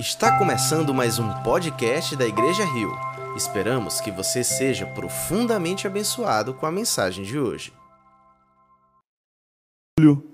Está 0.00 0.38
começando 0.38 0.94
mais 0.94 1.18
um 1.18 1.28
podcast 1.42 2.16
da 2.16 2.26
Igreja 2.26 2.64
Rio. 2.64 2.90
Esperamos 3.36 4.00
que 4.00 4.10
você 4.10 4.42
seja 4.42 4.86
profundamente 4.86 5.86
abençoado 5.86 6.54
com 6.54 6.64
a 6.64 6.72
mensagem 6.72 7.22
de 7.22 7.38
hoje. 7.38 7.70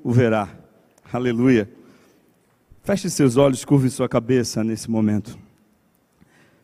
O 0.04 0.12
verá. 0.12 0.48
Aleluia. 1.12 1.68
Feche 2.84 3.10
seus 3.10 3.36
olhos, 3.36 3.64
curve 3.64 3.90
sua 3.90 4.08
cabeça 4.08 4.62
nesse 4.62 4.88
momento. 4.88 5.36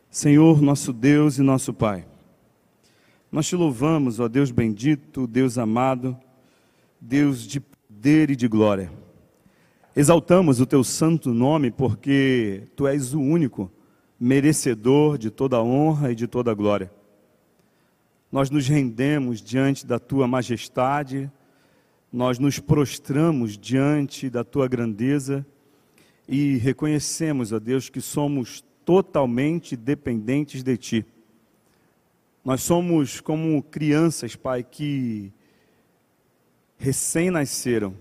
Senhor, 0.09 0.61
nosso 0.61 0.93
Deus 0.93 1.37
e 1.37 1.41
nosso 1.41 1.73
Pai, 1.73 2.07
nós 3.29 3.45
te 3.45 3.57
louvamos, 3.57 4.21
ó 4.21 4.29
Deus 4.29 4.49
bendito, 4.49 5.27
Deus 5.27 5.57
amado, 5.57 6.17
Deus 7.01 7.45
de 7.45 7.59
poder 7.59 8.29
e 8.29 8.35
de 8.37 8.47
glória. 8.47 9.02
Exaltamos 9.95 10.59
o 10.59 10.65
teu 10.65 10.83
santo 10.83 11.31
nome 11.31 11.69
porque 11.69 12.63
tu 12.75 12.87
és 12.87 13.13
o 13.13 13.21
único 13.21 13.71
merecedor 14.19 15.19
de 15.19 15.29
toda 15.29 15.61
honra 15.61 16.11
e 16.11 16.15
de 16.15 16.25
toda 16.25 16.51
glória. 16.55 16.91
Nós 18.31 18.49
nos 18.49 18.67
rendemos 18.67 19.39
diante 19.39 19.85
da 19.85 19.99
tua 19.99 20.27
majestade, 20.27 21.31
nós 22.11 22.39
nos 22.39 22.57
prostramos 22.57 23.55
diante 23.55 24.31
da 24.31 24.43
tua 24.43 24.67
grandeza 24.67 25.45
e 26.27 26.57
reconhecemos, 26.57 27.51
ó 27.51 27.59
Deus, 27.59 27.87
que 27.87 28.01
somos 28.01 28.65
totalmente 28.83 29.75
dependentes 29.75 30.63
de 30.63 30.75
ti. 30.75 31.05
Nós 32.43 32.63
somos 32.63 33.21
como 33.21 33.61
crianças, 33.61 34.35
Pai, 34.35 34.63
que 34.63 35.31
recém-nasceram 36.79 37.93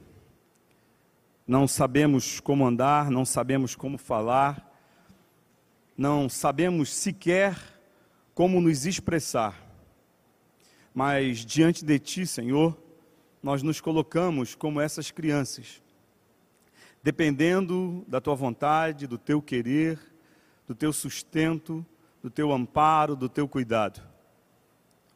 não 1.46 1.66
sabemos 1.66 2.40
como 2.40 2.66
andar, 2.66 3.10
não 3.10 3.24
sabemos 3.24 3.74
como 3.74 3.98
falar, 3.98 4.70
não 5.96 6.28
sabemos 6.28 6.92
sequer 6.92 7.56
como 8.34 8.60
nos 8.60 8.86
expressar. 8.86 9.60
Mas 10.94 11.44
diante 11.44 11.84
de 11.84 11.98
Ti, 11.98 12.26
Senhor, 12.26 12.76
nós 13.42 13.62
nos 13.62 13.80
colocamos 13.80 14.54
como 14.54 14.80
essas 14.80 15.10
crianças, 15.10 15.82
dependendo 17.02 18.04
da 18.06 18.20
Tua 18.20 18.34
vontade, 18.34 19.06
do 19.06 19.18
Teu 19.18 19.42
querer, 19.42 19.98
do 20.66 20.74
Teu 20.74 20.92
sustento, 20.92 21.84
do 22.22 22.30
Teu 22.30 22.52
amparo, 22.52 23.16
do 23.16 23.28
Teu 23.28 23.48
cuidado. 23.48 24.00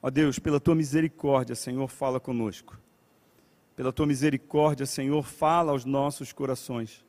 Ó 0.02 0.10
Deus, 0.10 0.38
pela 0.38 0.58
Tua 0.58 0.74
misericórdia, 0.74 1.54
Senhor, 1.54 1.88
fala 1.88 2.18
conosco. 2.18 2.78
Pela 3.76 3.92
tua 3.92 4.06
misericórdia, 4.06 4.86
Senhor, 4.86 5.22
fala 5.22 5.70
aos 5.70 5.84
nossos 5.84 6.32
corações, 6.32 7.04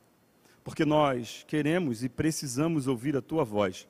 porque 0.62 0.84
nós 0.84 1.42
queremos 1.48 2.04
e 2.04 2.10
precisamos 2.10 2.86
ouvir 2.86 3.16
a 3.16 3.22
tua 3.22 3.42
voz. 3.42 3.88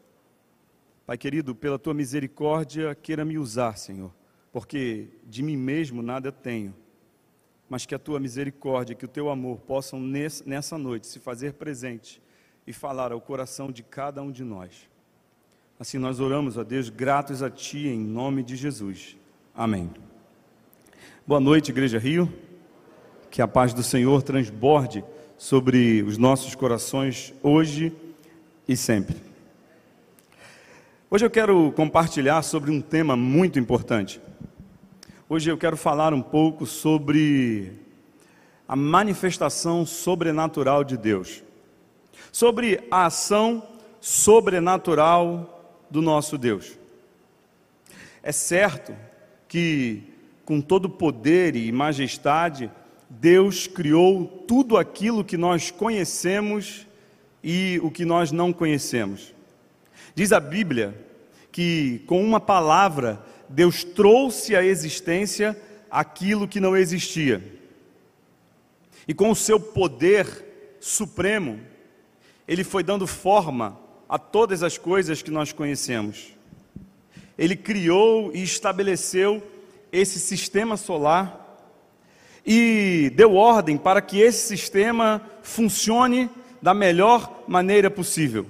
Pai 1.04 1.18
querido, 1.18 1.56
pela 1.56 1.76
tua 1.76 1.92
misericórdia, 1.92 2.94
queira 2.94 3.24
me 3.24 3.36
usar, 3.36 3.76
Senhor, 3.76 4.14
porque 4.52 5.08
de 5.24 5.42
mim 5.42 5.56
mesmo 5.56 6.02
nada 6.02 6.30
tenho, 6.30 6.72
mas 7.68 7.84
que 7.84 7.96
a 7.96 7.98
tua 7.98 8.20
misericórdia, 8.20 8.94
que 8.94 9.04
o 9.04 9.08
teu 9.08 9.28
amor 9.28 9.58
possam 9.58 10.00
nessa 10.00 10.78
noite 10.78 11.08
se 11.08 11.18
fazer 11.18 11.54
presente 11.54 12.22
e 12.64 12.72
falar 12.72 13.10
ao 13.10 13.20
coração 13.20 13.72
de 13.72 13.82
cada 13.82 14.22
um 14.22 14.30
de 14.30 14.44
nós. 14.44 14.88
Assim 15.80 15.98
nós 15.98 16.20
oramos 16.20 16.56
a 16.56 16.62
Deus, 16.62 16.88
gratos 16.88 17.42
a 17.42 17.50
Ti, 17.50 17.88
em 17.88 17.98
nome 17.98 18.44
de 18.44 18.54
Jesus. 18.54 19.16
Amém. 19.52 19.90
Boa 21.26 21.40
noite, 21.40 21.70
Igreja 21.70 21.98
Rio. 21.98 22.32
Que 23.30 23.42
a 23.42 23.48
paz 23.48 23.74
do 23.74 23.82
Senhor 23.82 24.22
transborde 24.22 25.04
sobre 25.36 26.02
os 26.02 26.16
nossos 26.16 26.54
corações 26.54 27.34
hoje 27.42 27.92
e 28.66 28.76
sempre. 28.76 29.16
Hoje 31.10 31.26
eu 31.26 31.30
quero 31.30 31.70
compartilhar 31.72 32.42
sobre 32.42 32.70
um 32.70 32.80
tema 32.80 33.16
muito 33.16 33.58
importante. 33.58 34.20
Hoje 35.28 35.50
eu 35.50 35.58
quero 35.58 35.76
falar 35.76 36.14
um 36.14 36.22
pouco 36.22 36.64
sobre 36.64 37.72
a 38.66 38.74
manifestação 38.74 39.84
sobrenatural 39.84 40.82
de 40.82 40.96
Deus, 40.96 41.42
sobre 42.32 42.86
a 42.90 43.06
ação 43.06 43.62
sobrenatural 44.00 45.76
do 45.90 46.00
nosso 46.00 46.38
Deus. 46.38 46.78
É 48.22 48.32
certo 48.32 48.94
que, 49.46 50.02
com 50.44 50.60
todo 50.60 50.88
poder 50.88 51.56
e 51.56 51.70
majestade, 51.70 52.70
Deus 53.08 53.66
criou 53.66 54.26
tudo 54.46 54.76
aquilo 54.76 55.24
que 55.24 55.36
nós 55.36 55.70
conhecemos 55.70 56.86
e 57.42 57.80
o 57.82 57.90
que 57.90 58.04
nós 58.04 58.30
não 58.30 58.52
conhecemos. 58.52 59.34
Diz 60.14 60.32
a 60.32 60.40
Bíblia 60.40 61.06
que 61.50 62.02
com 62.06 62.22
uma 62.22 62.40
palavra 62.40 63.24
Deus 63.48 63.82
trouxe 63.82 64.54
à 64.54 64.62
existência 64.62 65.58
aquilo 65.90 66.46
que 66.46 66.60
não 66.60 66.76
existia. 66.76 67.42
E 69.06 69.14
com 69.14 69.30
o 69.30 69.36
seu 69.36 69.58
poder 69.58 70.76
supremo, 70.78 71.58
ele 72.46 72.62
foi 72.62 72.82
dando 72.82 73.06
forma 73.06 73.78
a 74.06 74.18
todas 74.18 74.62
as 74.62 74.76
coisas 74.76 75.22
que 75.22 75.30
nós 75.30 75.50
conhecemos. 75.50 76.34
Ele 77.38 77.56
criou 77.56 78.30
e 78.34 78.42
estabeleceu 78.42 79.42
esse 79.90 80.18
sistema 80.20 80.76
solar 80.76 81.47
e 82.50 83.12
deu 83.14 83.34
ordem 83.34 83.76
para 83.76 84.00
que 84.00 84.18
esse 84.18 84.46
sistema 84.46 85.20
funcione 85.42 86.30
da 86.62 86.72
melhor 86.72 87.44
maneira 87.46 87.90
possível. 87.90 88.46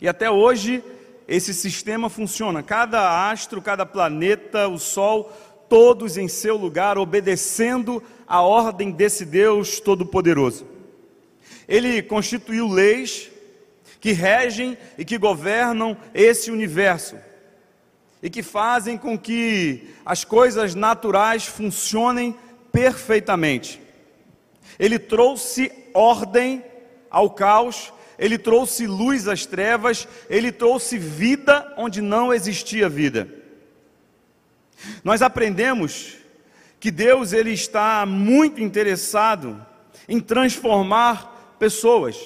E 0.00 0.08
até 0.08 0.28
hoje 0.28 0.82
esse 1.28 1.54
sistema 1.54 2.10
funciona. 2.10 2.60
Cada 2.60 3.30
astro, 3.30 3.62
cada 3.62 3.86
planeta, 3.86 4.66
o 4.66 4.76
Sol, 4.76 5.32
todos 5.68 6.16
em 6.16 6.26
seu 6.26 6.56
lugar, 6.56 6.98
obedecendo 6.98 8.02
a 8.26 8.42
ordem 8.42 8.90
desse 8.90 9.24
Deus 9.24 9.78
Todo-Poderoso. 9.78 10.66
Ele 11.68 12.02
constituiu 12.02 12.66
leis 12.66 13.30
que 14.00 14.10
regem 14.10 14.76
e 14.98 15.04
que 15.04 15.16
governam 15.16 15.96
esse 16.12 16.50
universo 16.50 17.14
e 18.22 18.28
que 18.28 18.42
fazem 18.42 18.98
com 18.98 19.16
que 19.16 19.94
as 20.04 20.24
coisas 20.24 20.74
naturais 20.74 21.46
funcionem 21.46 22.34
perfeitamente. 22.72 23.80
Ele 24.78 24.98
trouxe 24.98 25.72
ordem 25.94 26.64
ao 27.10 27.30
caos, 27.30 27.92
ele 28.18 28.38
trouxe 28.38 28.86
luz 28.86 29.28
às 29.28 29.46
trevas, 29.46 30.06
ele 30.28 30.52
trouxe 30.52 30.98
vida 30.98 31.72
onde 31.76 32.00
não 32.00 32.32
existia 32.32 32.88
vida. 32.88 33.28
Nós 35.02 35.22
aprendemos 35.22 36.16
que 36.80 36.90
Deus 36.90 37.32
ele 37.32 37.52
está 37.52 38.04
muito 38.06 38.60
interessado 38.60 39.64
em 40.08 40.20
transformar 40.20 41.56
pessoas. 41.58 42.16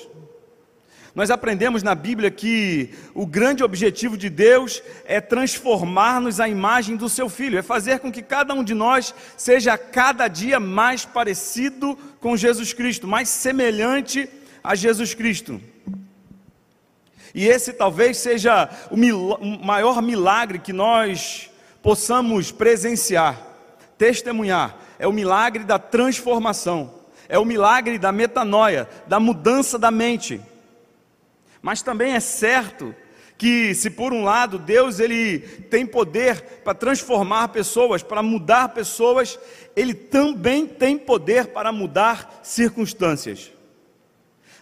Nós 1.15 1.31
aprendemos 1.31 1.83
na 1.83 1.95
Bíblia 1.95 2.31
que 2.31 2.91
o 3.13 3.27
grande 3.27 3.63
objetivo 3.63 4.17
de 4.17 4.31
Deus 4.31 4.83
é 5.05 5.21
transformar-nos 5.21 6.41
à 6.41 6.49
imagem 6.49 6.97
do 6.97 7.07
seu 7.07 7.29
Filho, 7.29 7.59
é 7.59 7.63
fazer 7.63 7.99
com 7.99 8.11
que 8.11 8.23
cada 8.23 8.55
um 8.55 8.65
de 8.65 8.73
nós 8.73 9.15
seja 9.37 9.77
cada 9.77 10.27
dia 10.27 10.59
mais 10.59 11.05
parecido 11.05 11.99
com 12.19 12.35
Jesus 12.35 12.73
Cristo, 12.73 13.07
mais 13.07 13.29
semelhante 13.29 14.27
a 14.65 14.75
Jesus 14.75 15.13
Cristo. 15.13 15.61
E 17.35 17.47
esse 17.47 17.75
talvez 17.75 18.17
seja 18.17 18.71
o, 18.91 18.97
mil 18.97 19.37
maior 19.63 20.01
milagre 20.01 20.59
que 20.59 20.73
nós 20.73 21.51
possamos 21.83 22.51
presenciar, 22.51 23.39
testemunhar, 23.99 24.79
é 24.99 25.07
o 25.07 25.13
milagre 25.13 25.65
da 25.65 25.79
transformação, 25.79 26.95
é 27.29 27.39
o 27.39 27.45
milagre 27.45 27.99
da 27.99 28.13
metanoia, 28.13 28.89
da 29.07 29.21
mudança 29.21 29.79
da 29.79 29.91
mente. 29.91 30.41
Mas 31.63 31.81
também 31.81 32.15
é 32.15 32.21
certo 32.21 32.95
que 33.39 33.75
se 33.75 33.91
por 33.91 34.13
um 34.13 34.23
lado 34.23 34.59
Deus 34.59 35.01
ele 35.01 35.39
tem 35.39 35.87
poder 35.87 36.61
para 36.65 36.75
transformar 36.75 37.49
pessoas, 37.49 38.03
para 38.03 38.23
mudar 38.23 38.69
pessoas, 38.69 39.39
ele 39.75 39.95
também 39.95 40.67
tem 40.67 40.99
poder 40.99 41.47
para 41.49 41.73
mudar 41.73 42.41
circunstâncias. 42.43 43.53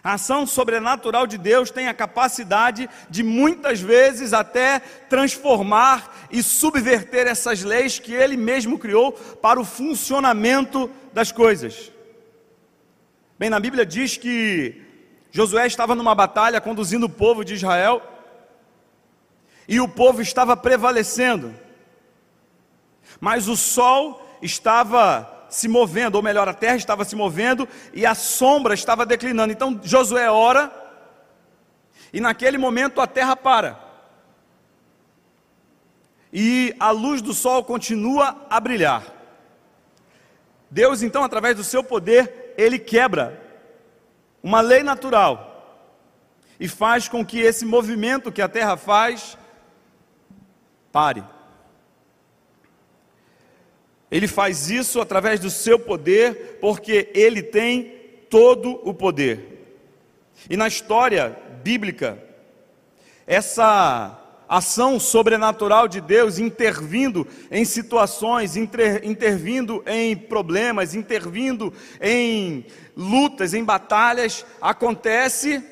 A 0.03 0.13
ação 0.13 0.47
sobrenatural 0.47 1.27
de 1.27 1.37
Deus 1.37 1.69
tem 1.69 1.87
a 1.87 1.93
capacidade 1.93 2.89
de 3.07 3.21
muitas 3.21 3.79
vezes 3.79 4.33
até 4.33 4.79
transformar 4.79 6.27
e 6.31 6.41
subverter 6.41 7.27
essas 7.27 7.61
leis 7.61 7.99
que 7.99 8.13
ele 8.13 8.35
mesmo 8.35 8.79
criou 8.79 9.11
para 9.11 9.59
o 9.59 9.65
funcionamento 9.65 10.89
das 11.13 11.31
coisas. 11.31 11.91
Bem, 13.37 13.49
na 13.49 13.59
Bíblia 13.59 13.85
diz 13.85 14.17
que 14.17 14.80
Josué 15.31 15.65
estava 15.65 15.95
numa 15.95 16.13
batalha 16.13 16.59
conduzindo 16.59 17.05
o 17.05 17.09
povo 17.09 17.43
de 17.45 17.53
Israel 17.53 18.01
e 19.67 19.79
o 19.79 19.87
povo 19.87 20.21
estava 20.21 20.57
prevalecendo, 20.57 21.53
mas 23.19 23.47
o 23.47 23.55
sol 23.55 24.21
estava 24.41 25.47
se 25.49 25.67
movendo, 25.67 26.15
ou 26.15 26.23
melhor, 26.23 26.47
a 26.47 26.53
terra 26.53 26.75
estava 26.75 27.05
se 27.05 27.15
movendo 27.15 27.67
e 27.93 28.05
a 28.05 28.13
sombra 28.15 28.73
estava 28.73 29.05
declinando. 29.05 29.51
Então 29.51 29.79
Josué 29.83 30.29
ora 30.29 30.71
E 32.13 32.19
naquele 32.19 32.57
momento 32.57 32.99
a 32.99 33.07
terra 33.07 33.35
para. 33.35 33.79
E 36.33 36.75
a 36.79 36.91
luz 36.91 37.21
do 37.21 37.33
sol 37.33 37.63
continua 37.63 38.45
a 38.49 38.59
brilhar. 38.59 39.03
Deus, 40.69 41.01
então, 41.01 41.23
através 41.23 41.57
do 41.57 41.63
seu 41.63 41.83
poder, 41.83 42.53
ele 42.57 42.79
quebra 42.79 43.41
uma 44.43 44.61
lei 44.61 44.83
natural 44.83 45.47
e 46.59 46.67
faz 46.67 47.07
com 47.07 47.25
que 47.25 47.39
esse 47.39 47.65
movimento 47.65 48.31
que 48.31 48.41
a 48.41 48.47
terra 48.47 48.77
faz 48.77 49.37
pare. 50.91 51.23
Ele 54.11 54.27
faz 54.27 54.69
isso 54.69 54.99
através 54.99 55.39
do 55.39 55.49
seu 55.49 55.79
poder, 55.79 56.59
porque 56.59 57.09
ele 57.13 57.41
tem 57.41 57.83
todo 58.29 58.79
o 58.87 58.93
poder. 58.93 59.77
E 60.49 60.57
na 60.57 60.67
história 60.67 61.37
bíblica, 61.63 62.21
essa 63.25 64.20
ação 64.51 64.99
sobrenatural 64.99 65.87
de 65.87 66.01
Deus 66.01 66.37
intervindo 66.37 67.25
em 67.49 67.63
situações, 67.63 68.57
inter, 68.57 68.99
intervindo 69.05 69.81
em 69.87 70.13
problemas, 70.13 70.93
intervindo 70.93 71.73
em 72.01 72.65
lutas, 72.93 73.53
em 73.53 73.63
batalhas, 73.63 74.45
acontece 74.61 75.63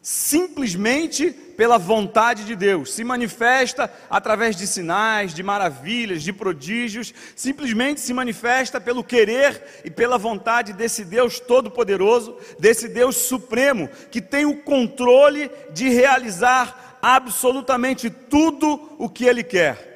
simplesmente 0.00 1.30
pela 1.30 1.76
vontade 1.76 2.46
de 2.46 2.56
Deus, 2.56 2.94
se 2.94 3.04
manifesta 3.04 3.92
através 4.08 4.56
de 4.56 4.66
sinais, 4.66 5.34
de 5.34 5.42
maravilhas, 5.42 6.22
de 6.22 6.32
prodígios, 6.32 7.12
simplesmente 7.36 8.00
se 8.00 8.14
manifesta 8.14 8.80
pelo 8.80 9.04
querer 9.04 9.82
e 9.84 9.90
pela 9.90 10.16
vontade 10.16 10.72
desse 10.72 11.04
Deus 11.04 11.38
todo-poderoso, 11.38 12.34
desse 12.58 12.88
Deus 12.88 13.16
supremo, 13.16 13.90
que 14.10 14.22
tem 14.22 14.46
o 14.46 14.62
controle 14.62 15.50
de 15.70 15.90
realizar 15.90 16.89
absolutamente 17.02 18.10
tudo 18.10 18.94
o 18.98 19.08
que 19.08 19.24
Ele 19.24 19.42
quer, 19.42 19.88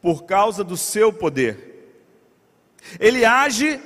por 0.00 0.24
causa 0.24 0.62
do 0.62 0.76
seu 0.76 1.12
poder. 1.12 1.68
Ele 2.98 3.24
age 3.24 3.80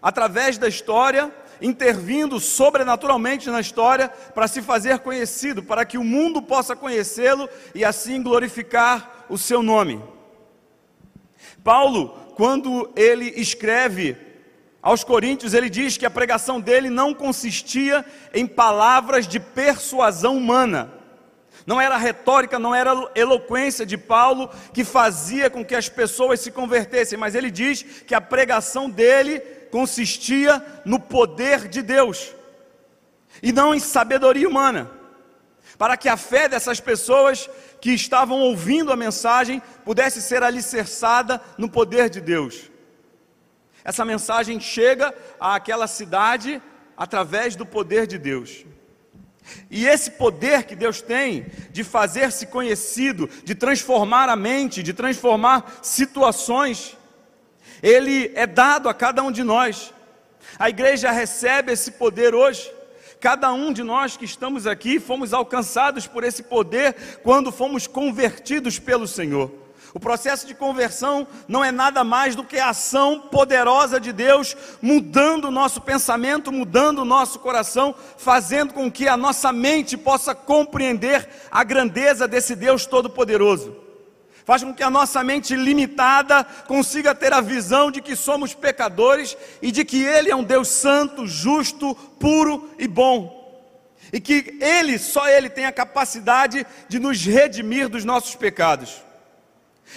através 0.00 0.58
da 0.58 0.68
história 0.68 1.32
intervindo 1.60 2.38
sobrenaturalmente 2.38 3.50
na 3.50 3.60
história 3.60 4.08
para 4.08 4.48
se 4.48 4.62
fazer 4.62 5.00
conhecido, 5.00 5.62
para 5.62 5.84
que 5.84 5.98
o 5.98 6.04
mundo 6.04 6.40
possa 6.40 6.76
conhecê-lo 6.76 7.48
e 7.74 7.84
assim 7.84 8.22
glorificar 8.22 9.26
o 9.28 9.36
seu 9.36 9.62
nome. 9.62 10.02
Paulo, 11.62 12.10
quando 12.36 12.90
ele 12.94 13.32
escreve 13.36 14.16
aos 14.80 15.02
Coríntios, 15.02 15.54
ele 15.54 15.68
diz 15.68 15.96
que 15.96 16.06
a 16.06 16.10
pregação 16.10 16.60
dele 16.60 16.88
não 16.88 17.12
consistia 17.12 18.04
em 18.32 18.46
palavras 18.46 19.26
de 19.26 19.40
persuasão 19.40 20.36
humana. 20.36 20.92
Não 21.68 21.78
era 21.78 21.98
retórica, 21.98 22.58
não 22.58 22.74
era 22.74 22.94
eloquência 23.14 23.84
de 23.84 23.98
Paulo 23.98 24.48
que 24.72 24.82
fazia 24.84 25.50
com 25.50 25.62
que 25.62 25.74
as 25.74 25.86
pessoas 25.86 26.40
se 26.40 26.50
convertessem, 26.50 27.18
mas 27.18 27.34
ele 27.34 27.50
diz 27.50 27.82
que 27.82 28.14
a 28.14 28.22
pregação 28.22 28.88
dele 28.88 29.38
consistia 29.70 30.64
no 30.86 30.98
poder 30.98 31.68
de 31.68 31.82
Deus 31.82 32.34
e 33.42 33.52
não 33.52 33.74
em 33.74 33.78
sabedoria 33.78 34.48
humana, 34.48 34.90
para 35.76 35.94
que 35.94 36.08
a 36.08 36.16
fé 36.16 36.48
dessas 36.48 36.80
pessoas 36.80 37.50
que 37.82 37.90
estavam 37.90 38.40
ouvindo 38.40 38.90
a 38.90 38.96
mensagem 38.96 39.60
pudesse 39.84 40.22
ser 40.22 40.42
alicerçada 40.42 41.38
no 41.58 41.68
poder 41.68 42.08
de 42.08 42.22
Deus. 42.22 42.70
Essa 43.84 44.06
mensagem 44.06 44.58
chega 44.58 45.14
àquela 45.38 45.86
cidade 45.86 46.62
através 46.96 47.54
do 47.54 47.66
poder 47.66 48.06
de 48.06 48.16
Deus. 48.16 48.64
E 49.70 49.86
esse 49.86 50.10
poder 50.12 50.64
que 50.64 50.74
Deus 50.76 51.00
tem 51.00 51.46
de 51.70 51.84
fazer-se 51.84 52.46
conhecido, 52.46 53.28
de 53.44 53.54
transformar 53.54 54.28
a 54.28 54.36
mente, 54.36 54.82
de 54.82 54.92
transformar 54.92 55.78
situações, 55.82 56.96
ele 57.82 58.32
é 58.34 58.46
dado 58.46 58.88
a 58.88 58.94
cada 58.94 59.22
um 59.22 59.30
de 59.30 59.42
nós. 59.42 59.92
A 60.58 60.68
igreja 60.68 61.10
recebe 61.10 61.72
esse 61.72 61.92
poder 61.92 62.34
hoje. 62.34 62.70
Cada 63.20 63.52
um 63.52 63.72
de 63.72 63.82
nós 63.82 64.16
que 64.16 64.24
estamos 64.24 64.66
aqui 64.66 65.00
fomos 65.00 65.32
alcançados 65.32 66.06
por 66.06 66.22
esse 66.22 66.42
poder 66.42 66.94
quando 67.22 67.50
fomos 67.50 67.86
convertidos 67.86 68.78
pelo 68.78 69.08
Senhor. 69.08 69.67
O 69.94 70.00
processo 70.00 70.46
de 70.46 70.54
conversão 70.54 71.26
não 71.46 71.64
é 71.64 71.72
nada 71.72 72.04
mais 72.04 72.36
do 72.36 72.44
que 72.44 72.58
a 72.58 72.70
ação 72.70 73.20
poderosa 73.20 73.98
de 73.98 74.12
Deus 74.12 74.56
mudando 74.82 75.46
o 75.46 75.50
nosso 75.50 75.80
pensamento, 75.80 76.52
mudando 76.52 77.00
o 77.00 77.04
nosso 77.04 77.38
coração, 77.38 77.94
fazendo 78.16 78.74
com 78.74 78.90
que 78.90 79.08
a 79.08 79.16
nossa 79.16 79.52
mente 79.52 79.96
possa 79.96 80.34
compreender 80.34 81.28
a 81.50 81.64
grandeza 81.64 82.28
desse 82.28 82.54
Deus 82.54 82.86
Todo-Poderoso 82.86 83.88
faz 84.48 84.64
com 84.64 84.72
que 84.72 84.82
a 84.82 84.88
nossa 84.88 85.22
mente 85.22 85.54
limitada 85.54 86.42
consiga 86.66 87.14
ter 87.14 87.34
a 87.34 87.40
visão 87.42 87.90
de 87.90 88.00
que 88.00 88.16
somos 88.16 88.54
pecadores 88.54 89.36
e 89.60 89.70
de 89.70 89.84
que 89.84 90.02
Ele 90.02 90.30
é 90.30 90.34
um 90.34 90.42
Deus 90.42 90.68
santo, 90.68 91.26
justo, 91.26 91.94
puro 92.18 92.70
e 92.78 92.88
bom. 92.88 93.38
E 94.10 94.18
que 94.18 94.56
Ele, 94.58 94.98
só 94.98 95.28
Ele, 95.28 95.50
tem 95.50 95.66
a 95.66 95.72
capacidade 95.72 96.66
de 96.88 96.98
nos 96.98 97.22
redimir 97.22 97.90
dos 97.90 98.06
nossos 98.06 98.36
pecados. 98.36 99.02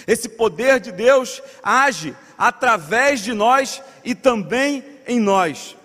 Esse 0.06 0.28
poder 0.28 0.80
de 0.80 0.90
Deus 0.90 1.42
age 1.62 2.14
através 2.36 3.20
de 3.20 3.32
nós 3.32 3.82
e 4.04 4.14
também 4.14 4.84
em 5.06 5.20
nós, 5.20 5.76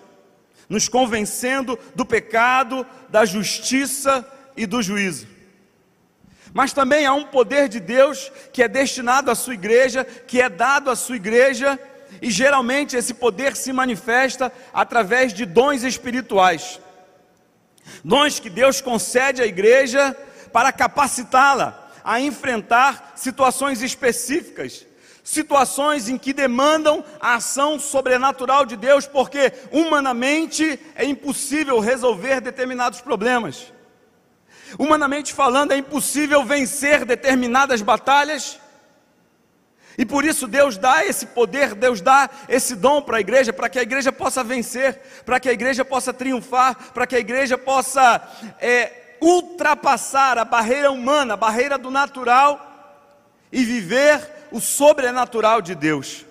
nos 0.68 0.88
convencendo 0.88 1.78
do 1.94 2.04
pecado, 2.04 2.86
da 3.08 3.24
justiça 3.24 4.26
e 4.56 4.66
do 4.66 4.82
juízo. 4.82 5.26
Mas 6.52 6.72
também 6.72 7.06
há 7.06 7.12
um 7.12 7.24
poder 7.24 7.68
de 7.68 7.78
Deus 7.78 8.32
que 8.52 8.62
é 8.62 8.68
destinado 8.68 9.30
à 9.30 9.34
sua 9.34 9.54
igreja, 9.54 10.04
que 10.04 10.40
é 10.40 10.48
dado 10.48 10.90
à 10.90 10.96
sua 10.96 11.16
igreja, 11.16 11.78
e 12.22 12.30
geralmente 12.30 12.96
esse 12.96 13.14
poder 13.14 13.54
se 13.54 13.72
manifesta 13.72 14.52
através 14.72 15.32
de 15.32 15.44
dons 15.44 15.84
espirituais. 15.84 16.80
Dons 18.02 18.40
que 18.40 18.50
Deus 18.50 18.80
concede 18.80 19.42
à 19.42 19.46
igreja 19.46 20.16
para 20.52 20.72
capacitá-la 20.72 21.87
a 22.08 22.18
enfrentar 22.18 23.12
situações 23.16 23.82
específicas, 23.82 24.86
situações 25.22 26.08
em 26.08 26.16
que 26.16 26.32
demandam 26.32 27.04
a 27.20 27.34
ação 27.34 27.78
sobrenatural 27.78 28.64
de 28.64 28.78
Deus, 28.78 29.06
porque 29.06 29.52
humanamente 29.70 30.80
é 30.94 31.04
impossível 31.04 31.78
resolver 31.80 32.40
determinados 32.40 33.02
problemas. 33.02 33.70
Humanamente 34.78 35.34
falando, 35.34 35.72
é 35.72 35.76
impossível 35.76 36.42
vencer 36.42 37.04
determinadas 37.04 37.82
batalhas. 37.82 38.58
E 39.98 40.06
por 40.06 40.24
isso 40.24 40.46
Deus 40.46 40.78
dá 40.78 41.04
esse 41.04 41.26
poder, 41.26 41.74
Deus 41.74 42.00
dá 42.00 42.30
esse 42.48 42.74
dom 42.74 43.02
para 43.02 43.18
a 43.18 43.20
igreja, 43.20 43.52
para 43.52 43.68
que 43.68 43.78
a 43.78 43.82
igreja 43.82 44.10
possa 44.10 44.42
vencer, 44.42 44.98
para 45.26 45.38
que 45.38 45.50
a 45.50 45.52
igreja 45.52 45.84
possa 45.84 46.14
triunfar, 46.14 46.90
para 46.94 47.06
que 47.06 47.16
a 47.16 47.20
igreja 47.20 47.58
possa 47.58 48.22
é, 48.58 49.07
ultrapassar 49.20 50.38
a 50.38 50.44
barreira 50.44 50.90
humana, 50.90 51.34
a 51.34 51.36
barreira 51.36 51.76
do 51.78 51.90
natural 51.90 52.64
e 53.52 53.64
viver 53.64 54.48
o 54.50 54.60
sobrenatural 54.60 55.60
de 55.60 55.74
Deus. 55.74 56.24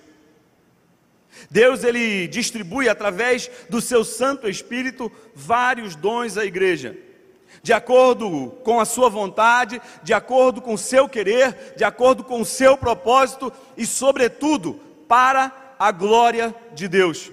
Deus 1.50 1.84
ele 1.84 2.26
distribui 2.26 2.88
através 2.88 3.50
do 3.70 3.80
seu 3.80 4.04
Santo 4.04 4.48
Espírito 4.48 5.10
vários 5.34 5.94
dons 5.94 6.36
à 6.36 6.44
igreja 6.44 6.96
de 7.62 7.72
acordo 7.72 8.52
com 8.62 8.80
a 8.80 8.84
sua 8.84 9.08
vontade, 9.08 9.80
de 10.02 10.14
acordo 10.14 10.60
com 10.60 10.74
o 10.74 10.78
seu 10.78 11.08
querer, 11.08 11.74
de 11.76 11.84
acordo 11.84 12.24
com 12.24 12.40
o 12.40 12.44
seu 12.44 12.76
propósito 12.76 13.52
e, 13.76 13.86
sobretudo, 13.86 14.80
para 15.06 15.74
a 15.78 15.90
glória 15.90 16.54
de 16.74 16.88
Deus. 16.88 17.30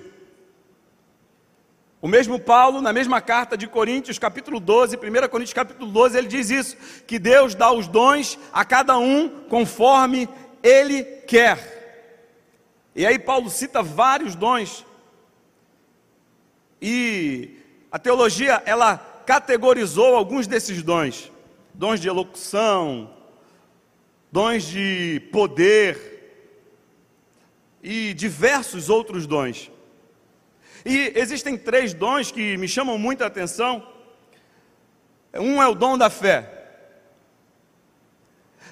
O 2.06 2.08
mesmo 2.08 2.40
Paulo, 2.40 2.84
na 2.84 2.94
mesma 2.94 3.20
carta 3.20 3.58
de 3.58 3.66
Coríntios, 3.66 4.20
capítulo 4.20 4.60
12, 4.60 4.96
1 4.96 5.28
Coríntios, 5.28 5.54
capítulo 5.54 5.92
12, 5.92 6.16
ele 6.16 6.28
diz 6.28 6.52
isso: 6.52 6.78
que 7.08 7.18
Deus 7.18 7.56
dá 7.56 7.72
os 7.72 7.88
dons 7.88 8.38
a 8.54 8.64
cada 8.64 8.96
um 9.00 9.28
conforme 9.50 10.30
ele 10.62 11.02
quer. 11.04 12.22
E 12.96 13.08
aí, 13.08 13.18
Paulo 13.18 13.50
cita 13.50 13.82
vários 13.82 14.36
dons. 14.36 14.86
E 16.80 17.58
a 17.92 17.98
teologia, 17.98 18.62
ela 18.68 18.98
categorizou 19.26 20.16
alguns 20.16 20.46
desses 20.46 20.84
dons: 20.84 21.32
dons 21.74 22.00
de 22.00 22.08
elocução, 22.08 23.10
dons 24.32 24.64
de 24.64 25.24
poder 25.32 26.54
e 27.82 28.14
diversos 28.14 28.92
outros 28.92 29.26
dons. 29.26 29.72
E 30.86 31.12
existem 31.16 31.58
três 31.58 31.96
dons 31.96 32.32
que 32.32 32.56
me 32.58 32.68
chamam 32.68 33.00
muita 33.00 33.26
atenção. 33.26 33.92
Um 35.34 35.62
é 35.62 35.68
o 35.68 35.74
dom 35.74 35.98
da 35.98 36.12
fé. 36.12 36.48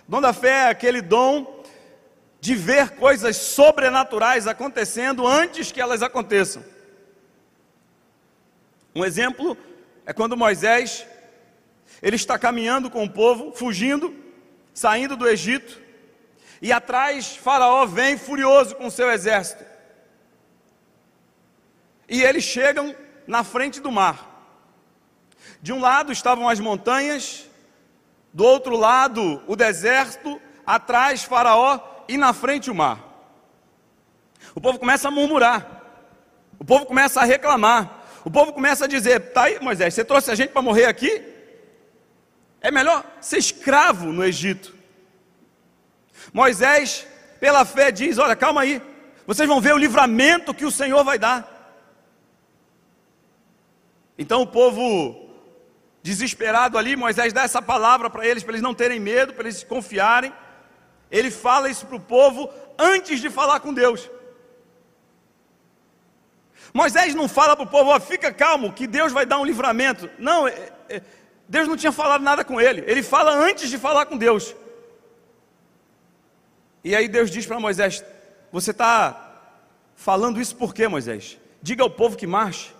O 0.07 0.11
dom 0.11 0.21
da 0.21 0.31
fé 0.31 0.67
é 0.67 0.69
aquele 0.69 1.01
dom 1.01 1.63
de 2.39 2.53
ver 2.53 2.91
coisas 2.91 3.35
sobrenaturais 3.37 4.45
acontecendo 4.45 5.25
antes 5.25 5.71
que 5.71 5.81
elas 5.81 6.03
aconteçam. 6.03 6.63
Um 8.93 9.03
exemplo 9.03 9.57
é 10.05 10.13
quando 10.13 10.37
Moisés 10.37 11.07
Ele 12.01 12.15
está 12.15 12.37
caminhando 12.37 12.91
com 12.91 13.03
o 13.05 13.09
povo, 13.09 13.53
fugindo, 13.53 14.13
saindo 14.73 15.15
do 15.15 15.27
Egito, 15.27 15.81
e 16.61 16.71
atrás 16.71 17.35
Faraó 17.35 17.85
vem 17.85 18.17
furioso 18.17 18.75
com 18.75 18.87
o 18.87 18.91
seu 18.91 19.09
exército. 19.09 19.72
E 22.07 22.21
eles 22.21 22.43
chegam 22.43 22.95
na 23.27 23.43
frente 23.43 23.79
do 23.79 23.91
mar. 23.91 24.29
De 25.61 25.71
um 25.71 25.79
lado 25.79 26.11
estavam 26.11 26.47
as 26.49 26.59
montanhas, 26.59 27.49
do 28.33 28.43
outro 28.43 28.75
lado 28.75 29.41
o 29.47 29.55
deserto, 29.55 30.41
atrás 30.65 31.23
Faraó 31.23 31.79
e 32.07 32.17
na 32.17 32.33
frente 32.33 32.69
o 32.69 32.75
mar. 32.75 32.99
O 34.55 34.61
povo 34.61 34.77
começa 34.77 35.07
a 35.07 35.11
murmurar, 35.11 35.83
o 36.59 36.65
povo 36.65 36.85
começa 36.85 37.21
a 37.21 37.23
reclamar, 37.23 38.03
o 38.25 38.31
povo 38.31 38.53
começa 38.53 38.85
a 38.85 38.87
dizer: 38.87 39.31
tá 39.31 39.43
aí, 39.43 39.59
Moisés, 39.59 39.93
você 39.93 40.03
trouxe 40.03 40.31
a 40.31 40.35
gente 40.35 40.51
para 40.51 40.61
morrer 40.61 40.85
aqui? 40.85 41.23
É 42.61 42.71
melhor 42.71 43.03
ser 43.19 43.37
escravo 43.37 44.11
no 44.11 44.23
Egito. 44.23 44.73
Moisés, 46.31 47.05
pela 47.39 47.65
fé, 47.65 47.91
diz: 47.91 48.17
Olha, 48.17 48.35
calma 48.35 48.61
aí, 48.61 48.81
vocês 49.25 49.47
vão 49.47 49.59
ver 49.59 49.73
o 49.73 49.77
livramento 49.77 50.53
que 50.53 50.65
o 50.65 50.71
Senhor 50.71 51.03
vai 51.03 51.19
dar. 51.19 51.52
Então 54.17 54.41
o 54.41 54.47
povo, 54.47 55.29
desesperado 56.01 56.77
ali, 56.77 56.95
Moisés 56.95 57.33
dá 57.33 57.43
essa 57.43 57.61
palavra 57.61 58.09
para 58.09 58.25
eles, 58.25 58.43
para 58.43 58.53
eles 58.53 58.61
não 58.61 58.73
terem 58.73 58.99
medo, 58.99 59.33
para 59.33 59.45
eles 59.47 59.63
confiarem. 59.63 60.33
Ele 61.09 61.31
fala 61.31 61.69
isso 61.69 61.85
para 61.85 61.95
o 61.95 61.99
povo 61.99 62.49
antes 62.77 63.19
de 63.19 63.29
falar 63.29 63.59
com 63.59 63.73
Deus. 63.73 64.09
Moisés 66.73 67.13
não 67.13 67.27
fala 67.27 67.55
para 67.55 67.65
o 67.65 67.69
povo, 67.69 67.91
ó, 67.91 67.99
fica 67.99 68.33
calmo, 68.33 68.73
que 68.73 68.87
Deus 68.87 69.11
vai 69.11 69.25
dar 69.25 69.39
um 69.39 69.45
livramento. 69.45 70.09
Não, 70.17 70.47
é, 70.47 70.71
é, 70.89 71.01
Deus 71.47 71.67
não 71.67 71.77
tinha 71.77 71.91
falado 71.91 72.21
nada 72.23 72.43
com 72.43 72.59
ele. 72.59 72.83
Ele 72.87 73.03
fala 73.03 73.31
antes 73.31 73.69
de 73.69 73.77
falar 73.77 74.07
com 74.07 74.17
Deus. 74.17 74.55
E 76.83 76.95
aí 76.95 77.07
Deus 77.07 77.29
diz 77.29 77.45
para 77.45 77.59
Moisés: 77.59 78.03
Você 78.51 78.71
está 78.71 79.31
falando 79.95 80.41
isso 80.41 80.55
por 80.55 80.73
quê, 80.73 80.87
Moisés? 80.87 81.37
Diga 81.61 81.83
ao 81.83 81.89
povo 81.89 82.17
que 82.17 82.25
marche. 82.25 82.73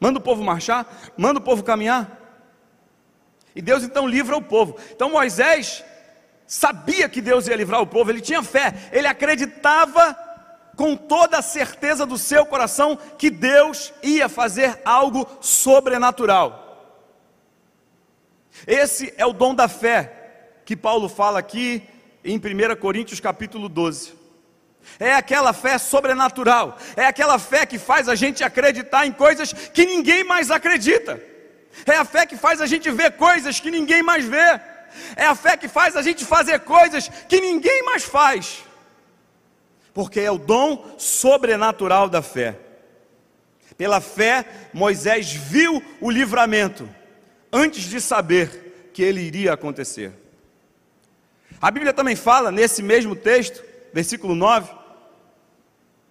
Manda 0.00 0.18
o 0.18 0.22
povo 0.22 0.42
marchar, 0.42 0.86
manda 1.16 1.38
o 1.38 1.42
povo 1.42 1.62
caminhar. 1.62 2.18
E 3.54 3.60
Deus 3.60 3.82
então 3.82 4.06
livra 4.06 4.36
o 4.36 4.42
povo. 4.42 4.76
Então 4.92 5.10
Moisés 5.10 5.84
sabia 6.46 7.08
que 7.08 7.20
Deus 7.20 7.46
ia 7.46 7.56
livrar 7.56 7.82
o 7.82 7.86
povo, 7.86 8.10
ele 8.10 8.20
tinha 8.20 8.42
fé, 8.42 8.88
ele 8.92 9.06
acreditava 9.06 10.16
com 10.76 10.96
toda 10.96 11.38
a 11.38 11.42
certeza 11.42 12.06
do 12.06 12.16
seu 12.16 12.46
coração 12.46 12.96
que 13.18 13.28
Deus 13.28 13.92
ia 14.02 14.28
fazer 14.28 14.80
algo 14.84 15.26
sobrenatural. 15.40 16.64
Esse 18.66 19.12
é 19.16 19.26
o 19.26 19.32
dom 19.32 19.54
da 19.54 19.68
fé 19.68 20.60
que 20.64 20.76
Paulo 20.76 21.08
fala 21.08 21.38
aqui 21.38 21.82
em 22.24 22.36
1 22.36 22.76
Coríntios 22.80 23.20
capítulo 23.20 23.68
12. 23.68 24.17
É 24.98 25.14
aquela 25.14 25.52
fé 25.52 25.78
sobrenatural, 25.78 26.76
é 26.96 27.06
aquela 27.06 27.38
fé 27.38 27.64
que 27.66 27.78
faz 27.78 28.08
a 28.08 28.14
gente 28.14 28.42
acreditar 28.42 29.06
em 29.06 29.12
coisas 29.12 29.52
que 29.52 29.84
ninguém 29.84 30.24
mais 30.24 30.50
acredita. 30.50 31.20
É 31.86 31.96
a 31.96 32.04
fé 32.04 32.26
que 32.26 32.36
faz 32.36 32.60
a 32.60 32.66
gente 32.66 32.90
ver 32.90 33.12
coisas 33.12 33.60
que 33.60 33.70
ninguém 33.70 34.02
mais 34.02 34.24
vê. 34.24 34.60
É 35.14 35.26
a 35.26 35.34
fé 35.34 35.56
que 35.56 35.68
faz 35.68 35.96
a 35.96 36.02
gente 36.02 36.24
fazer 36.24 36.60
coisas 36.60 37.08
que 37.28 37.40
ninguém 37.40 37.82
mais 37.84 38.02
faz 38.02 38.64
porque 39.98 40.20
é 40.20 40.30
o 40.30 40.38
dom 40.38 40.94
sobrenatural 40.96 42.08
da 42.08 42.22
fé. 42.22 42.56
Pela 43.76 44.00
fé, 44.00 44.46
Moisés 44.72 45.32
viu 45.32 45.82
o 46.00 46.08
livramento 46.08 46.88
antes 47.52 47.82
de 47.82 48.00
saber 48.00 48.90
que 48.94 49.02
ele 49.02 49.20
iria 49.20 49.52
acontecer. 49.52 50.12
A 51.60 51.68
Bíblia 51.68 51.92
também 51.92 52.14
fala, 52.14 52.52
nesse 52.52 52.80
mesmo 52.80 53.16
texto, 53.16 53.60
versículo 53.92 54.34
9, 54.34 54.72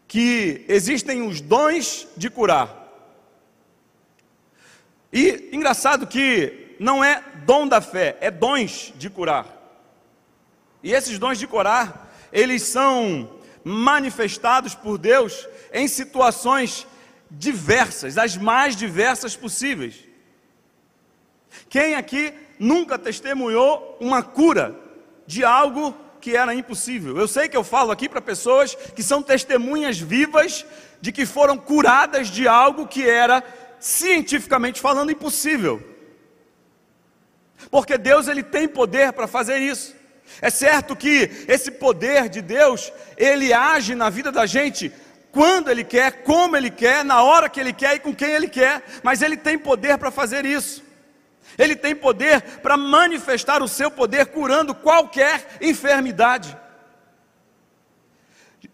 que 0.07 0.65
existem 0.67 1.21
os 1.21 1.41
dons 1.41 2.07
de 2.15 2.29
curar. 2.29 2.85
E 5.11 5.49
engraçado 5.51 6.07
que 6.07 6.75
não 6.79 7.03
é 7.03 7.23
dom 7.45 7.67
da 7.67 7.81
fé, 7.81 8.17
é 8.21 8.29
dons 8.29 8.93
de 8.95 9.09
curar. 9.09 9.45
E 10.83 10.93
esses 10.93 11.17
dons 11.17 11.39
de 11.39 11.47
curar, 11.47 12.13
eles 12.31 12.63
são 12.63 13.37
manifestados 13.63 14.75
por 14.75 14.97
Deus 14.97 15.47
em 15.73 15.87
situações 15.87 16.87
diversas, 17.29 18.17
as 18.17 18.37
mais 18.37 18.75
diversas 18.75 19.35
possíveis. 19.35 20.07
Quem 21.69 21.95
aqui 21.95 22.33
nunca 22.59 22.97
testemunhou 22.97 23.97
uma 23.99 24.23
cura 24.23 24.75
de 25.25 25.43
algo 25.43 25.95
que 26.19 26.35
era 26.35 26.53
impossível? 26.53 27.17
Eu 27.17 27.27
sei 27.27 27.47
que 27.47 27.57
eu 27.57 27.63
falo 27.63 27.91
aqui 27.91 28.07
para 28.09 28.21
pessoas 28.21 28.75
que 28.75 29.03
são 29.03 29.21
testemunhas 29.21 29.99
vivas 29.99 30.65
de 30.99 31.11
que 31.11 31.25
foram 31.25 31.57
curadas 31.57 32.29
de 32.29 32.47
algo 32.47 32.87
que 32.87 33.07
era 33.07 33.43
cientificamente 33.79 34.81
falando 34.81 35.11
impossível. 35.11 35.81
Porque 37.69 37.97
Deus 37.97 38.27
ele 38.27 38.43
tem 38.43 38.67
poder 38.67 39.13
para 39.13 39.27
fazer 39.27 39.57
isso. 39.57 39.95
É 40.41 40.49
certo 40.49 40.95
que 40.95 41.29
esse 41.47 41.71
poder 41.71 42.29
de 42.29 42.41
Deus, 42.41 42.91
ele 43.17 43.53
age 43.53 43.95
na 43.95 44.09
vida 44.09 44.31
da 44.31 44.45
gente 44.45 44.91
quando 45.31 45.69
ele 45.69 45.83
quer, 45.83 46.23
como 46.23 46.57
ele 46.57 46.69
quer, 46.69 47.05
na 47.05 47.21
hora 47.21 47.49
que 47.49 47.59
ele 47.59 47.73
quer 47.73 47.95
e 47.95 47.99
com 47.99 48.13
quem 48.13 48.31
ele 48.31 48.47
quer, 48.47 48.83
mas 49.03 49.21
ele 49.21 49.37
tem 49.37 49.57
poder 49.57 49.97
para 49.97 50.09
fazer 50.09 50.45
isso. 50.45 50.83
Ele 51.57 51.75
tem 51.75 51.95
poder 51.95 52.41
para 52.59 52.77
manifestar 52.77 53.63
o 53.63 53.67
seu 53.67 53.89
poder 53.89 54.27
curando 54.27 54.75
qualquer 54.75 55.57
enfermidade. 55.59 56.55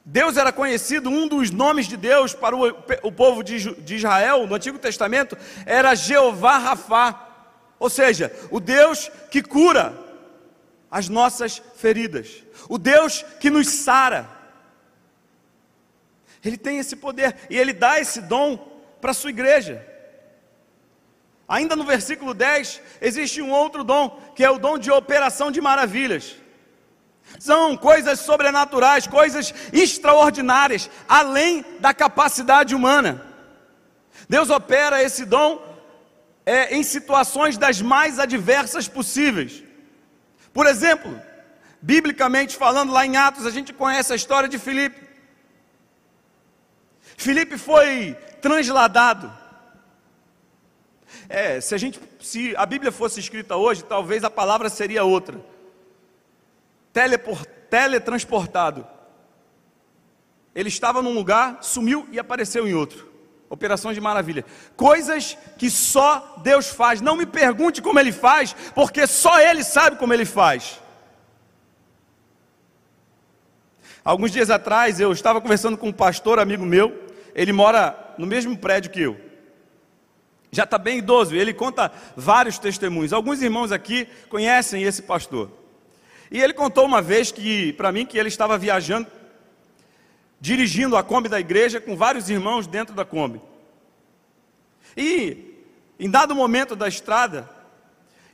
Deus 0.05 0.35
era 0.35 0.51
conhecido, 0.51 1.09
um 1.09 1.27
dos 1.27 1.49
nomes 1.49 1.87
de 1.87 1.95
Deus 1.95 2.33
para 2.33 2.55
o, 2.55 2.67
o 3.03 3.11
povo 3.11 3.41
de, 3.41 3.73
de 3.81 3.95
Israel 3.95 4.45
no 4.45 4.55
Antigo 4.55 4.77
Testamento 4.77 5.37
era 5.65 5.95
Jeová 5.95 6.57
Rafá, 6.57 7.29
ou 7.79 7.89
seja, 7.89 8.33
o 8.51 8.59
Deus 8.59 9.09
que 9.31 9.41
cura, 9.41 9.97
as 10.91 11.07
nossas 11.07 11.61
feridas, 11.75 12.43
o 12.67 12.77
Deus 12.77 13.23
que 13.39 13.49
nos 13.49 13.67
sara. 13.69 14.29
Ele 16.43 16.57
tem 16.57 16.77
esse 16.77 16.97
poder 16.97 17.35
e 17.49 17.57
ele 17.57 17.71
dá 17.71 17.99
esse 17.99 18.21
dom 18.21 18.57
para 18.99 19.11
a 19.11 19.13
sua 19.13 19.29
igreja. 19.29 19.92
Ainda 21.53 21.75
no 21.75 21.83
versículo 21.83 22.33
10, 22.33 22.81
existe 22.99 23.39
um 23.39 23.51
outro 23.51 23.83
dom, 23.83 24.19
que 24.35 24.43
é 24.43 24.49
o 24.49 24.57
dom 24.57 24.75
de 24.75 24.89
operação 24.89 25.51
de 25.51 25.61
maravilhas. 25.61 26.35
São 27.39 27.77
coisas 27.77 28.21
sobrenaturais, 28.21 29.05
coisas 29.05 29.53
extraordinárias, 29.71 30.89
além 31.07 31.63
da 31.79 31.93
capacidade 31.93 32.73
humana. 32.73 33.23
Deus 34.27 34.49
opera 34.49 35.03
esse 35.03 35.25
dom 35.25 35.61
é, 36.43 36.75
em 36.75 36.81
situações 36.81 37.55
das 37.55 37.79
mais 37.83 38.17
adversas 38.17 38.87
possíveis. 38.87 39.63
Por 40.51 40.65
exemplo, 40.65 41.21
biblicamente 41.79 42.57
falando, 42.57 42.91
lá 42.91 43.05
em 43.05 43.15
Atos, 43.15 43.45
a 43.45 43.51
gente 43.51 43.71
conhece 43.71 44.11
a 44.11 44.15
história 44.15 44.49
de 44.49 44.57
Filipe. 44.57 44.99
Filipe 47.15 47.59
foi 47.59 48.17
transladado. 48.41 49.42
É, 51.33 51.59
se 51.59 51.73
a 51.73 51.79
gente, 51.79 51.99
se 52.21 52.55
a 52.55 52.63
Bíblia 52.63 52.91
fosse 52.91 53.19
escrita 53.19 53.55
hoje, 53.55 53.83
talvez 53.83 54.23
a 54.23 54.29
palavra 54.29 54.69
seria 54.69 55.03
outra. 55.03 55.43
Teleport, 56.93 57.43
teletransportado. 57.71 58.85
Ele 60.53 60.69
estava 60.69 61.01
num 61.01 61.11
lugar, 61.11 61.57
sumiu 61.63 62.07
e 62.11 62.19
apareceu 62.19 62.67
em 62.67 62.75
outro. 62.75 63.11
Operações 63.49 63.95
de 63.95 64.01
maravilha. 64.01 64.45
Coisas 64.75 65.35
que 65.57 65.71
só 65.71 66.35
Deus 66.43 66.67
faz. 66.67 67.01
Não 67.01 67.15
me 67.15 67.25
pergunte 67.25 67.81
como 67.81 67.99
Ele 67.99 68.11
faz, 68.11 68.55
porque 68.75 69.07
só 69.07 69.39
Ele 69.39 69.63
sabe 69.63 69.97
como 69.97 70.13
Ele 70.13 70.25
faz. 70.25 70.79
Alguns 74.05 74.29
dias 74.29 74.51
atrás 74.51 74.99
eu 74.99 75.11
estava 75.11 75.41
conversando 75.41 75.77
com 75.77 75.87
um 75.87 75.93
pastor 75.93 76.37
amigo 76.37 76.63
meu. 76.63 77.07
Ele 77.33 77.51
mora 77.51 78.13
no 78.19 78.27
mesmo 78.27 78.55
prédio 78.55 78.91
que 78.91 79.01
eu. 79.01 79.32
Já 80.53 80.63
está 80.63 80.77
bem 80.77 80.99
idoso. 80.99 81.35
Ele 81.35 81.53
conta 81.53 81.91
vários 82.15 82.57
testemunhos. 82.57 83.11
Alguns 83.11 83.41
irmãos 83.41 83.71
aqui 83.71 84.07
conhecem 84.29 84.83
esse 84.83 85.01
pastor. 85.01 85.51
E 86.31 86.39
ele 86.39 86.53
contou 86.53 86.85
uma 86.85 87.01
vez 87.01 87.31
que, 87.31 87.73
para 87.73 87.91
mim, 87.91 88.05
que 88.05 88.17
ele 88.17 88.29
estava 88.29 88.57
viajando 88.57 89.07
dirigindo 90.39 90.97
a 90.97 91.03
Kombi 91.03 91.29
da 91.29 91.39
igreja 91.39 91.79
com 91.79 91.95
vários 91.95 92.29
irmãos 92.29 92.67
dentro 92.67 92.93
da 92.93 93.05
Kombi. 93.05 93.41
E, 94.95 95.55
em 95.97 96.09
dado 96.09 96.35
momento 96.35 96.75
da 96.75 96.85
estrada, 96.85 97.49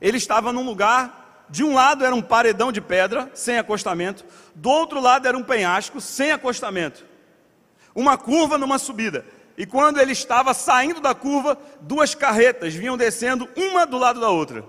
ele 0.02 0.18
estava 0.18 0.52
num 0.52 0.66
lugar, 0.66 1.46
de 1.52 1.64
um 1.64 1.76
lado 1.76 2.04
era 2.04 2.16
um 2.16 2.22
paredão 2.22 2.72
de 2.72 2.82
pedra, 2.82 3.30
sem 3.36 3.60
acostamento, 3.60 4.26
do 4.56 4.72
outro 4.72 5.00
lado 5.00 5.28
era 5.28 5.38
um 5.38 5.44
penhasco, 5.44 6.02
sem 6.02 6.32
acostamento. 6.32 7.06
Uma 7.94 8.18
curva 8.18 8.58
numa 8.58 8.80
subida. 8.80 9.24
E 9.60 9.66
quando 9.66 10.00
ele 10.00 10.13
estava 10.13 10.54
saindo 10.54 11.01
da 11.01 11.13
curva, 11.13 11.58
duas 11.82 12.16
carretas 12.16 12.74
vinham 12.74 12.96
descendo, 12.96 13.50
uma 13.58 13.86
do 13.86 13.98
lado 13.98 14.18
da 14.18 14.30
outra. 14.30 14.63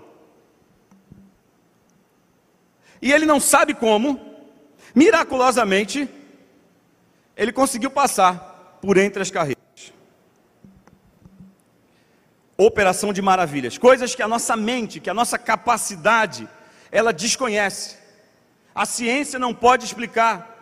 E 3.00 3.12
ele 3.12 3.24
não 3.24 3.38
sabe 3.38 3.72
como, 3.72 4.20
miraculosamente, 4.92 6.10
ele 7.36 7.52
conseguiu 7.52 7.88
passar 7.88 8.78
por 8.82 8.98
entre 8.98 9.22
as 9.22 9.30
carreiras. 9.30 9.62
Operação 12.56 13.12
de 13.12 13.22
maravilhas, 13.22 13.78
coisas 13.78 14.12
que 14.16 14.24
a 14.24 14.28
nossa 14.28 14.56
mente, 14.56 14.98
que 14.98 15.08
a 15.08 15.14
nossa 15.14 15.38
capacidade, 15.38 16.48
ela 16.90 17.12
desconhece. 17.12 17.96
A 18.74 18.84
ciência 18.84 19.38
não 19.38 19.54
pode 19.54 19.84
explicar. 19.84 20.58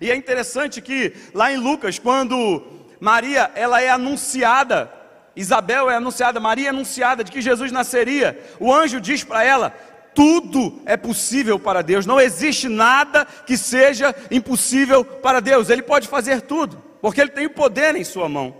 E 0.00 0.10
é 0.10 0.16
interessante 0.16 0.80
que 0.80 1.12
lá 1.34 1.52
em 1.52 1.58
Lucas, 1.58 1.98
quando 1.98 2.77
Maria 3.00 3.50
ela 3.54 3.80
é 3.80 3.88
anunciada, 3.88 4.92
Isabel 5.34 5.90
é 5.90 5.96
anunciada, 5.96 6.40
Maria 6.40 6.66
é 6.66 6.70
anunciada 6.70 7.22
de 7.22 7.30
que 7.30 7.40
Jesus 7.40 7.70
nasceria, 7.70 8.38
o 8.58 8.72
anjo 8.72 9.00
diz 9.00 9.22
para 9.22 9.44
ela: 9.44 9.74
tudo 10.14 10.82
é 10.84 10.96
possível 10.96 11.58
para 11.58 11.82
Deus, 11.82 12.04
não 12.04 12.20
existe 12.20 12.68
nada 12.68 13.24
que 13.24 13.56
seja 13.56 14.14
impossível 14.30 15.04
para 15.04 15.40
Deus, 15.40 15.70
Ele 15.70 15.82
pode 15.82 16.08
fazer 16.08 16.42
tudo, 16.42 16.82
porque 17.00 17.20
Ele 17.20 17.30
tem 17.30 17.46
o 17.46 17.50
poder 17.50 17.94
em 17.94 18.04
Sua 18.04 18.28
mão, 18.28 18.54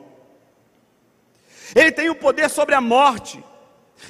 Ele 1.75 1.91
tem 1.91 2.09
o 2.11 2.15
poder 2.15 2.49
sobre 2.49 2.75
a 2.75 2.81
morte, 2.81 3.43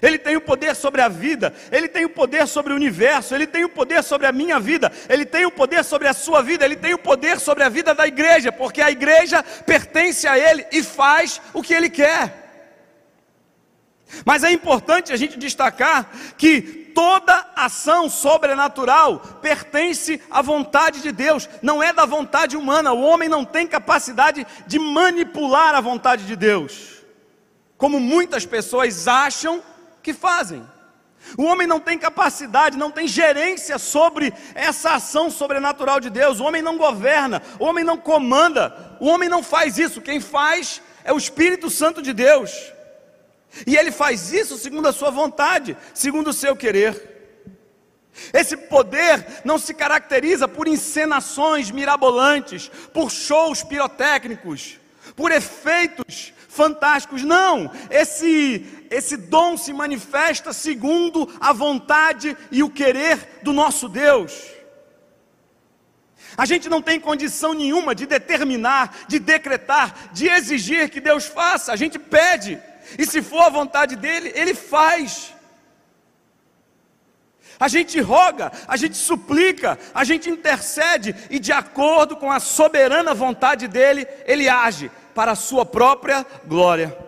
ele 0.00 0.18
tem 0.18 0.36
o 0.36 0.40
poder 0.40 0.76
sobre 0.76 1.00
a 1.00 1.08
vida, 1.08 1.52
Ele 1.72 1.88
tem 1.88 2.04
o 2.04 2.10
poder 2.10 2.46
sobre 2.46 2.72
o 2.72 2.76
universo, 2.76 3.34
Ele 3.34 3.46
tem 3.46 3.64
o 3.64 3.68
poder 3.68 4.02
sobre 4.02 4.26
a 4.26 4.32
minha 4.32 4.60
vida, 4.60 4.92
Ele 5.08 5.24
tem 5.24 5.44
o 5.46 5.50
poder 5.50 5.84
sobre 5.84 6.06
a 6.06 6.12
sua 6.12 6.42
vida, 6.42 6.64
Ele 6.64 6.76
tem 6.76 6.94
o 6.94 6.98
poder 6.98 7.40
sobre 7.40 7.64
a 7.64 7.68
vida 7.68 7.94
da 7.94 8.06
igreja, 8.06 8.52
porque 8.52 8.80
a 8.80 8.90
igreja 8.90 9.42
pertence 9.42 10.26
a 10.26 10.38
Ele 10.38 10.66
e 10.70 10.82
faz 10.82 11.40
o 11.52 11.62
que 11.62 11.74
Ele 11.74 11.90
quer. 11.90 12.46
Mas 14.24 14.44
é 14.44 14.50
importante 14.50 15.12
a 15.12 15.16
gente 15.16 15.38
destacar 15.38 16.10
que 16.36 16.60
toda 16.94 17.46
ação 17.54 18.08
sobrenatural 18.08 19.18
pertence 19.40 20.20
à 20.30 20.40
vontade 20.40 21.00
de 21.00 21.12
Deus, 21.12 21.48
não 21.60 21.82
é 21.82 21.92
da 21.92 22.06
vontade 22.06 22.56
humana. 22.56 22.92
O 22.92 23.02
homem 23.02 23.28
não 23.28 23.44
tem 23.44 23.66
capacidade 23.66 24.46
de 24.66 24.78
manipular 24.78 25.74
a 25.74 25.80
vontade 25.80 26.26
de 26.26 26.36
Deus, 26.36 27.04
como 27.76 28.00
muitas 28.00 28.46
pessoas 28.46 29.06
acham 29.06 29.62
que 30.02 30.12
fazem. 30.12 30.66
O 31.36 31.44
homem 31.44 31.66
não 31.66 31.80
tem 31.80 31.98
capacidade, 31.98 32.78
não 32.78 32.90
tem 32.90 33.06
gerência 33.06 33.78
sobre 33.78 34.32
essa 34.54 34.92
ação 34.92 35.30
sobrenatural 35.30 36.00
de 36.00 36.08
Deus. 36.08 36.40
O 36.40 36.44
homem 36.44 36.62
não 36.62 36.78
governa, 36.78 37.42
o 37.58 37.64
homem 37.64 37.84
não 37.84 37.98
comanda, 37.98 38.96
o 39.00 39.06
homem 39.06 39.28
não 39.28 39.42
faz 39.42 39.78
isso. 39.78 40.00
Quem 40.00 40.20
faz 40.20 40.80
é 41.04 41.12
o 41.12 41.18
Espírito 41.18 41.68
Santo 41.68 42.00
de 42.00 42.12
Deus. 42.12 42.72
E 43.66 43.76
ele 43.76 43.90
faz 43.90 44.32
isso 44.32 44.56
segundo 44.56 44.88
a 44.88 44.92
sua 44.92 45.10
vontade, 45.10 45.76
segundo 45.92 46.28
o 46.28 46.32
seu 46.32 46.56
querer. 46.56 47.16
Esse 48.32 48.56
poder 48.56 49.42
não 49.44 49.58
se 49.58 49.72
caracteriza 49.74 50.48
por 50.48 50.66
encenações 50.66 51.70
mirabolantes, 51.70 52.70
por 52.92 53.10
shows 53.10 53.62
pirotécnicos, 53.62 54.78
por 55.14 55.30
efeitos 55.30 56.32
fantásticos. 56.48 57.22
Não, 57.22 57.70
esse 57.90 58.77
esse 58.90 59.16
dom 59.16 59.56
se 59.56 59.72
manifesta 59.72 60.52
segundo 60.52 61.28
a 61.40 61.52
vontade 61.52 62.36
e 62.50 62.62
o 62.62 62.70
querer 62.70 63.40
do 63.42 63.52
nosso 63.52 63.88
Deus. 63.88 64.58
A 66.36 66.44
gente 66.44 66.68
não 66.68 66.80
tem 66.80 67.00
condição 67.00 67.52
nenhuma 67.52 67.94
de 67.94 68.06
determinar, 68.06 69.06
de 69.08 69.18
decretar, 69.18 70.10
de 70.12 70.28
exigir 70.28 70.88
que 70.88 71.00
Deus 71.00 71.26
faça. 71.26 71.72
A 71.72 71.76
gente 71.76 71.98
pede, 71.98 72.60
e 72.98 73.04
se 73.04 73.22
for 73.22 73.42
a 73.42 73.48
vontade 73.48 73.96
dele, 73.96 74.32
ele 74.34 74.54
faz. 74.54 75.34
A 77.58 77.66
gente 77.66 78.00
roga, 78.00 78.52
a 78.68 78.76
gente 78.76 78.96
suplica, 78.96 79.76
a 79.92 80.04
gente 80.04 80.30
intercede, 80.30 81.14
e 81.28 81.40
de 81.40 81.50
acordo 81.50 82.16
com 82.16 82.30
a 82.30 82.38
soberana 82.38 83.14
vontade 83.14 83.66
dele, 83.66 84.06
ele 84.24 84.48
age 84.48 84.90
para 85.14 85.32
a 85.32 85.36
sua 85.36 85.66
própria 85.66 86.24
glória. 86.46 87.07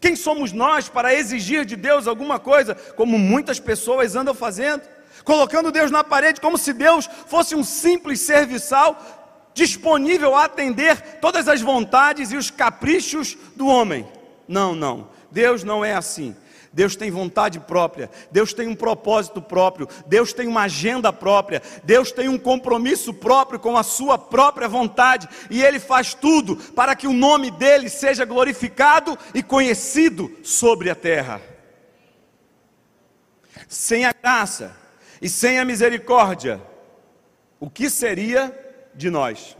Quem 0.00 0.16
somos 0.16 0.52
nós 0.52 0.88
para 0.88 1.14
exigir 1.14 1.64
de 1.64 1.76
Deus 1.76 2.06
alguma 2.06 2.38
coisa, 2.38 2.74
como 2.96 3.18
muitas 3.18 3.60
pessoas 3.60 4.16
andam 4.16 4.34
fazendo? 4.34 4.82
Colocando 5.24 5.72
Deus 5.72 5.90
na 5.90 6.04
parede, 6.04 6.40
como 6.40 6.56
se 6.56 6.72
Deus 6.72 7.08
fosse 7.26 7.54
um 7.54 7.64
simples 7.64 8.20
serviçal 8.20 9.52
disponível 9.54 10.34
a 10.34 10.44
atender 10.44 11.18
todas 11.20 11.48
as 11.48 11.60
vontades 11.60 12.30
e 12.30 12.36
os 12.36 12.50
caprichos 12.50 13.36
do 13.56 13.66
homem. 13.66 14.06
Não, 14.46 14.74
não. 14.74 15.08
Deus 15.30 15.64
não 15.64 15.84
é 15.84 15.94
assim. 15.94 16.36
Deus 16.76 16.94
tem 16.94 17.10
vontade 17.10 17.58
própria, 17.58 18.10
Deus 18.30 18.52
tem 18.52 18.68
um 18.68 18.74
propósito 18.74 19.40
próprio, 19.40 19.88
Deus 20.06 20.34
tem 20.34 20.46
uma 20.46 20.64
agenda 20.64 21.10
própria, 21.10 21.62
Deus 21.82 22.12
tem 22.12 22.28
um 22.28 22.38
compromisso 22.38 23.14
próprio 23.14 23.58
com 23.58 23.78
a 23.78 23.82
sua 23.82 24.18
própria 24.18 24.68
vontade, 24.68 25.26
e 25.48 25.62
Ele 25.62 25.80
faz 25.80 26.12
tudo 26.12 26.54
para 26.74 26.94
que 26.94 27.06
o 27.06 27.14
nome 27.14 27.50
dele 27.50 27.88
seja 27.88 28.26
glorificado 28.26 29.18
e 29.32 29.42
conhecido 29.42 30.30
sobre 30.42 30.90
a 30.90 30.94
terra. 30.94 31.40
Sem 33.66 34.04
a 34.04 34.12
graça 34.12 34.76
e 35.22 35.30
sem 35.30 35.58
a 35.58 35.64
misericórdia, 35.64 36.60
o 37.58 37.70
que 37.70 37.88
seria 37.88 38.54
de 38.94 39.08
nós? 39.08 39.56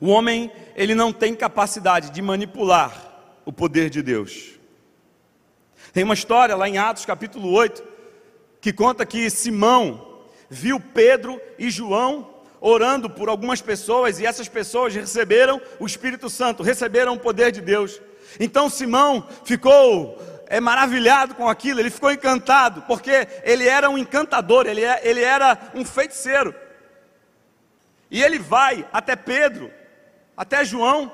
O 0.00 0.06
homem, 0.06 0.52
ele 0.76 0.94
não 0.94 1.12
tem 1.12 1.34
capacidade 1.34 2.10
de 2.10 2.22
manipular 2.22 3.40
o 3.44 3.52
poder 3.52 3.90
de 3.90 4.02
Deus. 4.02 4.61
Tem 5.92 6.04
uma 6.04 6.14
história 6.14 6.56
lá 6.56 6.66
em 6.66 6.78
Atos 6.78 7.04
capítulo 7.04 7.52
8 7.52 7.82
que 8.62 8.72
conta 8.72 9.04
que 9.04 9.28
Simão 9.28 10.22
viu 10.48 10.80
Pedro 10.80 11.38
e 11.58 11.68
João 11.70 12.32
orando 12.60 13.10
por 13.10 13.28
algumas 13.28 13.60
pessoas 13.60 14.18
e 14.18 14.24
essas 14.24 14.48
pessoas 14.48 14.94
receberam 14.94 15.60
o 15.78 15.84
Espírito 15.84 16.30
Santo, 16.30 16.62
receberam 16.62 17.12
o 17.12 17.20
poder 17.20 17.52
de 17.52 17.60
Deus. 17.60 18.00
Então 18.40 18.70
Simão 18.70 19.28
ficou 19.44 20.18
é, 20.46 20.60
maravilhado 20.60 21.34
com 21.34 21.46
aquilo, 21.46 21.80
ele 21.80 21.90
ficou 21.90 22.10
encantado, 22.10 22.82
porque 22.82 23.28
ele 23.42 23.68
era 23.68 23.90
um 23.90 23.98
encantador, 23.98 24.66
ele, 24.66 24.82
é, 24.82 25.00
ele 25.02 25.20
era 25.20 25.58
um 25.74 25.84
feiticeiro. 25.84 26.54
E 28.10 28.22
ele 28.22 28.38
vai 28.38 28.88
até 28.90 29.14
Pedro, 29.14 29.70
até 30.34 30.64
João, 30.64 31.12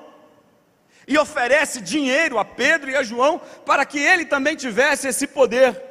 e 1.08 1.16
oferece 1.16 1.80
dinheiro 1.80 2.38
a 2.38 2.44
Pedro 2.44 2.90
e 2.90 2.94
a 2.94 3.02
João 3.02 3.40
para 3.64 3.86
que 3.86 3.98
ele 3.98 4.26
também 4.26 4.54
tivesse 4.54 5.08
esse 5.08 5.26
poder. 5.26 5.82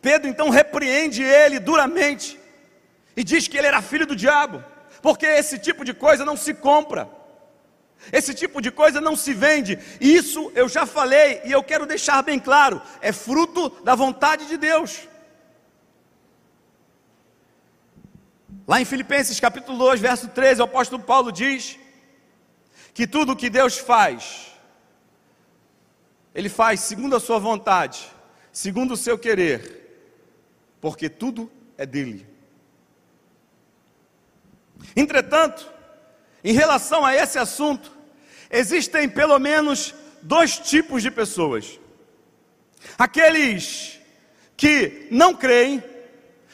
Pedro 0.00 0.28
então 0.28 0.48
repreende 0.48 1.22
ele 1.22 1.58
duramente 1.58 2.40
e 3.14 3.22
diz 3.22 3.46
que 3.46 3.58
ele 3.58 3.66
era 3.66 3.82
filho 3.82 4.06
do 4.06 4.16
diabo, 4.16 4.64
porque 5.02 5.26
esse 5.26 5.58
tipo 5.58 5.84
de 5.84 5.92
coisa 5.92 6.24
não 6.24 6.36
se 6.36 6.54
compra. 6.54 7.08
Esse 8.10 8.34
tipo 8.34 8.60
de 8.60 8.70
coisa 8.70 9.00
não 9.00 9.16
se 9.16 9.34
vende. 9.34 9.78
Isso 10.00 10.50
eu 10.54 10.68
já 10.68 10.86
falei 10.86 11.40
e 11.44 11.52
eu 11.52 11.62
quero 11.62 11.86
deixar 11.86 12.22
bem 12.22 12.38
claro: 12.38 12.80
é 13.00 13.12
fruto 13.12 13.70
da 13.82 13.94
vontade 13.94 14.46
de 14.46 14.56
Deus. 14.56 15.08
Lá 18.66 18.80
em 18.80 18.84
Filipenses 18.84 19.38
capítulo 19.40 19.78
2, 19.78 20.00
verso 20.00 20.28
13, 20.28 20.60
o 20.60 20.64
apóstolo 20.64 21.02
Paulo 21.02 21.30
diz 21.30 21.78
que 22.96 23.06
tudo 23.06 23.32
o 23.32 23.36
que 23.36 23.50
Deus 23.50 23.76
faz, 23.76 24.54
Ele 26.34 26.48
faz 26.48 26.80
segundo 26.80 27.14
a 27.14 27.20
sua 27.20 27.38
vontade, 27.38 28.10
segundo 28.50 28.94
o 28.94 28.96
seu 28.96 29.18
querer, 29.18 30.16
porque 30.80 31.10
tudo 31.10 31.52
é 31.76 31.84
dele. 31.84 32.26
Entretanto, 34.96 35.70
em 36.42 36.54
relação 36.54 37.04
a 37.04 37.14
esse 37.14 37.38
assunto, 37.38 37.92
existem 38.50 39.06
pelo 39.10 39.38
menos 39.38 39.94
dois 40.22 40.58
tipos 40.58 41.02
de 41.02 41.10
pessoas: 41.10 41.78
aqueles 42.96 44.00
que 44.56 45.06
não 45.10 45.34
creem, 45.34 45.84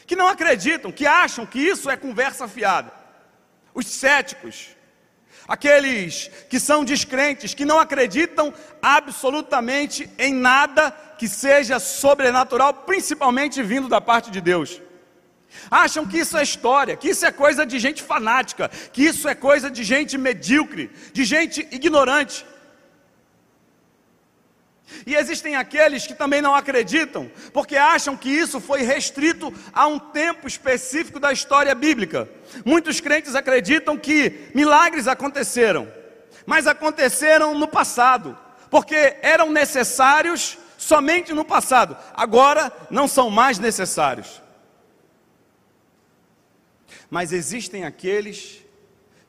que 0.09 0.17
não 0.17 0.27
acreditam, 0.27 0.91
que 0.91 1.07
acham 1.07 1.47
que 1.47 1.61
isso 1.61 1.89
é 1.89 1.97
conversa 1.97 2.49
fiada, 2.49 2.93
os 3.73 3.87
céticos, 3.87 4.71
aqueles 5.47 6.31
que 6.49 6.59
são 6.61 6.85
descrentes, 6.85 7.55
que 7.55 7.65
não 7.65 7.79
acreditam 7.79 8.53
absolutamente 8.81 10.09
em 10.19 10.33
nada 10.33 10.91
que 11.19 11.29
seja 11.29 11.79
sobrenatural, 11.79 12.75
principalmente 12.75 13.63
vindo 13.63 13.89
da 13.89 14.01
parte 14.01 14.31
de 14.31 14.41
Deus. 14.41 14.81
Acham 15.71 16.07
que 16.07 16.19
isso 16.19 16.37
é 16.37 16.43
história, 16.43 16.97
que 16.97 17.11
isso 17.11 17.25
é 17.27 17.31
coisa 17.31 17.65
de 17.65 17.79
gente 17.79 18.03
fanática, 18.03 18.71
que 18.93 19.03
isso 19.03 19.29
é 19.29 19.35
coisa 19.35 19.71
de 19.71 19.85
gente 19.85 20.17
medíocre, 20.17 20.91
de 21.13 21.25
gente 21.25 21.67
ignorante. 21.71 22.45
E 25.07 25.15
existem 25.15 25.57
aqueles 25.57 26.07
que 26.07 26.15
também 26.15 26.43
não 26.43 26.55
acreditam, 26.55 27.31
porque 27.53 27.77
acham 27.77 28.17
que 28.17 28.29
isso 28.29 28.61
foi 28.61 28.83
restrito 28.83 29.53
a 29.73 29.87
um 29.87 29.99
tempo 29.99 30.47
específico 30.47 31.19
da 31.19 31.33
história 31.33 31.75
bíblica. 31.75 32.29
Muitos 32.65 33.01
crentes 33.01 33.35
acreditam 33.35 33.97
que 33.97 34.51
milagres 34.55 35.07
aconteceram, 35.09 35.91
mas 36.47 36.67
aconteceram 36.67 37.59
no 37.59 37.69
passado, 37.69 38.39
porque 38.71 39.17
eram 39.23 39.51
necessários 39.51 40.59
somente 40.79 41.33
no 41.33 41.45
passado, 41.45 41.97
agora 42.13 42.73
não 42.91 43.07
são 43.07 43.31
mais 43.31 43.59
necessários. 43.59 44.43
Mas 47.09 47.33
existem 47.33 47.85
aqueles 47.85 48.63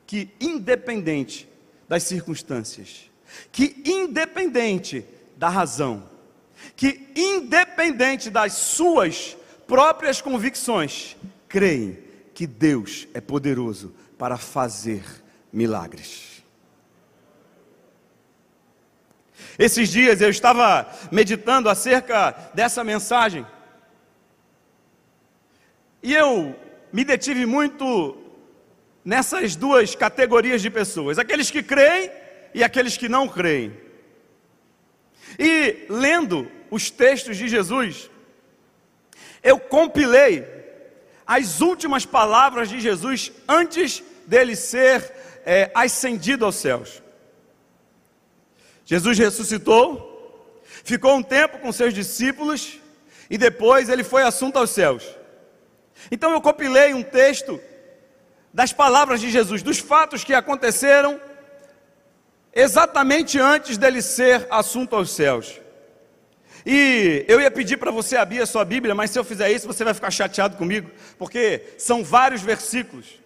que, 0.06 0.30
independente 0.40 1.48
das 1.88 2.02
circunstâncias, 2.02 3.10
que 3.52 3.82
independente 3.84 5.04
da 5.44 5.50
razão, 5.50 6.08
que 6.74 7.12
independente 7.14 8.30
das 8.30 8.54
suas 8.54 9.36
próprias 9.66 10.22
convicções, 10.22 11.18
creem 11.46 11.98
que 12.32 12.46
Deus 12.46 13.06
é 13.12 13.20
poderoso 13.20 13.94
para 14.16 14.38
fazer 14.38 15.04
milagres. 15.52 16.42
Esses 19.58 19.90
dias 19.90 20.22
eu 20.22 20.30
estava 20.30 20.90
meditando 21.12 21.68
acerca 21.68 22.30
dessa 22.54 22.82
mensagem 22.82 23.46
e 26.02 26.14
eu 26.14 26.58
me 26.90 27.04
detive 27.04 27.44
muito 27.44 28.16
nessas 29.04 29.54
duas 29.54 29.94
categorias 29.94 30.62
de 30.62 30.70
pessoas: 30.70 31.18
aqueles 31.18 31.50
que 31.50 31.62
creem 31.62 32.10
e 32.54 32.64
aqueles 32.64 32.96
que 32.96 33.10
não 33.10 33.28
creem. 33.28 33.83
E 35.38 35.86
lendo 35.88 36.50
os 36.70 36.90
textos 36.90 37.36
de 37.36 37.48
Jesus, 37.48 38.10
eu 39.42 39.58
compilei 39.58 40.46
as 41.26 41.60
últimas 41.60 42.04
palavras 42.04 42.68
de 42.68 42.80
Jesus 42.80 43.32
antes 43.48 44.02
dele 44.26 44.56
ser 44.56 45.12
é, 45.44 45.70
ascendido 45.74 46.44
aos 46.44 46.56
céus. 46.56 47.02
Jesus 48.84 49.18
ressuscitou, 49.18 50.62
ficou 50.84 51.16
um 51.16 51.22
tempo 51.22 51.58
com 51.58 51.72
seus 51.72 51.94
discípulos 51.94 52.78
e 53.30 53.38
depois 53.38 53.88
ele 53.88 54.04
foi 54.04 54.22
assunto 54.22 54.58
aos 54.58 54.70
céus. 54.70 55.04
Então 56.10 56.32
eu 56.32 56.40
compilei 56.40 56.92
um 56.92 57.02
texto 57.02 57.60
das 58.52 58.72
palavras 58.72 59.20
de 59.20 59.30
Jesus, 59.30 59.62
dos 59.62 59.78
fatos 59.78 60.22
que 60.22 60.34
aconteceram 60.34 61.20
exatamente 62.54 63.38
antes 63.38 63.76
dele 63.76 64.00
ser 64.00 64.46
assunto 64.50 64.94
aos 64.94 65.10
céus. 65.10 65.60
E 66.66 67.24
eu 67.28 67.40
ia 67.40 67.50
pedir 67.50 67.76
para 67.76 67.90
você 67.90 68.16
abrir 68.16 68.40
a 68.40 68.46
sua 68.46 68.64
Bíblia, 68.64 68.94
mas 68.94 69.10
se 69.10 69.18
eu 69.18 69.24
fizer 69.24 69.50
isso, 69.50 69.66
você 69.66 69.84
vai 69.84 69.92
ficar 69.92 70.10
chateado 70.10 70.56
comigo, 70.56 70.90
porque 71.18 71.62
são 71.76 72.02
vários 72.02 72.40
versículos, 72.40 73.20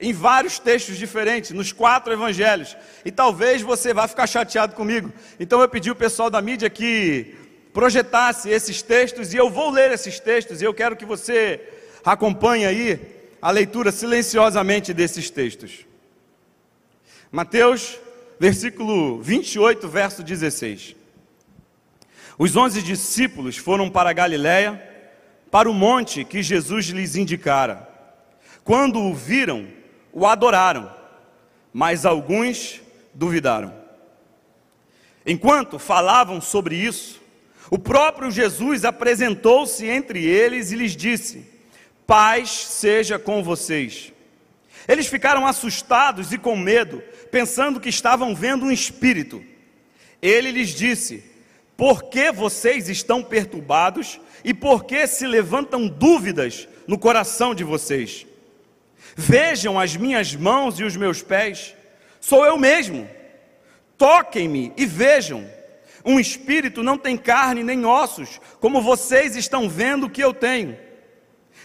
em 0.00 0.12
vários 0.12 0.58
textos 0.58 0.96
diferentes, 0.96 1.50
nos 1.50 1.70
quatro 1.70 2.12
evangelhos, 2.12 2.74
e 3.04 3.12
talvez 3.12 3.60
você 3.60 3.92
vá 3.92 4.08
ficar 4.08 4.26
chateado 4.26 4.74
comigo. 4.74 5.12
Então 5.38 5.60
eu 5.60 5.68
pedi 5.68 5.90
o 5.90 5.96
pessoal 5.96 6.30
da 6.30 6.40
mídia 6.40 6.70
que 6.70 7.34
projetasse 7.74 8.48
esses 8.48 8.80
textos, 8.80 9.34
e 9.34 9.36
eu 9.36 9.50
vou 9.50 9.70
ler 9.70 9.92
esses 9.92 10.18
textos, 10.18 10.62
e 10.62 10.64
eu 10.64 10.72
quero 10.72 10.96
que 10.96 11.04
você 11.04 11.60
acompanhe 12.02 12.64
aí 12.64 12.98
a 13.40 13.50
leitura 13.50 13.92
silenciosamente 13.92 14.94
desses 14.94 15.28
textos. 15.28 15.84
Mateus, 17.30 17.98
versículo 18.42 19.22
28, 19.22 19.88
verso 19.88 20.20
16. 20.20 20.96
Os 22.36 22.56
onze 22.56 22.82
discípulos 22.82 23.56
foram 23.56 23.88
para 23.88 24.12
Galiléia, 24.12 24.82
para 25.48 25.70
o 25.70 25.72
monte 25.72 26.24
que 26.24 26.42
Jesus 26.42 26.86
lhes 26.86 27.14
indicara. 27.14 27.88
Quando 28.64 28.98
o 28.98 29.14
viram, 29.14 29.68
o 30.12 30.26
adoraram, 30.26 30.92
mas 31.72 32.04
alguns 32.04 32.80
duvidaram. 33.14 33.72
Enquanto 35.24 35.78
falavam 35.78 36.40
sobre 36.40 36.74
isso, 36.74 37.22
o 37.70 37.78
próprio 37.78 38.28
Jesus 38.28 38.84
apresentou-se 38.84 39.86
entre 39.86 40.26
eles 40.26 40.72
e 40.72 40.76
lhes 40.76 40.96
disse: 40.96 41.48
Paz 42.04 42.50
seja 42.50 43.20
com 43.20 43.40
vocês. 43.40 44.12
Eles 44.88 45.06
ficaram 45.06 45.46
assustados 45.46 46.32
e 46.32 46.38
com 46.38 46.56
medo, 46.56 47.00
pensando 47.32 47.80
que 47.80 47.88
estavam 47.88 48.34
vendo 48.34 48.66
um 48.66 48.70
espírito. 48.70 49.42
Ele 50.20 50.52
lhes 50.52 50.68
disse: 50.68 51.24
por 51.76 52.04
que 52.04 52.30
vocês 52.30 52.88
estão 52.88 53.24
perturbados 53.24 54.20
e 54.44 54.52
por 54.52 54.84
que 54.84 55.06
se 55.06 55.26
levantam 55.26 55.88
dúvidas 55.88 56.68
no 56.86 56.98
coração 56.98 57.54
de 57.54 57.64
vocês? 57.64 58.26
Vejam 59.16 59.80
as 59.80 59.96
minhas 59.96 60.36
mãos 60.36 60.78
e 60.78 60.84
os 60.84 60.94
meus 60.94 61.22
pés, 61.22 61.74
sou 62.20 62.44
eu 62.44 62.56
mesmo. 62.58 63.08
Toquem-me 63.96 64.72
e 64.76 64.84
vejam. 64.84 65.48
Um 66.04 66.20
espírito 66.20 66.82
não 66.82 66.98
tem 66.98 67.16
carne 67.16 67.62
nem 67.62 67.86
ossos, 67.86 68.40
como 68.60 68.82
vocês 68.82 69.36
estão 69.36 69.68
vendo 69.68 70.10
que 70.10 70.22
eu 70.22 70.34
tenho. 70.34 70.76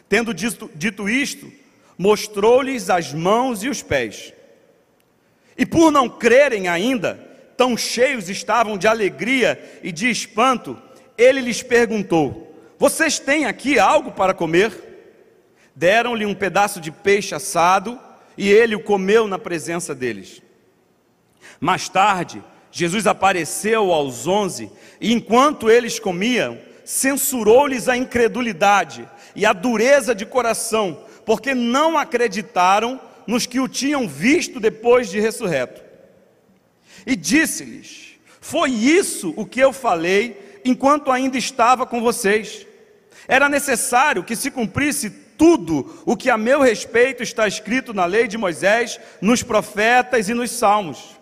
Tendo 0.08 0.34
dito, 0.34 0.70
dito 0.76 1.10
isto, 1.10 1.52
mostrou-lhes 1.98 2.90
as 2.90 3.14
mãos 3.14 3.64
e 3.64 3.70
os 3.70 3.82
pés. 3.82 4.34
E 5.58 5.66
por 5.66 5.92
não 5.92 6.08
crerem 6.08 6.68
ainda, 6.68 7.20
tão 7.58 7.76
cheios 7.76 8.30
estavam 8.30 8.78
de 8.78 8.88
alegria 8.88 9.80
e 9.82 9.92
de 9.92 10.10
espanto, 10.10 10.80
ele 11.18 11.42
lhes 11.42 11.64
perguntou: 11.64 12.56
Vocês 12.78 13.18
têm 13.18 13.46
aqui 13.46 13.80
algo 13.80 14.12
para 14.12 14.34
comer? 14.34 14.72
Deram-lhe 15.76 16.26
um 16.26 16.36
pedaço 16.36 16.80
de 16.80 16.92
peixe 16.92 17.34
assado 17.34 18.00
e 18.38 18.50
ele 18.50 18.76
o 18.76 18.84
comeu 18.84 19.28
na 19.28 19.40
presença 19.40 19.96
deles. 19.96 20.42
Mais 21.60 21.90
tarde, 21.90 22.44
Jesus 22.72 23.08
apareceu 23.08 23.92
aos 23.92 24.28
onze 24.28 24.72
e, 25.02 25.12
enquanto 25.12 25.70
eles 25.70 26.00
comiam, 26.00 26.60
censurou-lhes 26.86 27.90
a 27.90 27.98
incredulidade 27.98 29.10
e 29.36 29.46
a 29.46 29.54
dureza 29.54 30.14
de 30.14 30.26
coração, 30.26 31.04
porque 31.26 31.56
não 31.56 31.98
acreditaram 31.98 33.00
nos 33.28 33.46
que 33.46 33.60
o 33.60 33.68
tinham 33.68 34.08
visto 34.08 34.60
depois 34.60 35.10
de 35.10 35.20
ressurreto 35.20 35.88
e 37.08 37.16
disse-lhes: 37.16 38.18
Foi 38.42 38.70
isso 38.70 39.34
o 39.38 39.46
que 39.46 39.62
eu 39.62 39.72
falei 39.72 40.60
enquanto 40.66 41.10
ainda 41.10 41.38
estava 41.38 41.86
com 41.86 42.02
vocês. 42.02 42.68
Era 43.28 43.48
necessário 43.48 44.24
que 44.24 44.36
se 44.36 44.52
cumprisse 44.52 45.10
tudo 45.10 46.02
o 46.06 46.18
que 46.18 46.30
a 46.30 46.38
meu 46.38 46.62
respeito 46.62 47.24
está 47.24 47.48
escrito 47.48 47.94
na 47.94 48.06
lei 48.06 48.28
de 48.28 48.38
Moisés, 48.38 49.00
nos 49.22 49.42
profetas 49.42 50.28
e 50.28 50.34
nos 50.34 50.52
salmos. 50.52 51.18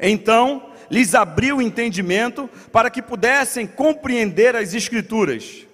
Então 0.00 0.72
lhes 0.90 1.14
abriu 1.14 1.58
o 1.58 1.62
entendimento 1.62 2.48
para 2.72 2.90
que 2.90 3.02
pudessem 3.02 3.66
compreender 3.66 4.56
as 4.56 4.74
Escrituras. 4.74 5.66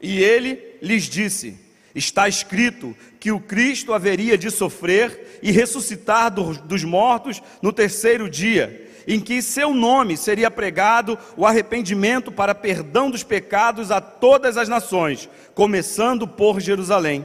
E 0.00 0.20
ele 0.20 0.58
lhes 0.82 1.04
disse: 1.04 1.56
Está 1.94 2.26
escrito 2.26 2.96
que 3.22 3.30
o 3.30 3.38
Cristo 3.38 3.94
haveria 3.94 4.36
de 4.36 4.50
sofrer 4.50 5.38
e 5.44 5.52
ressuscitar 5.52 6.28
dos 6.28 6.82
mortos 6.82 7.40
no 7.62 7.72
terceiro 7.72 8.28
dia 8.28 8.90
em 9.06 9.20
que 9.20 9.40
seu 9.40 9.72
nome 9.72 10.16
seria 10.16 10.50
pregado 10.50 11.16
o 11.36 11.46
arrependimento 11.46 12.32
para 12.32 12.52
perdão 12.52 13.08
dos 13.08 13.22
pecados 13.22 13.92
a 13.92 14.00
todas 14.00 14.56
as 14.56 14.68
nações, 14.68 15.28
começando 15.54 16.26
por 16.26 16.60
Jerusalém. 16.60 17.24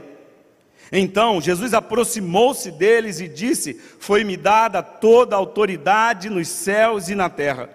Então 0.92 1.40
Jesus 1.40 1.74
aproximou-se 1.74 2.70
deles 2.70 3.18
e 3.18 3.26
disse: 3.26 3.74
Foi-me 3.98 4.36
dada 4.36 4.84
toda 4.84 5.34
a 5.34 5.38
autoridade 5.40 6.30
nos 6.30 6.46
céus 6.46 7.08
e 7.08 7.16
na 7.16 7.28
terra. 7.28 7.70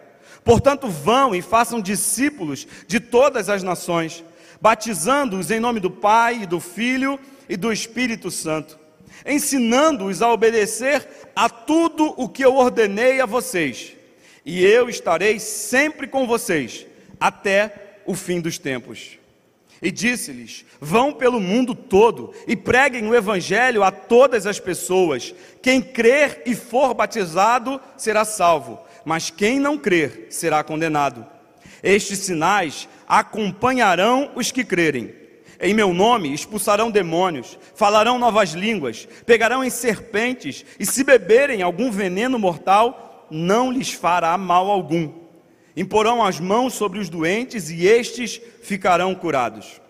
Portanto, 0.45 0.87
vão 0.87 1.35
e 1.35 1.41
façam 1.41 1.81
discípulos 1.81 2.65
de 2.87 3.01
todas 3.01 3.49
as 3.49 3.63
nações, 3.63 4.23
batizando-os 4.61 5.51
em 5.51 5.59
nome 5.59 5.81
do 5.81 5.91
Pai, 5.91 6.43
e 6.43 6.45
do 6.45 6.61
Filho 6.61 7.19
e 7.47 7.57
do 7.57 7.71
Espírito 7.71 8.29
Santo 8.31 8.83
ensinando-os 9.25 10.21
a 10.21 10.31
obedecer 10.31 11.07
a 11.35 11.49
tudo 11.49 12.13
o 12.17 12.27
que 12.27 12.43
eu 12.43 12.55
ordenei 12.55 13.21
a 13.21 13.25
vocês, 13.25 13.93
e 14.45 14.63
eu 14.63 14.89
estarei 14.89 15.39
sempre 15.39 16.07
com 16.07 16.27
vocês 16.27 16.85
até 17.19 17.99
o 18.05 18.13
fim 18.13 18.41
dos 18.41 18.57
tempos. 18.57 19.17
E 19.81 19.91
disse-lhes: 19.91 20.65
Vão 20.79 21.13
pelo 21.13 21.39
mundo 21.39 21.73
todo 21.75 22.33
e 22.47 22.55
preguem 22.55 23.07
o 23.07 23.15
evangelho 23.15 23.83
a 23.83 23.91
todas 23.91 24.45
as 24.45 24.59
pessoas. 24.59 25.33
Quem 25.61 25.81
crer 25.81 26.41
e 26.45 26.55
for 26.55 26.93
batizado 26.93 27.81
será 27.97 28.23
salvo, 28.23 28.79
mas 29.03 29.29
quem 29.29 29.59
não 29.59 29.77
crer 29.77 30.27
será 30.29 30.63
condenado. 30.63 31.25
Estes 31.81 32.19
sinais 32.19 32.87
acompanharão 33.07 34.31
os 34.35 34.51
que 34.51 34.63
crerem. 34.63 35.22
Em 35.59 35.73
meu 35.73 35.93
nome 35.93 36.33
expulsarão 36.33 36.91
demônios, 36.91 37.57
falarão 37.75 38.17
novas 38.17 38.51
línguas, 38.51 39.07
pegarão 39.25 39.63
em 39.63 39.69
serpentes, 39.69 40.65
e 40.79 40.85
se 40.85 41.03
beberem 41.03 41.61
algum 41.61 41.91
veneno 41.91 42.37
mortal, 42.39 43.27
não 43.29 43.71
lhes 43.71 43.91
fará 43.91 44.37
mal 44.37 44.69
algum. 44.69 45.11
Imporão 45.75 46.23
as 46.23 46.39
mãos 46.39 46.73
sobre 46.73 46.99
os 46.99 47.09
doentes 47.09 47.69
e 47.69 47.87
estes 47.87 48.39
ficarão 48.61 49.15
curados. 49.15 49.81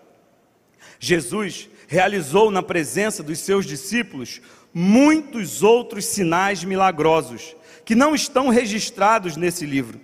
Jesus 0.98 1.68
realizou 1.86 2.50
na 2.50 2.62
presença 2.62 3.22
dos 3.22 3.38
seus 3.40 3.66
discípulos 3.66 4.40
muitos 4.72 5.62
outros 5.62 6.06
sinais 6.06 6.64
milagrosos 6.64 7.54
que 7.84 7.94
não 7.94 8.14
estão 8.14 8.48
registrados 8.48 9.36
nesse 9.36 9.66
livro. 9.66 10.00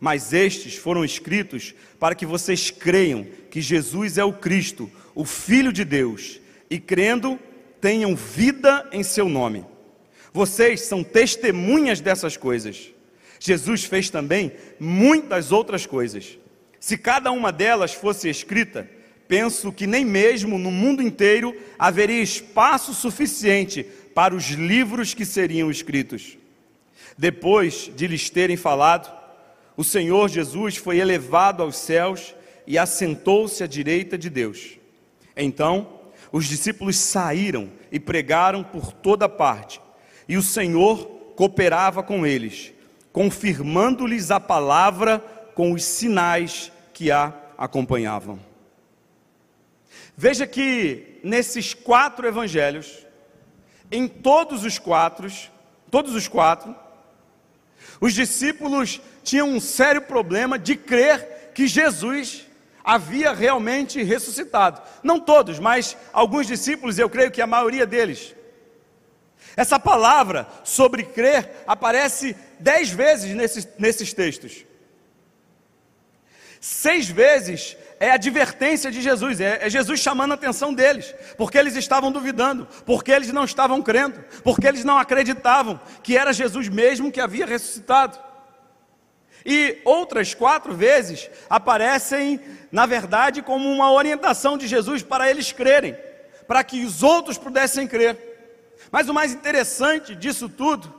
Mas 0.00 0.32
estes 0.32 0.76
foram 0.76 1.04
escritos 1.04 1.74
para 1.98 2.14
que 2.14 2.24
vocês 2.24 2.70
creiam 2.70 3.26
que 3.50 3.60
Jesus 3.60 4.16
é 4.16 4.24
o 4.24 4.32
Cristo, 4.32 4.90
o 5.14 5.26
Filho 5.26 5.70
de 5.72 5.84
Deus, 5.84 6.40
e 6.70 6.80
crendo, 6.80 7.38
tenham 7.80 8.16
vida 8.16 8.88
em 8.92 9.02
seu 9.02 9.28
nome. 9.28 9.66
Vocês 10.32 10.82
são 10.82 11.04
testemunhas 11.04 12.00
dessas 12.00 12.36
coisas. 12.36 12.90
Jesus 13.38 13.84
fez 13.84 14.08
também 14.08 14.52
muitas 14.78 15.52
outras 15.52 15.84
coisas. 15.84 16.38
Se 16.78 16.96
cada 16.96 17.30
uma 17.30 17.52
delas 17.52 17.92
fosse 17.92 18.28
escrita, 18.28 18.88
penso 19.28 19.70
que 19.70 19.86
nem 19.86 20.04
mesmo 20.04 20.58
no 20.58 20.70
mundo 20.70 21.02
inteiro 21.02 21.54
haveria 21.78 22.22
espaço 22.22 22.94
suficiente 22.94 23.84
para 24.14 24.34
os 24.34 24.48
livros 24.50 25.12
que 25.12 25.26
seriam 25.26 25.70
escritos. 25.70 26.38
Depois 27.18 27.90
de 27.94 28.06
lhes 28.06 28.30
terem 28.30 28.56
falado, 28.56 29.19
o 29.80 29.84
Senhor 29.84 30.28
Jesus 30.28 30.76
foi 30.76 30.98
elevado 30.98 31.62
aos 31.62 31.74
céus 31.74 32.34
e 32.66 32.76
assentou-se 32.76 33.64
à 33.64 33.66
direita 33.66 34.18
de 34.18 34.28
Deus. 34.28 34.78
Então, 35.34 36.00
os 36.30 36.44
discípulos 36.44 36.98
saíram 36.98 37.72
e 37.90 37.98
pregaram 37.98 38.62
por 38.62 38.92
toda 38.92 39.26
parte, 39.26 39.80
e 40.28 40.36
o 40.36 40.42
Senhor 40.42 41.06
cooperava 41.34 42.02
com 42.02 42.26
eles, 42.26 42.74
confirmando-lhes 43.10 44.30
a 44.30 44.38
palavra 44.38 45.18
com 45.54 45.72
os 45.72 45.82
sinais 45.82 46.70
que 46.92 47.10
a 47.10 47.32
acompanhavam. 47.56 48.38
Veja 50.14 50.46
que 50.46 51.20
nesses 51.24 51.72
quatro 51.72 52.28
evangelhos, 52.28 53.06
em 53.90 54.06
todos 54.06 54.62
os 54.62 54.78
quatro, 54.78 55.26
todos 55.90 56.14
os 56.14 56.28
quatro, 56.28 56.76
os 57.98 58.12
discípulos 58.12 59.00
tinham 59.22 59.48
um 59.48 59.60
sério 59.60 60.02
problema 60.02 60.58
de 60.58 60.76
crer 60.76 61.52
que 61.54 61.66
Jesus 61.66 62.46
havia 62.84 63.32
realmente 63.32 64.02
ressuscitado. 64.02 64.80
Não 65.02 65.20
todos, 65.20 65.58
mas 65.58 65.96
alguns 66.12 66.46
discípulos, 66.46 66.98
eu 66.98 67.08
creio 67.08 67.30
que 67.30 67.42
a 67.42 67.46
maioria 67.46 67.86
deles. 67.86 68.34
Essa 69.56 69.78
palavra 69.78 70.46
sobre 70.64 71.02
crer 71.02 71.62
aparece 71.66 72.36
dez 72.58 72.90
vezes 72.90 73.34
nesses, 73.34 73.68
nesses 73.78 74.12
textos. 74.12 74.64
Seis 76.60 77.08
vezes 77.08 77.76
é 77.98 78.10
a 78.10 78.14
advertência 78.14 78.90
de 78.90 79.00
Jesus, 79.00 79.40
é, 79.40 79.66
é, 79.66 79.70
Jesus 79.70 80.00
chamando 80.00 80.32
a 80.32 80.34
atenção 80.34 80.74
deles, 80.74 81.14
porque 81.36 81.56
eles 81.56 81.74
estavam 81.74 82.12
duvidando, 82.12 82.68
porque 82.84 83.10
eles 83.10 83.32
não 83.32 83.44
estavam 83.44 83.82
crendo, 83.82 84.22
porque 84.42 84.66
eles 84.66 84.84
não 84.84 84.98
acreditavam 84.98 85.80
que 86.02 86.16
era 86.16 86.32
Jesus 86.32 86.68
mesmo 86.68 87.10
que 87.10 87.20
havia 87.20 87.46
ressuscitado. 87.46 88.18
E 89.44 89.80
outras 89.84 90.34
quatro 90.34 90.74
vezes 90.74 91.30
aparecem, 91.48 92.40
na 92.70 92.86
verdade, 92.86 93.42
como 93.42 93.70
uma 93.70 93.92
orientação 93.92 94.58
de 94.58 94.66
Jesus 94.66 95.02
para 95.02 95.30
eles 95.30 95.52
crerem, 95.52 95.96
para 96.46 96.62
que 96.62 96.84
os 96.84 97.02
outros 97.02 97.38
pudessem 97.38 97.86
crer. 97.86 98.18
Mas 98.90 99.08
o 99.08 99.14
mais 99.14 99.32
interessante 99.32 100.14
disso 100.14 100.48
tudo 100.48 100.92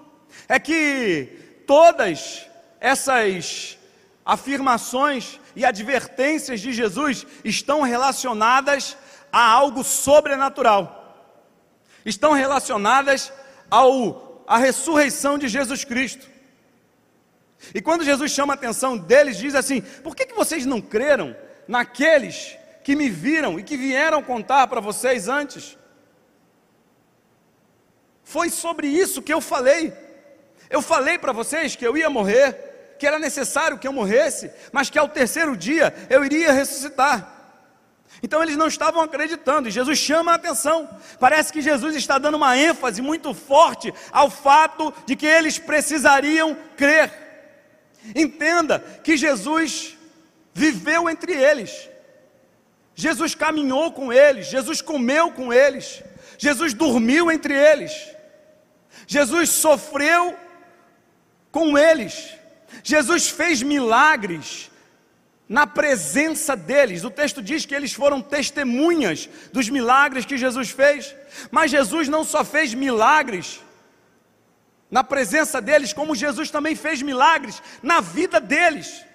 é 0.47 0.59
que 0.59 1.63
todas 1.67 2.47
essas 2.79 3.77
afirmações 4.25 5.39
e 5.55 5.65
advertências 5.65 6.61
de 6.61 6.71
Jesus 6.71 7.25
estão 7.43 7.81
relacionadas 7.81 8.97
a 9.31 9.45
algo 9.51 9.83
sobrenatural. 9.83 10.97
Estão 12.05 12.33
relacionadas 12.33 13.31
ao 13.69 14.31
à 14.51 14.57
ressurreição 14.57 15.37
de 15.37 15.47
Jesus 15.47 15.85
Cristo. 15.85 16.29
E 17.73 17.81
quando 17.81 18.03
Jesus 18.03 18.31
chama 18.31 18.53
a 18.53 18.55
atenção 18.55 18.97
deles, 18.97 19.37
diz 19.37 19.55
assim: 19.55 19.81
Por 19.81 20.15
que, 20.15 20.25
que 20.25 20.35
vocês 20.35 20.65
não 20.65 20.81
creram 20.81 21.35
naqueles 21.67 22.57
que 22.83 22.95
me 22.95 23.09
viram 23.09 23.59
e 23.59 23.63
que 23.63 23.77
vieram 23.77 24.23
contar 24.23 24.67
para 24.67 24.81
vocês 24.81 25.27
antes? 25.27 25.77
Foi 28.23 28.49
sobre 28.49 28.87
isso 28.87 29.21
que 29.21 29.33
eu 29.33 29.41
falei. 29.41 29.93
Eu 30.69 30.81
falei 30.81 31.17
para 31.17 31.33
vocês 31.33 31.75
que 31.75 31.85
eu 31.85 31.97
ia 31.97 32.09
morrer, 32.09 32.95
que 32.97 33.05
era 33.05 33.19
necessário 33.19 33.77
que 33.77 33.87
eu 33.87 33.93
morresse, 33.93 34.49
mas 34.71 34.89
que 34.89 34.97
ao 34.97 35.09
terceiro 35.09 35.55
dia 35.55 35.93
eu 36.09 36.23
iria 36.23 36.51
ressuscitar. 36.51 37.39
Então 38.23 38.41
eles 38.41 38.55
não 38.55 38.67
estavam 38.67 39.01
acreditando, 39.01 39.67
e 39.67 39.71
Jesus 39.71 39.97
chama 39.97 40.31
a 40.31 40.35
atenção. 40.35 40.89
Parece 41.19 41.51
que 41.51 41.61
Jesus 41.61 41.95
está 41.95 42.17
dando 42.17 42.35
uma 42.35 42.57
ênfase 42.57 43.01
muito 43.01 43.33
forte 43.33 43.93
ao 44.11 44.29
fato 44.29 44.93
de 45.05 45.15
que 45.15 45.25
eles 45.25 45.57
precisariam 45.57 46.55
crer. 46.77 47.11
Entenda 48.15 48.79
que 49.03 49.15
Jesus 49.15 49.97
viveu 50.53 51.09
entre 51.09 51.33
eles, 51.33 51.89
Jesus 52.95 53.33
caminhou 53.33 53.91
com 53.91 54.11
eles, 54.11 54.47
Jesus 54.47 54.81
comeu 54.81 55.31
com 55.31 55.53
eles, 55.53 56.03
Jesus 56.37 56.73
dormiu 56.73 57.31
entre 57.31 57.53
eles, 57.53 57.91
Jesus 59.07 59.49
sofreu 59.49 60.37
com 61.51 61.77
eles. 61.77 62.33
Jesus 62.83 63.29
fez 63.29 63.61
milagres 63.61 64.71
na 65.47 65.67
presença 65.67 66.55
deles. 66.55 67.03
O 67.03 67.09
texto 67.09 67.41
diz 67.41 67.65
que 67.65 67.75
eles 67.75 67.91
foram 67.91 68.21
testemunhas 68.21 69.29
dos 69.51 69.69
milagres 69.69 70.25
que 70.25 70.37
Jesus 70.37 70.69
fez. 70.69 71.13
Mas 71.51 71.71
Jesus 71.71 72.07
não 72.07 72.23
só 72.23 72.43
fez 72.45 72.73
milagres 72.73 73.59
na 74.91 75.03
presença 75.03 75.61
deles, 75.61 75.93
como 75.93 76.13
Jesus 76.13 76.51
também 76.51 76.75
fez 76.75 77.01
milagres 77.01 77.63
na 77.81 78.01
vida 78.01 78.41
deles. 78.41 79.05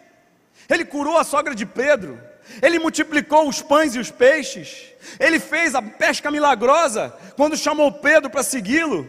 Ele 0.69 0.85
curou 0.85 1.19
a 1.19 1.25
sogra 1.25 1.55
de 1.55 1.67
Pedro, 1.67 2.19
ele 2.63 2.79
multiplicou 2.79 3.47
os 3.47 3.61
pães 3.61 3.95
e 3.95 3.99
os 3.99 4.11
peixes, 4.11 4.87
ele 5.21 5.39
fez 5.39 5.75
a 5.75 5.83
pesca 5.83 6.31
milagrosa 6.31 7.15
quando 7.37 7.57
chamou 7.57 7.93
Pedro 7.93 8.31
para 8.31 8.43
segui-lo. 8.43 9.09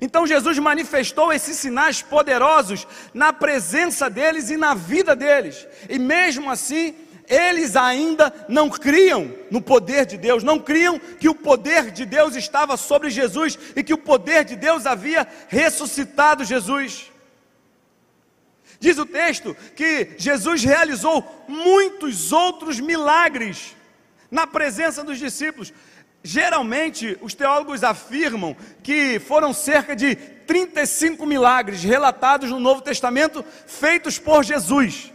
Então 0.00 0.26
Jesus 0.26 0.58
manifestou 0.58 1.32
esses 1.32 1.56
sinais 1.56 2.02
poderosos 2.02 2.86
na 3.12 3.32
presença 3.32 4.10
deles 4.10 4.50
e 4.50 4.56
na 4.56 4.74
vida 4.74 5.14
deles. 5.16 5.66
E 5.88 5.98
mesmo 5.98 6.50
assim, 6.50 6.94
eles 7.28 7.76
ainda 7.76 8.32
não 8.48 8.68
criam 8.68 9.32
no 9.50 9.60
poder 9.60 10.06
de 10.06 10.16
Deus, 10.16 10.42
não 10.42 10.58
criam 10.58 10.98
que 10.98 11.28
o 11.28 11.34
poder 11.34 11.90
de 11.90 12.04
Deus 12.04 12.36
estava 12.36 12.76
sobre 12.76 13.10
Jesus 13.10 13.58
e 13.74 13.82
que 13.82 13.94
o 13.94 13.98
poder 13.98 14.44
de 14.44 14.56
Deus 14.56 14.86
havia 14.86 15.26
ressuscitado 15.48 16.44
Jesus. 16.44 17.10
Diz 18.78 18.98
o 18.98 19.06
texto 19.06 19.56
que 19.74 20.10
Jesus 20.18 20.62
realizou 20.62 21.24
muitos 21.48 22.32
outros 22.32 22.80
milagres 22.80 23.74
na 24.30 24.46
presença 24.46 25.02
dos 25.02 25.18
discípulos. 25.18 25.72
Geralmente, 26.22 27.16
os 27.20 27.34
teólogos 27.34 27.84
afirmam 27.84 28.56
que 28.82 29.18
foram 29.20 29.52
cerca 29.52 29.94
de 29.94 30.14
35 30.16 31.24
milagres 31.24 31.82
relatados 31.82 32.50
no 32.50 32.60
Novo 32.60 32.82
Testamento 32.82 33.44
feitos 33.66 34.18
por 34.18 34.42
Jesus, 34.42 35.12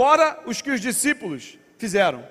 fora 0.00 0.40
os 0.46 0.62
que 0.62 0.70
os 0.70 0.80
discípulos 0.80 1.58
fizeram. 1.76 2.26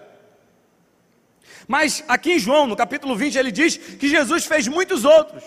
Mas 1.68 2.04
aqui 2.08 2.32
em 2.32 2.40
João, 2.40 2.66
no 2.66 2.76
capítulo 2.76 3.16
20, 3.16 3.38
ele 3.38 3.52
diz 3.52 3.78
que 3.78 4.10
Jesus 4.10 4.48
fez 4.48 4.68
muitos 4.68 5.06
outros. 5.06 5.44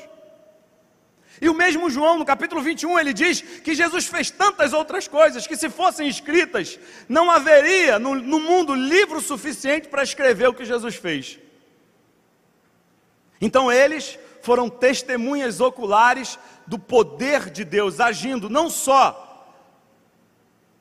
E 1.40 1.48
o 1.48 1.54
mesmo 1.54 1.90
João, 1.90 2.16
no 2.20 2.24
capítulo 2.24 2.62
21, 2.62 2.96
ele 3.00 3.12
diz 3.12 3.40
que 3.40 3.74
Jesus 3.74 4.06
fez 4.06 4.30
tantas 4.30 4.72
outras 4.72 5.08
coisas 5.08 5.48
que, 5.48 5.56
se 5.56 5.68
fossem 5.68 6.06
escritas, 6.06 6.78
não 7.08 7.28
haveria 7.28 7.98
no, 7.98 8.14
no 8.14 8.38
mundo 8.38 8.72
livro 8.72 9.20
suficiente 9.20 9.88
para 9.88 10.04
escrever 10.04 10.48
o 10.48 10.54
que 10.54 10.64
Jesus 10.64 10.94
fez. 10.94 11.40
Então 13.40 13.72
eles 13.72 14.16
foram 14.42 14.68
testemunhas 14.68 15.58
oculares 15.60 16.38
do 16.68 16.78
poder 16.78 17.50
de 17.50 17.64
Deus 17.64 17.98
agindo 17.98 18.48
não 18.48 18.70
só 18.70 19.31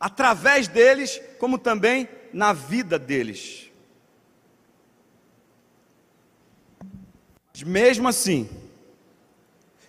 através 0.01 0.67
deles, 0.67 1.21
como 1.37 1.59
também 1.59 2.09
na 2.33 2.51
vida 2.51 2.97
deles. 2.97 3.69
Mesmo 7.63 8.07
assim, 8.07 8.49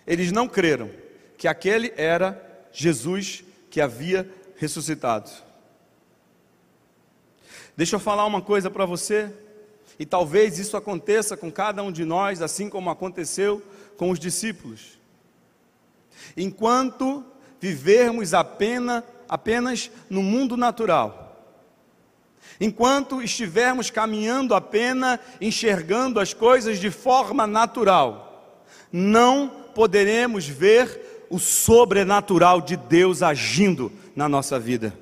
eles 0.05 0.31
não 0.31 0.47
creram 0.47 0.91
que 1.35 1.47
aquele 1.47 1.91
era 1.97 2.67
Jesus 2.71 3.43
que 3.71 3.81
havia 3.81 4.29
ressuscitado. 4.57 5.31
Deixa 7.75 7.95
eu 7.95 7.99
falar 7.99 8.25
uma 8.27 8.43
coisa 8.43 8.69
para 8.69 8.85
você. 8.85 9.33
E 9.97 10.05
talvez 10.05 10.59
isso 10.59 10.77
aconteça 10.77 11.35
com 11.35 11.51
cada 11.51 11.81
um 11.81 11.91
de 11.91 12.05
nós, 12.05 12.41
assim 12.41 12.69
como 12.69 12.91
aconteceu 12.91 13.63
com 13.97 14.11
os 14.11 14.19
discípulos. 14.19 14.99
Enquanto 16.37 17.25
vivermos 17.59 18.33
apenas, 18.33 19.03
apenas 19.27 19.89
no 20.09 20.21
mundo 20.21 20.55
natural, 20.57 21.37
enquanto 22.59 23.21
estivermos 23.21 23.89
caminhando 23.89 24.53
apenas 24.53 25.19
enxergando 25.41 26.19
as 26.19 26.33
coisas 26.33 26.79
de 26.79 26.91
forma 26.91 27.47
natural, 27.47 28.63
não 28.91 29.49
poderemos 29.73 30.47
ver 30.47 31.25
o 31.29 31.39
sobrenatural 31.39 32.61
de 32.61 32.77
Deus 32.77 33.23
agindo 33.23 33.91
na 34.15 34.29
nossa 34.29 34.59
vida. 34.59 34.93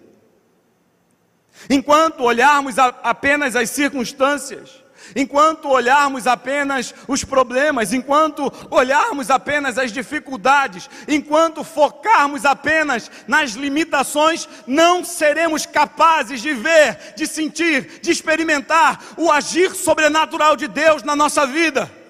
Enquanto 1.69 2.23
olharmos 2.23 2.79
apenas 2.79 3.55
as 3.55 3.69
circunstâncias, 3.69 4.80
enquanto 5.15 5.67
olharmos 5.69 6.27
apenas 6.27 6.93
os 7.07 7.23
problemas, 7.23 7.93
enquanto 7.93 8.51
olharmos 8.69 9.29
apenas 9.29 9.77
as 9.77 9.91
dificuldades, 9.91 10.89
enquanto 11.07 11.63
focarmos 11.63 12.45
apenas 12.45 13.09
nas 13.27 13.51
limitações, 13.51 14.47
não 14.65 15.03
seremos 15.03 15.65
capazes 15.65 16.41
de 16.41 16.53
ver, 16.53 17.13
de 17.15 17.27
sentir, 17.27 17.99
de 18.01 18.11
experimentar 18.11 18.99
o 19.17 19.31
agir 19.31 19.75
sobrenatural 19.75 20.55
de 20.55 20.67
Deus 20.67 21.03
na 21.03 21.15
nossa 21.15 21.45
vida. 21.45 22.01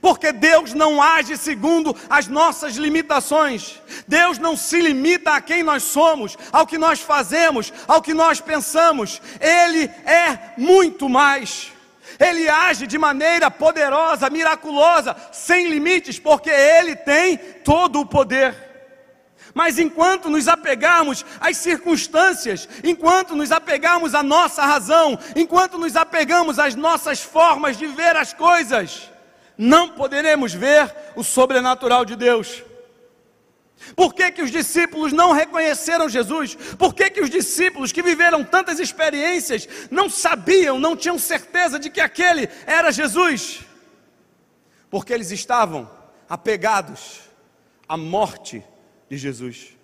Porque 0.00 0.32
Deus 0.32 0.72
não 0.72 1.00
age 1.00 1.36
segundo 1.36 1.94
as 2.08 2.26
nossas 2.26 2.74
limitações. 2.74 3.80
Deus 4.08 4.38
não 4.38 4.56
se 4.56 4.80
limita 4.80 5.32
a 5.32 5.40
quem 5.40 5.62
nós 5.62 5.84
somos, 5.84 6.36
ao 6.50 6.66
que 6.66 6.78
nós 6.78 7.00
fazemos, 7.00 7.72
ao 7.86 8.02
que 8.02 8.14
nós 8.14 8.40
pensamos. 8.40 9.20
Ele 9.40 9.84
é 10.04 10.54
muito 10.56 11.08
mais. 11.08 11.73
Ele 12.18 12.48
age 12.48 12.86
de 12.86 12.98
maneira 12.98 13.50
poderosa, 13.50 14.30
miraculosa, 14.30 15.16
sem 15.32 15.68
limites, 15.68 16.18
porque 16.18 16.50
Ele 16.50 16.94
tem 16.96 17.36
todo 17.36 18.00
o 18.00 18.06
poder. 18.06 18.54
Mas 19.54 19.78
enquanto 19.78 20.28
nos 20.28 20.48
apegarmos 20.48 21.24
às 21.40 21.56
circunstâncias, 21.56 22.68
enquanto 22.82 23.36
nos 23.36 23.52
apegarmos 23.52 24.14
à 24.14 24.22
nossa 24.22 24.62
razão, 24.62 25.16
enquanto 25.36 25.78
nos 25.78 25.94
apegamos 25.94 26.58
às 26.58 26.74
nossas 26.74 27.22
formas 27.22 27.76
de 27.76 27.86
ver 27.86 28.16
as 28.16 28.32
coisas, 28.32 29.10
não 29.56 29.90
poderemos 29.90 30.52
ver 30.52 30.92
o 31.14 31.22
sobrenatural 31.22 32.04
de 32.04 32.16
Deus. 32.16 32.64
Por 33.94 34.14
que, 34.14 34.30
que 34.30 34.42
os 34.42 34.50
discípulos 34.50 35.12
não 35.12 35.32
reconheceram 35.32 36.08
Jesus? 36.08 36.54
Por 36.78 36.94
que, 36.94 37.10
que 37.10 37.20
os 37.20 37.30
discípulos 37.30 37.92
que 37.92 38.02
viveram 38.02 38.42
tantas 38.42 38.80
experiências 38.80 39.68
não 39.90 40.08
sabiam, 40.08 40.78
não 40.78 40.96
tinham 40.96 41.18
certeza 41.18 41.78
de 41.78 41.90
que 41.90 42.00
aquele 42.00 42.48
era 42.66 42.90
Jesus? 42.90 43.60
Porque 44.90 45.12
eles 45.12 45.30
estavam 45.30 45.90
apegados 46.28 47.20
à 47.88 47.96
morte 47.96 48.64
de 49.08 49.16
Jesus. 49.16 49.74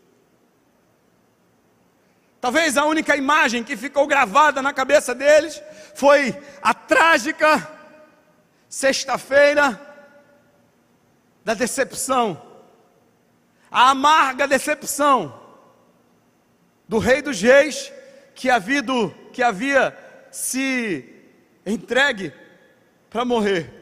Talvez 2.41 2.79
a 2.79 2.85
única 2.85 3.15
imagem 3.17 3.63
que 3.63 3.77
ficou 3.77 4.07
gravada 4.07 4.63
na 4.63 4.73
cabeça 4.73 5.15
deles 5.15 5.63
foi 5.95 6.35
a 6.63 6.73
trágica 6.73 7.69
sexta-feira 8.69 9.79
da 11.45 11.55
decepção 11.55 12.50
a 13.71 13.91
amarga 13.91 14.49
decepção 14.49 15.39
do 16.89 16.99
rei 16.99 17.23
dos 17.23 17.41
reis 17.41 17.93
que 18.35 18.51
havia, 18.51 18.83
que 19.33 19.43
havia 19.43 19.97
se 20.33 21.05
entregue 21.65 22.33
para 23.09 23.25
morrer. 23.25 23.73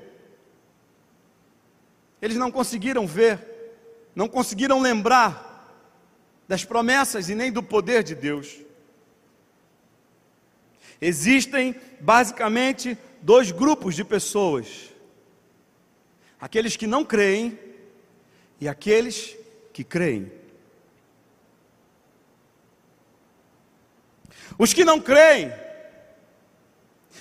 Eles 2.21 2.37
não 2.37 2.51
conseguiram 2.51 3.07
ver, 3.07 3.39
não 4.15 4.29
conseguiram 4.29 4.81
lembrar 4.81 5.47
das 6.47 6.65
promessas 6.65 7.29
e 7.29 7.35
nem 7.35 7.53
do 7.53 7.63
poder 7.63 8.03
de 8.03 8.15
Deus. 8.15 8.59
Existem 11.01 11.77
basicamente 12.01 12.99
dois 13.23 13.53
grupos 13.53 13.95
de 13.95 14.05
pessoas: 14.05 14.93
aqueles 16.41 16.77
que 16.77 16.87
não 16.87 17.05
creem 17.05 17.59
e 18.61 18.69
aqueles 18.69 19.38
que 19.79 19.85
creem. 19.85 20.33
Os 24.59 24.75
que 24.75 24.85
não 24.85 25.01
creem 25.01 25.53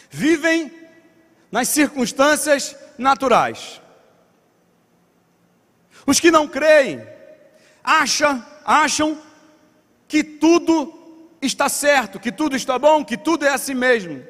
vivem 0.10 0.72
nas 1.52 1.68
circunstâncias 1.68 2.76
naturais. 2.98 3.80
Os 6.04 6.20
que 6.20 6.32
não 6.32 6.48
creem 6.48 7.08
acham, 7.84 8.44
acham 8.66 9.22
que 10.08 10.24
tudo 10.24 11.38
está 11.40 11.70
certo, 11.70 12.20
que 12.20 12.32
tudo 12.32 12.56
está 12.56 12.80
bom, 12.80 13.06
que 13.06 13.18
tudo 13.18 13.46
é 13.46 13.50
assim 13.50 13.76
mesmo. 13.76 14.26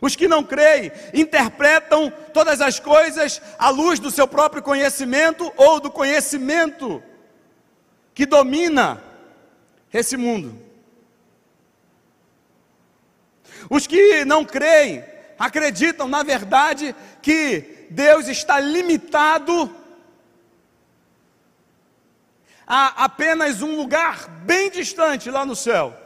Os 0.00 0.14
que 0.14 0.28
não 0.28 0.44
creem 0.44 0.92
interpretam 1.14 2.10
todas 2.32 2.60
as 2.60 2.78
coisas 2.78 3.40
à 3.58 3.70
luz 3.70 3.98
do 3.98 4.10
seu 4.10 4.28
próprio 4.28 4.62
conhecimento 4.62 5.52
ou 5.56 5.80
do 5.80 5.90
conhecimento 5.90 7.02
que 8.14 8.26
domina 8.26 9.02
esse 9.92 10.16
mundo. 10.16 10.58
Os 13.70 13.86
que 13.86 14.24
não 14.24 14.44
creem 14.44 15.04
acreditam, 15.38 16.08
na 16.08 16.22
verdade, 16.22 16.94
que 17.22 17.86
Deus 17.90 18.28
está 18.28 18.60
limitado 18.60 19.74
a 22.66 23.04
apenas 23.04 23.62
um 23.62 23.76
lugar 23.76 24.28
bem 24.28 24.70
distante 24.70 25.30
lá 25.30 25.46
no 25.46 25.54
céu, 25.54 25.96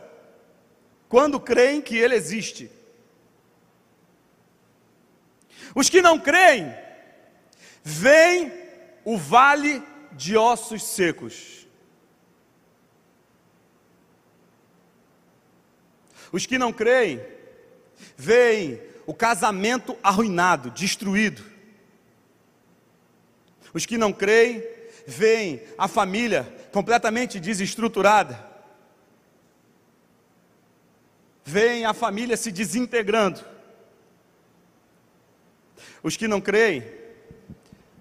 quando 1.08 1.40
creem 1.40 1.80
que 1.80 1.96
Ele 1.96 2.14
existe. 2.14 2.70
Os 5.74 5.88
que 5.88 6.02
não 6.02 6.18
creem, 6.18 6.74
veem 7.82 8.52
o 9.04 9.16
vale 9.16 9.82
de 10.12 10.36
ossos 10.36 10.82
secos. 10.82 11.66
Os 16.32 16.46
que 16.46 16.58
não 16.58 16.72
creem, 16.72 17.20
veem 18.16 18.80
o 19.06 19.14
casamento 19.14 19.96
arruinado, 20.02 20.70
destruído. 20.70 21.44
Os 23.72 23.86
que 23.86 23.98
não 23.98 24.12
creem, 24.12 24.62
veem 25.06 25.62
a 25.76 25.88
família 25.88 26.44
completamente 26.72 27.40
desestruturada. 27.40 28.48
Veem 31.44 31.84
a 31.84 31.92
família 31.92 32.36
se 32.36 32.52
desintegrando. 32.52 33.49
Os 36.02 36.16
que 36.16 36.26
não 36.26 36.40
creem 36.40 36.84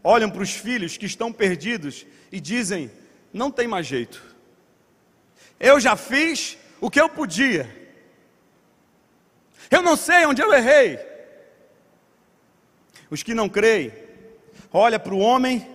olham 0.03 0.29
para 0.29 0.41
os 0.41 0.51
filhos 0.51 0.97
que 0.97 1.05
estão 1.05 1.31
perdidos 1.31 2.05
e 2.31 2.39
dizem: 2.39 2.91
não 3.33 3.51
tem 3.51 3.67
mais 3.67 3.85
jeito. 3.85 4.23
Eu 5.59 5.79
já 5.79 5.95
fiz 5.95 6.57
o 6.79 6.89
que 6.89 6.99
eu 6.99 7.09
podia. 7.09 7.77
Eu 9.69 9.81
não 9.81 9.95
sei 9.95 10.25
onde 10.25 10.41
eu 10.41 10.53
errei. 10.53 10.99
Os 13.09 13.23
que 13.23 13.33
não 13.33 13.49
creem 13.49 13.91
olham 14.71 14.99
para 14.99 15.13
o 15.13 15.19
homem 15.19 15.67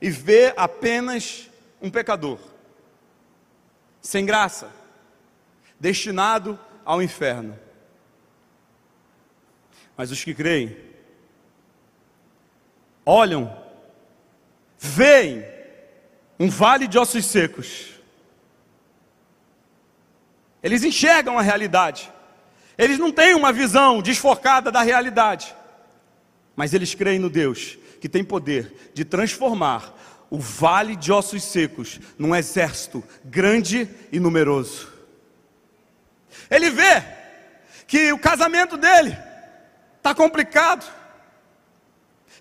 e 0.00 0.10
vê 0.10 0.52
apenas 0.56 1.48
um 1.80 1.90
pecador, 1.90 2.38
sem 4.00 4.24
graça, 4.24 4.70
destinado 5.80 6.58
ao 6.84 7.02
inferno. 7.02 7.58
Mas 9.96 10.10
os 10.10 10.22
que 10.22 10.34
creem 10.34 10.76
olham, 13.04 13.54
veem 14.78 15.44
um 16.38 16.48
vale 16.48 16.86
de 16.86 16.98
ossos 16.98 17.26
secos. 17.26 17.90
Eles 20.62 20.84
enxergam 20.84 21.38
a 21.38 21.42
realidade. 21.42 22.10
Eles 22.78 22.98
não 22.98 23.12
têm 23.12 23.34
uma 23.34 23.52
visão 23.52 24.00
desfocada 24.00 24.70
da 24.70 24.82
realidade. 24.82 25.54
Mas 26.54 26.72
eles 26.72 26.94
creem 26.94 27.18
no 27.18 27.30
Deus 27.30 27.78
que 28.00 28.08
tem 28.08 28.24
poder 28.24 28.90
de 28.94 29.04
transformar 29.04 29.94
o 30.30 30.38
vale 30.38 30.96
de 30.96 31.12
ossos 31.12 31.44
secos 31.44 32.00
num 32.18 32.34
exército 32.34 33.04
grande 33.24 33.88
e 34.10 34.18
numeroso. 34.18 34.90
Ele 36.50 36.70
vê 36.70 37.02
que 37.86 38.12
o 38.12 38.18
casamento 38.18 38.76
dele 38.76 39.16
está 39.98 40.14
complicado 40.14 40.90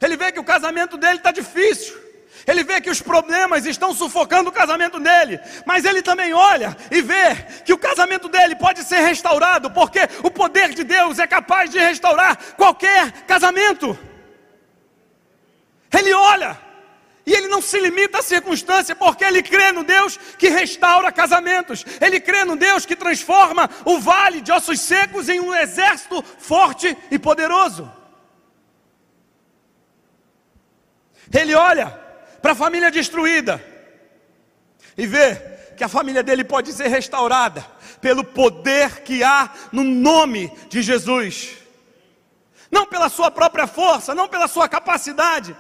ele 0.01 0.17
vê 0.17 0.31
que 0.31 0.39
o 0.39 0.43
casamento 0.43 0.97
dele 0.97 1.17
está 1.17 1.31
difícil. 1.31 2.11
Ele 2.47 2.63
vê 2.63 2.81
que 2.81 2.89
os 2.89 3.01
problemas 3.01 3.65
estão 3.65 3.93
sufocando 3.93 4.49
o 4.49 4.53
casamento 4.53 4.99
dele, 4.99 5.39
mas 5.63 5.85
ele 5.85 6.01
também 6.01 6.33
olha 6.33 6.75
e 6.89 7.01
vê 7.01 7.35
que 7.63 7.73
o 7.73 7.77
casamento 7.77 8.27
dele 8.27 8.55
pode 8.55 8.83
ser 8.83 9.01
restaurado, 9.01 9.69
porque 9.69 9.99
o 10.23 10.31
poder 10.31 10.69
de 10.69 10.83
Deus 10.83 11.19
é 11.19 11.27
capaz 11.27 11.69
de 11.69 11.77
restaurar 11.77 12.35
qualquer 12.57 13.11
casamento. 13.27 13.97
Ele 15.93 16.13
olha 16.13 16.57
e 17.25 17.33
ele 17.33 17.47
não 17.47 17.61
se 17.61 17.79
limita 17.79 18.19
à 18.19 18.23
circunstância, 18.23 18.95
porque 18.95 19.23
ele 19.23 19.43
crê 19.43 19.71
no 19.71 19.83
Deus 19.83 20.17
que 20.39 20.49
restaura 20.49 21.11
casamentos, 21.11 21.85
ele 21.99 22.19
crê 22.19 22.43
no 22.43 22.55
Deus 22.55 22.87
que 22.87 22.95
transforma 22.95 23.69
o 23.85 23.99
vale 23.99 24.41
de 24.41 24.51
ossos 24.51 24.79
secos 24.79 25.29
em 25.29 25.39
um 25.39 25.53
exército 25.53 26.23
forte 26.39 26.97
e 27.11 27.19
poderoso. 27.19 28.00
Ele 31.33 31.53
olha 31.53 31.87
para 32.41 32.51
a 32.53 32.55
família 32.55 32.91
destruída 32.91 33.63
e 34.97 35.05
vê 35.07 35.35
que 35.77 35.83
a 35.83 35.87
família 35.87 36.21
dele 36.21 36.43
pode 36.43 36.73
ser 36.73 36.87
restaurada 36.87 37.65
pelo 37.99 38.23
poder 38.23 39.01
que 39.01 39.23
há 39.23 39.49
no 39.71 39.83
nome 39.83 40.51
de 40.69 40.81
Jesus. 40.81 41.57
não 42.69 42.85
pela 42.85 43.09
sua 43.09 43.29
própria 43.29 43.67
força, 43.67 44.15
não 44.15 44.29
pela 44.29 44.47
sua 44.47 44.69
capacidade, 44.69 45.55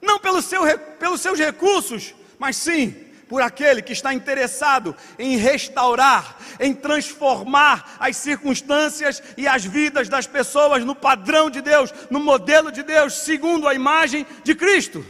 não 0.00 0.18
pelo 0.18 0.40
seu, 0.40 0.62
pelos 0.98 1.20
seus 1.20 1.38
recursos, 1.38 2.14
mas 2.38 2.56
sim 2.56 3.09
por 3.30 3.40
aquele 3.40 3.80
que 3.80 3.92
está 3.92 4.12
interessado 4.12 4.94
em 5.16 5.36
restaurar, 5.36 6.36
em 6.58 6.74
transformar 6.74 7.96
as 8.00 8.16
circunstâncias 8.16 9.22
e 9.36 9.46
as 9.46 9.64
vidas 9.64 10.08
das 10.08 10.26
pessoas 10.26 10.84
no 10.84 10.96
padrão 10.96 11.48
de 11.48 11.62
Deus, 11.62 11.94
no 12.10 12.18
modelo 12.18 12.72
de 12.72 12.82
Deus, 12.82 13.14
segundo 13.14 13.68
a 13.68 13.74
imagem 13.74 14.26
de 14.42 14.52
Cristo. 14.52 15.06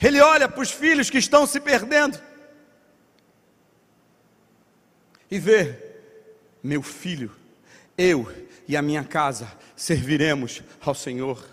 Ele 0.00 0.18
olha 0.18 0.48
para 0.48 0.62
os 0.62 0.70
filhos 0.70 1.10
que 1.10 1.18
estão 1.18 1.46
se 1.46 1.60
perdendo 1.60 2.18
e 5.30 5.38
vê: 5.38 5.76
meu 6.62 6.82
filho, 6.82 7.36
eu 7.98 8.34
e 8.66 8.78
a 8.78 8.80
minha 8.80 9.04
casa 9.04 9.46
serviremos 9.76 10.62
ao 10.80 10.94
Senhor. 10.94 11.46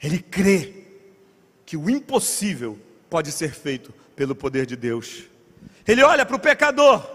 Ele 0.00 0.20
crê 0.20 0.87
que 1.68 1.76
o 1.76 1.90
impossível 1.90 2.78
pode 3.10 3.30
ser 3.30 3.52
feito 3.52 3.92
pelo 4.16 4.34
poder 4.34 4.64
de 4.64 4.74
Deus. 4.74 5.24
Ele 5.86 6.02
olha 6.02 6.24
para 6.24 6.34
o 6.34 6.40
pecador 6.40 7.06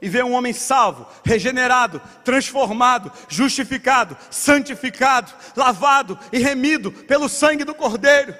e 0.00 0.08
vê 0.08 0.22
um 0.22 0.34
homem 0.34 0.52
salvo, 0.52 1.04
regenerado, 1.24 2.00
transformado, 2.24 3.10
justificado, 3.28 4.16
santificado, 4.30 5.32
lavado 5.56 6.16
e 6.32 6.38
remido 6.38 6.92
pelo 6.92 7.28
sangue 7.28 7.64
do 7.64 7.74
Cordeiro. 7.74 8.36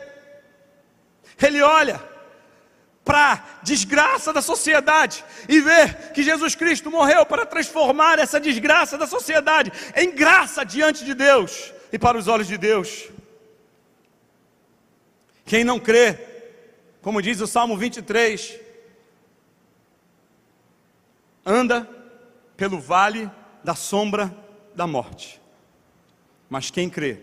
Ele 1.43 1.61
olha 1.61 2.01
para 3.05 3.33
a 3.33 3.43
desgraça 3.65 4.33
da 4.33 4.41
sociedade 4.41 5.25
e 5.49 5.61
vê 5.61 5.89
que 6.15 6.23
Jesus 6.23 6.55
Cristo 6.55 6.89
morreu 6.89 7.27
para 7.27 7.45
transformar 7.45 8.21
essa 8.21 8.39
desgraça 8.39 8.97
da 8.97 9.09
sociedade 9.09 9.73
em 9.97 10.13
graça 10.13 10.65
diante 10.65 11.05
de 11.05 11.15
Deus 11.15 11.75
e 11.93 11.99
para 11.99 12.17
os 12.17 12.29
olhos 12.29 12.47
de 12.47 12.57
Deus. 12.57 13.09
Quem 15.49 15.65
não 15.65 15.81
crê, 15.81 16.19
como 17.01 17.23
diz 17.23 17.41
o 17.41 17.47
Salmo 17.47 17.75
23, 17.75 18.61
anda 21.45 21.89
pelo 22.55 22.79
vale 22.79 23.31
da 23.65 23.75
sombra 23.75 24.31
da 24.75 24.87
morte. 24.87 25.41
Mas 26.51 26.71
quem 26.71 26.91
crê, 26.91 27.23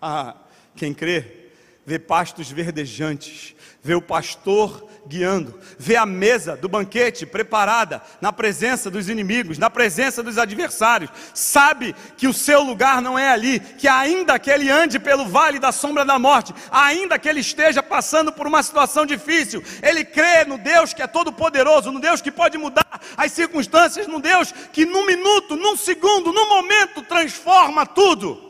ah, 0.00 0.36
quem 0.76 0.94
crê, 0.94 1.45
vê 1.86 2.00
pastos 2.00 2.50
verdejantes, 2.50 3.54
vê 3.80 3.94
o 3.94 4.02
pastor 4.02 4.84
guiando, 5.06 5.56
vê 5.78 5.94
a 5.94 6.04
mesa 6.04 6.56
do 6.56 6.68
banquete 6.68 7.24
preparada 7.24 8.02
na 8.20 8.32
presença 8.32 8.90
dos 8.90 9.08
inimigos, 9.08 9.56
na 9.56 9.70
presença 9.70 10.20
dos 10.20 10.36
adversários, 10.36 11.12
sabe 11.32 11.94
que 12.16 12.26
o 12.26 12.32
seu 12.32 12.64
lugar 12.64 13.00
não 13.00 13.16
é 13.16 13.28
ali, 13.28 13.60
que 13.60 13.86
ainda 13.86 14.36
que 14.36 14.50
ele 14.50 14.68
ande 14.68 14.98
pelo 14.98 15.26
vale 15.26 15.60
da 15.60 15.70
sombra 15.70 16.04
da 16.04 16.18
morte, 16.18 16.52
ainda 16.72 17.20
que 17.20 17.28
ele 17.28 17.38
esteja 17.38 17.80
passando 17.84 18.32
por 18.32 18.48
uma 18.48 18.64
situação 18.64 19.06
difícil, 19.06 19.62
ele 19.80 20.04
crê 20.04 20.44
no 20.44 20.58
Deus 20.58 20.92
que 20.92 21.02
é 21.02 21.06
todo 21.06 21.32
poderoso, 21.32 21.92
no 21.92 22.00
Deus 22.00 22.20
que 22.20 22.32
pode 22.32 22.58
mudar 22.58 23.00
as 23.16 23.30
circunstâncias, 23.30 24.08
no 24.08 24.18
Deus 24.18 24.50
que 24.72 24.84
num 24.84 25.06
minuto, 25.06 25.54
num 25.54 25.76
segundo, 25.76 26.32
num 26.32 26.48
momento 26.48 27.00
transforma 27.02 27.86
tudo. 27.86 28.44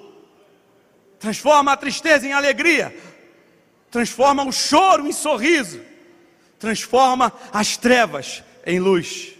Transforma 1.19 1.73
a 1.73 1.77
tristeza 1.77 2.27
em 2.27 2.33
alegria, 2.33 2.95
transforma 3.97 4.45
o 4.45 4.53
choro 4.53 5.07
em 5.07 5.13
sorriso 5.13 5.81
transforma 6.59 7.33
as 7.51 7.79
trevas 7.79 8.45
em 8.67 8.79
luz. 8.79 9.33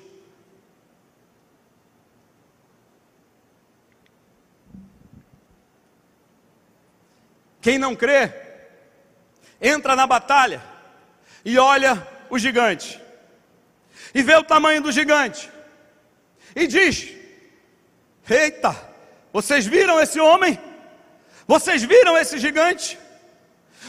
Quem 7.61 7.77
não 7.77 7.95
crê, 7.95 8.33
entra 9.61 9.95
na 9.95 10.07
batalha 10.07 10.63
e 11.45 11.59
olha 11.59 12.09
o 12.31 12.39
gigante, 12.39 12.99
e 14.15 14.23
vê 14.23 14.37
o 14.37 14.45
tamanho 14.45 14.81
do 14.81 14.91
gigante, 14.91 15.51
e 16.55 16.67
diz: 16.67 17.13
Eita, 18.27 18.75
vocês 19.35 19.67
viram 19.67 20.01
esse 20.01 20.19
homem? 20.19 20.59
Vocês 21.47 21.83
viram 21.83 22.17
esse 22.17 22.39
gigante? 22.39 22.99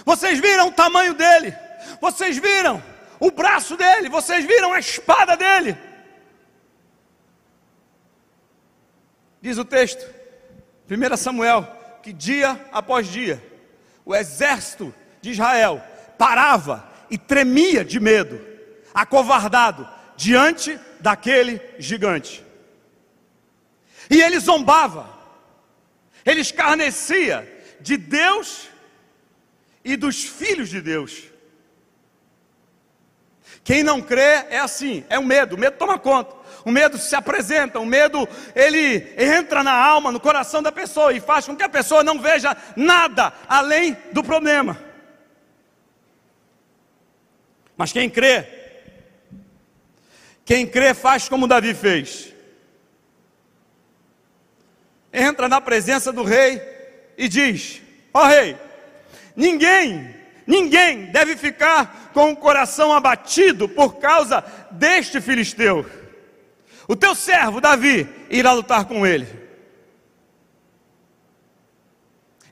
Vocês 0.08 0.40
viram 0.40 0.70
o 0.70 0.72
tamanho 0.72 1.14
dele? 1.14 1.54
Vocês 2.00 2.38
viram 2.38 2.82
o 3.20 3.30
braço 3.30 3.76
dele, 3.76 4.08
vocês 4.08 4.46
viram 4.46 4.72
a 4.72 4.80
espada 4.80 5.36
dele. 5.36 5.78
Diz 9.42 9.58
o 9.58 9.66
texto, 9.66 10.08
1 10.90 11.18
Samuel, 11.18 11.68
que 12.02 12.14
dia 12.14 12.58
após 12.72 13.06
dia, 13.10 13.44
o 14.06 14.16
exército 14.16 14.96
de 15.20 15.32
Israel 15.32 15.84
parava 16.18 16.90
e 17.10 17.18
tremia 17.18 17.84
de 17.84 18.00
medo, 18.00 18.40
acovardado, 18.94 19.90
diante 20.16 20.80
daquele 21.02 21.62
gigante. 21.80 22.46
E 24.10 24.22
ele 24.22 24.40
zombava, 24.40 25.06
ele 26.26 26.40
escarnecia 26.40 27.46
de 27.82 27.98
Deus 27.98 28.70
e 29.88 29.96
dos 29.96 30.22
filhos 30.24 30.68
de 30.70 30.82
Deus. 30.82 31.24
Quem 33.64 33.84
não 33.84 34.02
crê 34.02 34.46
é 34.50 34.60
assim, 34.60 35.06
é 35.10 35.18
o 35.18 35.24
medo, 35.24 35.56
o 35.56 35.60
medo 35.60 35.78
toma 35.78 35.98
conta. 35.98 36.36
O 36.66 36.72
medo 36.72 36.98
se 36.98 37.16
apresenta, 37.16 37.80
o 37.80 37.86
medo 37.86 38.28
ele 38.54 39.14
entra 39.18 39.64
na 39.64 39.72
alma, 39.72 40.12
no 40.12 40.20
coração 40.20 40.62
da 40.62 40.72
pessoa 40.72 41.14
e 41.14 41.22
faz 41.22 41.46
com 41.46 41.56
que 41.56 41.64
a 41.64 41.70
pessoa 41.70 42.04
não 42.04 42.20
veja 42.20 42.56
nada 42.76 43.34
além 43.48 43.96
do 44.12 44.22
problema. 44.22 44.78
Mas 47.78 47.94
quem 47.94 48.10
crê, 48.10 48.46
quem 50.44 50.68
crê 50.68 50.94
faz 50.94 51.30
como 51.30 51.48
Davi 51.48 51.74
fez. 51.74 52.34
Entra 55.14 55.48
na 55.48 55.62
presença 55.62 56.12
do 56.12 56.24
rei 56.24 56.62
e 57.18 57.30
diz: 57.30 57.82
Ó 58.14 58.24
oh, 58.24 58.26
rei, 58.26 58.58
ninguém 59.38 60.18
Ninguém 60.48 61.08
deve 61.08 61.36
ficar 61.36 62.10
com 62.14 62.32
o 62.32 62.36
coração 62.36 62.94
abatido 62.94 63.68
por 63.68 63.98
causa 63.98 64.42
deste 64.72 65.20
filisteu. 65.20 65.86
O 66.88 66.96
teu 66.96 67.14
servo 67.14 67.60
Davi 67.60 68.08
irá 68.30 68.54
lutar 68.54 68.86
com 68.86 69.06
ele. 69.06 69.28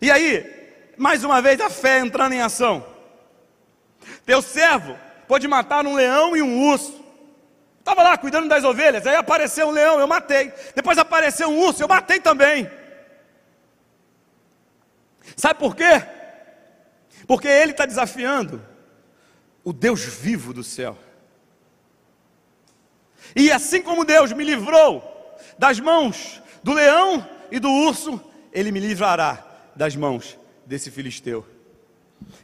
E 0.02 0.12
aí, 0.12 0.94
mais 0.98 1.24
uma 1.24 1.42
vez 1.42 1.62
a 1.62 1.70
fé 1.70 2.00
entrando 2.00 2.34
em 2.34 2.42
ação. 2.42 2.86
Teu 4.26 4.42
servo 4.42 5.00
pode 5.26 5.48
matar 5.48 5.88
um 5.88 5.96
leão 5.96 6.36
e 6.36 6.42
um 6.42 6.68
urso. 6.68 7.02
Estava 7.80 8.04
lá 8.04 8.18
cuidando 8.18 8.50
das 8.50 8.66
ovelhas, 8.66 9.08
aí 9.08 9.16
apareceu 9.16 9.68
um 9.68 9.72
leão, 9.72 10.02
eu 10.02 10.08
matei. 10.08 10.52
Depois 10.76 10.98
apareceu 10.98 11.48
um 11.48 11.60
urso, 11.60 11.82
eu 11.82 11.88
matei 11.88 12.20
também. 12.20 12.70
Sabe 15.38 15.60
por 15.60 15.78
quê? 15.78 16.15
Porque 17.28 17.48
ele 17.48 17.72
está 17.72 17.86
desafiando 17.86 18.62
o 19.64 19.74
Deus 19.74 20.04
vivo 20.04 20.54
do 20.54 20.64
céu. 20.64 20.98
E 23.36 23.52
assim 23.52 23.82
como 23.82 24.06
Deus 24.06 24.32
me 24.32 24.44
livrou 24.44 25.04
das 25.58 25.80
mãos 25.80 26.42
do 26.64 26.74
leão 26.74 27.28
e 27.52 27.60
do 27.60 27.70
urso, 27.70 28.22
ele 28.54 28.72
me 28.72 28.80
livrará 28.80 29.44
das 29.76 29.96
mãos 29.96 30.38
desse 30.66 30.92
filisteu. 30.92 31.46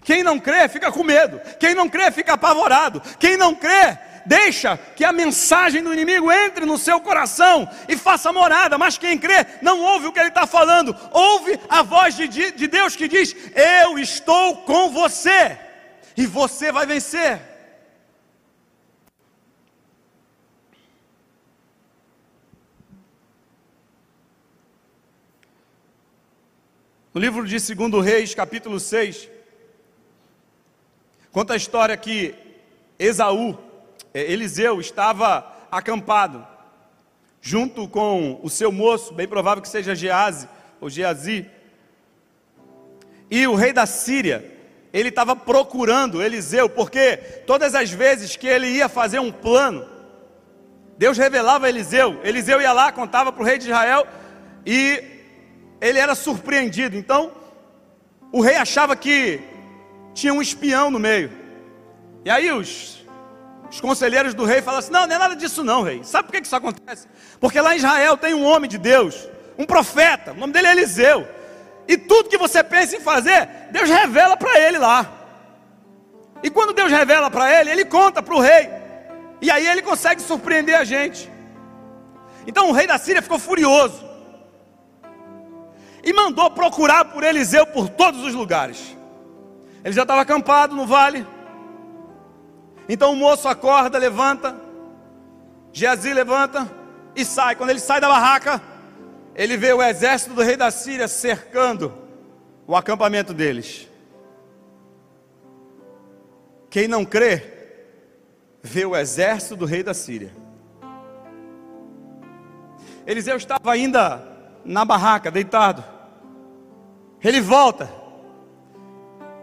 Quem 0.04 0.24
não 0.24 0.40
crê 0.40 0.68
fica 0.68 0.92
com 0.92 1.04
medo, 1.04 1.40
quem 1.60 1.74
não 1.74 1.88
crê 1.88 2.12
fica 2.12 2.34
apavorado, 2.34 3.02
quem 3.20 3.38
não 3.38 3.56
crê 3.56 3.98
deixa 4.26 4.78
que 4.78 5.04
a 5.04 5.12
mensagem 5.12 5.84
do 5.84 5.94
inimigo 5.94 6.32
entre 6.32 6.66
no 6.66 6.78
seu 6.78 7.00
coração 7.00 7.70
e 7.88 7.98
faça 7.98 8.32
morada, 8.32 8.78
mas 8.78 8.98
quem 8.98 9.18
crê 9.18 9.46
não 9.62 9.82
ouve 9.82 10.08
o 10.08 10.12
que 10.12 10.20
ele 10.20 10.30
está 10.30 10.46
falando, 10.46 10.96
ouve 11.12 11.60
a 11.70 11.82
voz 11.82 12.16
de, 12.16 12.28
de 12.28 12.68
Deus 12.68 12.96
que 12.96 13.08
diz: 13.08 13.36
Eu 13.56 13.98
estou 13.98 14.58
com 14.58 14.90
você, 14.92 15.58
e 16.16 16.26
você 16.26 16.72
vai 16.72 16.86
vencer. 16.86 17.52
No 27.14 27.20
livro 27.20 27.46
de 27.46 27.58
2 27.76 28.06
Reis, 28.06 28.34
capítulo 28.34 28.80
6, 28.80 29.30
conta 31.30 31.54
a 31.54 31.58
história 31.58 31.98
que 31.98 32.34
Esaú, 32.98 33.58
Eliseu 34.14 34.80
estava 34.80 35.46
acampado, 35.72 36.46
junto 37.42 37.88
com 37.88 38.40
o 38.44 38.50
seu 38.50 38.72
moço, 38.72 39.14
bem 39.14 39.28
provável 39.28 39.62
que 39.62 39.70
seja 39.70 39.96
Gease 39.96 40.48
ou 40.80 40.90
Geazi, 40.90 41.50
e 43.30 43.48
o 43.48 43.56
rei 43.56 43.72
da 43.72 43.86
Síria, 43.86 44.46
ele 44.92 45.08
estava 45.08 45.36
procurando 45.36 46.22
Eliseu, 46.22 46.70
porque 46.70 47.16
todas 47.48 47.74
as 47.74 47.90
vezes 47.90 48.36
que 48.36 48.46
ele 48.46 48.68
ia 48.68 48.90
fazer 48.90 49.20
um 49.20 49.32
plano, 49.32 49.88
Deus 50.98 51.18
revelava 51.18 51.66
a 51.66 51.70
Eliseu, 51.70 52.20
Eliseu 52.24 52.62
ia 52.62 52.74
lá, 52.74 52.92
contava 52.92 53.32
para 53.32 53.42
o 53.42 53.46
rei 53.46 53.58
de 53.58 53.68
Israel, 53.68 54.06
e 54.66 55.02
ele 55.80 55.98
era 55.98 56.14
surpreendido. 56.14 56.98
Então, 56.98 57.32
o 58.34 58.42
rei 58.42 58.56
achava 58.56 58.96
que 58.96 59.40
tinha 60.14 60.34
um 60.34 60.42
espião 60.42 60.92
no 60.92 61.00
meio. 61.00 61.32
E 62.26 62.30
aí 62.30 62.52
os, 62.52 63.01
os 63.72 63.80
conselheiros 63.80 64.34
do 64.34 64.44
rei 64.44 64.62
falam 64.62 64.80
assim: 64.80 64.92
Não, 64.92 65.08
não 65.08 65.16
é 65.16 65.18
nada 65.18 65.36
disso, 65.36 65.64
não, 65.64 65.82
rei. 65.82 66.04
Sabe 66.04 66.28
por 66.28 66.34
que 66.34 66.46
isso 66.46 66.56
acontece? 66.56 67.08
Porque 67.40 67.60
lá 67.62 67.74
em 67.74 67.78
Israel 67.78 68.18
tem 68.18 68.34
um 68.34 68.44
homem 68.44 68.70
de 68.70 68.78
Deus, 68.78 69.30
um 69.58 69.66
profeta, 69.66 70.34
o 70.34 70.36
nome 70.36 70.52
dele 70.52 70.68
é 70.68 70.72
Eliseu. 70.72 71.28
E 71.88 71.98
tudo 71.98 72.30
que 72.30 72.38
você 72.38 72.64
pensa 72.64 72.98
em 72.98 73.00
fazer, 73.00 73.48
Deus 73.72 73.90
revela 73.90 74.36
para 74.36 74.60
ele 74.60 74.78
lá. 74.78 75.10
E 76.44 76.50
quando 76.50 76.74
Deus 76.74 76.92
revela 76.92 77.32
para 77.32 77.60
ele, 77.60 77.72
ele 77.72 77.86
conta 77.86 78.22
para 78.22 78.36
o 78.36 78.40
rei. 78.40 78.70
E 79.42 79.50
aí 79.50 79.66
ele 79.66 79.82
consegue 79.82 80.22
surpreender 80.22 80.76
a 80.76 80.84
gente. 80.84 81.32
Então 82.46 82.70
o 82.70 82.72
rei 82.72 82.88
da 82.88 82.98
Síria 82.98 83.22
ficou 83.22 83.40
furioso. 83.40 84.04
E 86.04 86.12
mandou 86.12 86.52
procurar 86.52 87.06
por 87.06 87.24
Eliseu 87.24 87.66
por 87.66 87.88
todos 87.88 88.24
os 88.24 88.34
lugares. 88.34 88.98
Ele 89.84 89.94
já 89.94 90.02
estava 90.02 90.22
acampado 90.22 90.76
no 90.76 90.86
vale. 90.86 91.26
Então 92.94 93.14
o 93.14 93.16
moço 93.16 93.48
acorda, 93.48 93.98
levanta. 93.98 94.54
Geazi 95.72 96.12
levanta 96.12 96.70
e 97.16 97.24
sai. 97.24 97.56
Quando 97.56 97.70
ele 97.70 97.80
sai 97.80 98.02
da 98.02 98.10
barraca, 98.10 98.62
ele 99.34 99.56
vê 99.56 99.72
o 99.72 99.82
exército 99.82 100.34
do 100.34 100.42
rei 100.42 100.58
da 100.58 100.70
Síria 100.70 101.08
cercando 101.08 101.94
o 102.68 102.76
acampamento 102.76 103.34
deles. 103.34 103.88
Quem 106.70 106.86
não 106.86 107.06
crê, 107.06 107.42
vê 108.62 108.86
o 108.86 108.94
exército 108.94 109.56
do 109.56 109.64
rei 109.64 109.84
da 109.84 109.94
Síria. 109.94 110.34
Eliseu 113.08 113.38
estava 113.38 113.72
ainda 113.72 114.22
na 114.66 114.84
barraca, 114.84 115.32
deitado. 115.32 115.82
Ele 117.24 117.40
volta. 117.40 117.90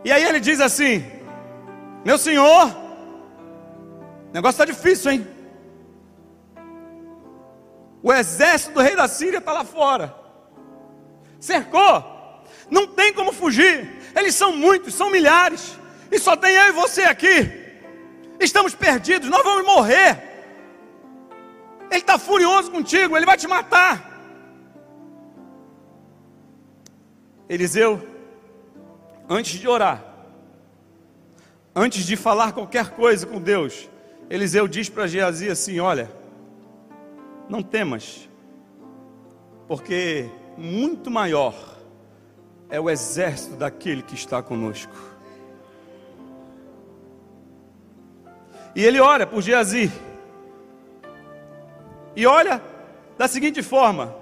E 0.04 0.12
aí 0.12 0.22
ele 0.22 0.38
diz 0.38 0.60
assim: 0.60 1.02
Meu 2.04 2.18
senhor, 2.18 2.87
o 4.30 4.32
negócio 4.32 4.62
está 4.62 4.64
difícil, 4.64 5.10
hein? 5.10 5.26
O 8.02 8.12
exército 8.12 8.74
do 8.74 8.80
rei 8.80 8.94
da 8.94 9.08
Síria 9.08 9.38
está 9.38 9.52
lá 9.52 9.64
fora. 9.64 10.14
Cercou. 11.40 12.04
Não 12.70 12.86
tem 12.86 13.12
como 13.12 13.32
fugir. 13.32 13.98
Eles 14.14 14.34
são 14.34 14.52
muitos, 14.52 14.94
são 14.94 15.10
milhares 15.10 15.76
e 16.10 16.18
só 16.18 16.36
tem 16.36 16.54
eu 16.54 16.68
e 16.68 16.72
você 16.72 17.02
aqui. 17.02 17.66
Estamos 18.40 18.74
perdidos, 18.74 19.28
nós 19.28 19.42
vamos 19.42 19.66
morrer. 19.66 20.22
Ele 21.90 22.00
está 22.00 22.18
furioso 22.18 22.70
contigo, 22.70 23.16
ele 23.16 23.26
vai 23.26 23.36
te 23.36 23.48
matar. 23.48 24.06
Eliseu, 27.48 28.06
antes 29.28 29.58
de 29.58 29.66
orar, 29.66 30.04
antes 31.74 32.04
de 32.04 32.14
falar 32.14 32.52
qualquer 32.52 32.90
coisa 32.90 33.26
com 33.26 33.40
Deus, 33.40 33.88
Eliseu 34.30 34.68
diz 34.68 34.88
para 34.88 35.06
Geazi 35.06 35.48
assim: 35.48 35.80
Olha, 35.80 36.10
não 37.48 37.62
temas, 37.62 38.28
porque 39.66 40.28
muito 40.56 41.10
maior 41.10 41.54
é 42.68 42.78
o 42.78 42.90
exército 42.90 43.56
daquele 43.56 44.02
que 44.02 44.14
está 44.14 44.42
conosco. 44.42 44.92
E 48.74 48.84
ele 48.84 49.00
ora 49.00 49.26
por 49.26 49.42
Geazi. 49.42 49.90
E 52.14 52.26
olha 52.26 52.62
da 53.16 53.26
seguinte 53.26 53.62
forma: 53.62 54.14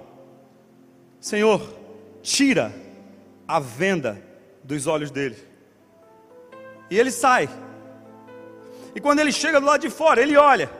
Senhor, 1.19 1.61
tira 2.21 2.73
a 3.47 3.59
venda 3.59 4.21
dos 4.63 4.87
olhos 4.87 5.11
dele. 5.11 5.37
E 6.89 6.97
ele 6.97 7.11
sai. 7.11 7.49
E 8.97 8.99
quando 8.99 9.19
ele 9.19 9.31
chega 9.31 9.59
do 9.59 9.67
lado 9.67 9.81
de 9.81 9.91
fora, 9.91 10.23
ele 10.23 10.35
olha. 10.35 10.71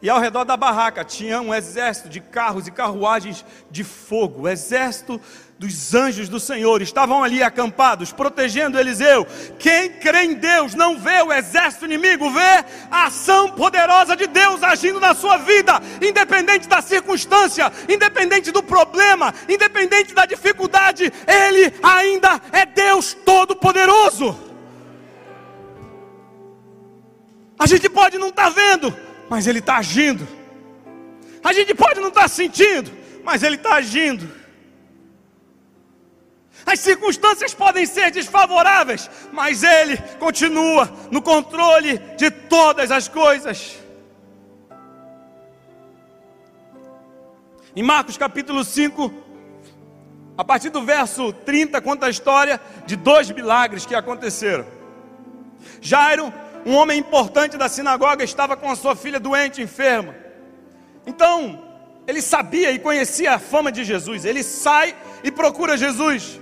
E 0.00 0.08
ao 0.08 0.20
redor 0.20 0.44
da 0.44 0.56
barraca 0.56 1.04
tinha 1.04 1.40
um 1.40 1.52
exército 1.52 2.08
de 2.08 2.20
carros 2.20 2.68
e 2.68 2.70
carruagens 2.70 3.44
de 3.68 3.82
fogo, 3.82 4.42
o 4.42 4.48
exército 4.48 5.20
dos 5.58 5.92
anjos 5.92 6.28
do 6.28 6.38
Senhor 6.38 6.80
estavam 6.82 7.24
ali 7.24 7.42
acampados, 7.42 8.12
protegendo 8.12 8.78
Eliseu. 8.78 9.26
Quem 9.58 9.90
crê 9.90 10.22
em 10.22 10.34
Deus 10.34 10.76
não 10.76 11.00
vê 11.00 11.20
o 11.20 11.32
exército 11.32 11.84
inimigo, 11.84 12.30
vê 12.30 12.64
a 12.92 13.06
ação 13.06 13.50
poderosa 13.50 14.14
de 14.14 14.28
Deus 14.28 14.62
agindo 14.62 15.00
na 15.00 15.12
sua 15.12 15.38
vida, 15.38 15.82
independente 16.00 16.68
da 16.68 16.80
circunstância, 16.80 17.72
independente 17.88 18.52
do 18.52 18.62
problema, 18.62 19.34
independente 19.48 20.14
da 20.14 20.26
dificuldade, 20.26 21.12
Ele 21.26 21.74
ainda 21.82 22.40
é 22.52 22.64
Deus 22.64 23.14
Todo-Poderoso. 23.14 24.47
A 27.58 27.66
gente 27.66 27.88
pode 27.88 28.18
não 28.18 28.28
estar 28.28 28.44
tá 28.44 28.50
vendo, 28.50 28.96
mas 29.28 29.46
Ele 29.46 29.58
está 29.58 29.78
agindo. 29.78 30.26
A 31.42 31.52
gente 31.52 31.74
pode 31.74 32.00
não 32.00 32.08
estar 32.08 32.22
tá 32.22 32.28
sentindo, 32.28 32.90
mas 33.24 33.42
Ele 33.42 33.56
está 33.56 33.74
agindo. 33.74 34.38
As 36.64 36.80
circunstâncias 36.80 37.54
podem 37.54 37.86
ser 37.86 38.10
desfavoráveis, 38.10 39.10
mas 39.32 39.62
Ele 39.62 39.96
continua 40.18 40.90
no 41.10 41.22
controle 41.22 41.98
de 42.16 42.30
todas 42.30 42.90
as 42.90 43.08
coisas. 43.08 43.78
Em 47.74 47.82
Marcos 47.82 48.16
capítulo 48.16 48.64
5, 48.64 49.12
a 50.36 50.44
partir 50.44 50.70
do 50.70 50.82
verso 50.82 51.32
30, 51.32 51.80
conta 51.80 52.06
a 52.06 52.10
história 52.10 52.60
de 52.86 52.96
dois 52.96 53.30
milagres 53.30 53.86
que 53.86 53.94
aconteceram. 53.94 54.66
Jairo, 55.80 56.32
um 56.66 56.74
homem 56.74 56.98
importante 56.98 57.56
da 57.56 57.68
sinagoga, 57.68 58.24
estava 58.24 58.56
com 58.56 58.70
a 58.70 58.76
sua 58.76 58.94
filha 58.94 59.18
doente, 59.18 59.62
enferma. 59.62 60.14
Então, 61.06 61.64
ele 62.06 62.20
sabia 62.20 62.70
e 62.70 62.78
conhecia 62.78 63.34
a 63.34 63.38
fama 63.38 63.72
de 63.72 63.84
Jesus. 63.84 64.24
Ele 64.24 64.42
sai 64.42 64.94
e 65.22 65.30
procura 65.30 65.76
Jesus. 65.76 66.40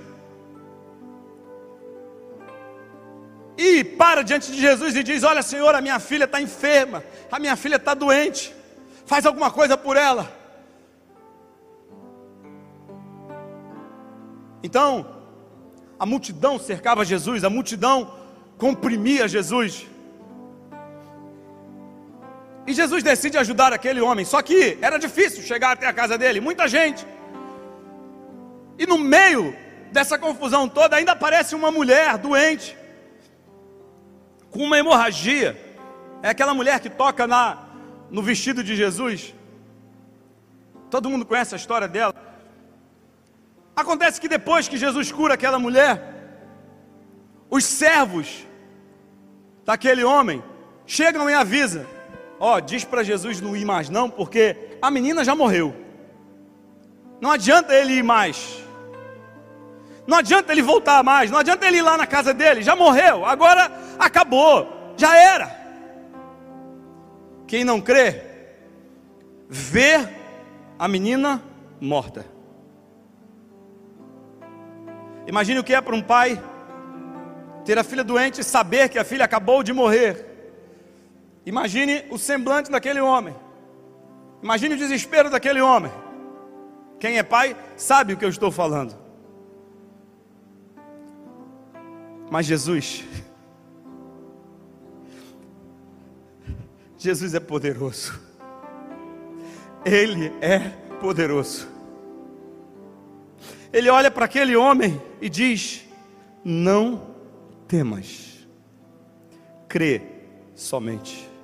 e 3.59 3.83
para 3.83 4.23
diante 4.23 4.53
de 4.53 4.61
Jesus 4.61 4.95
e 4.95 5.03
diz: 5.03 5.23
Olha, 5.23 5.43
Senhor, 5.43 5.75
a 5.75 5.81
minha 5.81 5.99
filha 5.99 6.25
está 6.25 6.41
enferma, 6.41 7.03
a 7.31 7.39
minha 7.39 7.57
filha 7.57 7.77
está 7.77 7.95
doente, 7.95 8.55
faz 9.07 9.25
alguma 9.25 9.51
coisa 9.51 9.77
por 9.77 9.97
ela. 9.97 10.31
Então, 14.63 15.07
a 15.99 16.05
multidão 16.05 16.59
cercava 16.59 17.05
Jesus, 17.05 17.45
a 17.45 17.51
multidão 17.51 18.13
comprimia 18.59 19.29
Jesus. 19.29 19.87
E 22.67 22.73
Jesus 22.73 23.03
decide 23.03 23.39
ajudar 23.39 23.73
aquele 23.73 24.01
homem, 24.01 24.25
só 24.25 24.43
que 24.43 24.77
era 24.83 24.99
difícil 24.99 25.43
chegar 25.43 25.73
até 25.73 25.87
a 25.87 25.93
casa 25.93 26.19
dele, 26.19 26.41
muita 26.41 26.67
gente. 26.67 27.07
E 28.79 28.87
no 28.87 28.99
meio 28.99 29.57
dessa 29.93 30.19
confusão 30.19 30.69
toda 30.69 30.97
ainda 30.97 31.13
aparece 31.13 31.55
uma 31.55 31.71
mulher 31.71 32.19
doente 32.19 32.77
com 34.51 34.65
uma 34.65 34.79
hemorragia. 34.79 35.57
É 36.23 36.31
aquela 36.31 36.55
mulher 36.55 36.81
que 36.81 36.91
toca 36.91 37.27
na, 37.27 37.67
no 38.11 38.23
vestido 38.23 38.65
de 38.65 38.75
Jesus. 38.75 39.33
Todo 40.91 41.09
mundo 41.09 41.25
conhece 41.25 41.55
a 41.55 41.59
história 41.59 41.87
dela. 41.87 42.15
Acontece 43.77 44.21
que 44.21 44.29
depois 44.29 44.67
que 44.67 44.77
Jesus 44.77 45.13
cura 45.13 45.35
aquela 45.35 45.59
mulher, 45.59 46.15
os 47.49 47.65
servos 47.65 48.45
daquele 49.65 50.03
homem 50.03 50.43
chegam 50.87 51.29
e 51.29 51.35
avisam: 51.35 51.87
Ó, 52.39 52.61
diz 52.61 52.85
para 52.85 53.03
Jesus 53.03 53.41
não 53.41 53.57
ir 53.57 53.65
mais, 53.65 53.89
não, 53.89 54.11
porque 54.11 54.77
a 54.81 54.91
menina 54.91 55.25
já 55.25 55.35
morreu. 55.35 55.75
Não 57.21 57.31
adianta 57.31 57.75
ele 57.75 57.95
ir 57.95 58.03
mais. 58.03 58.63
Não 60.07 60.19
adianta 60.19 60.53
ele 60.53 60.63
voltar 60.63 61.03
mais, 61.03 61.31
não 61.31 61.39
adianta 61.39 61.67
ele 61.67 61.79
ir 61.79 61.83
lá 61.83 61.97
na 61.97 62.07
casa 62.07 62.33
dele, 62.33 62.63
já 62.63 62.77
morreu, 62.77 63.25
agora 63.27 63.71
acabou, 63.99 64.95
já 64.97 65.17
era. 65.17 65.51
Quem 67.47 67.65
não 67.65 67.81
crê, 67.81 68.23
vê 69.49 70.09
a 70.79 70.87
menina 70.87 71.43
morta. 71.81 72.25
Imagine 75.27 75.59
o 75.59 75.65
que 75.65 75.75
é 75.75 75.81
para 75.81 75.95
um 75.95 76.03
pai 76.03 76.41
ter 77.65 77.77
a 77.79 77.85
filha 77.85 78.05
doente 78.05 78.41
e 78.41 78.45
saber 78.45 78.89
que 78.89 78.99
a 78.99 79.05
filha 79.05 79.25
acabou 79.25 79.63
de 79.63 79.73
morrer. 79.73 80.26
Imagine 81.47 82.05
o 82.11 82.19
semblante 82.19 82.69
daquele 82.69 83.01
homem. 83.01 83.33
Imagine 84.43 84.75
o 84.75 84.79
desespero 84.79 85.31
daquele 85.31 85.61
homem. 85.61 85.93
Quem 86.99 87.19
é 87.19 87.23
pai 87.23 87.57
sabe 87.77 88.13
o 88.13 88.17
que 88.17 88.25
eu 88.25 88.29
estou 88.29 88.51
falando. 88.51 88.97
Mas 92.29 92.47
Jesus, 92.47 93.05
Jesus 96.99 97.33
é 97.33 97.41
poderoso. 97.41 98.21
Ele 99.85 100.33
é 100.41 100.59
poderoso. 101.01 101.69
Ele 103.73 103.89
olha 103.89 104.11
para 104.11 104.25
aquele 104.25 104.57
homem 104.57 105.01
e 105.21 105.29
diz: 105.29 105.87
Não 106.45 107.15
temas, 107.69 108.49
crê 109.69 110.03
somente. 110.57 111.36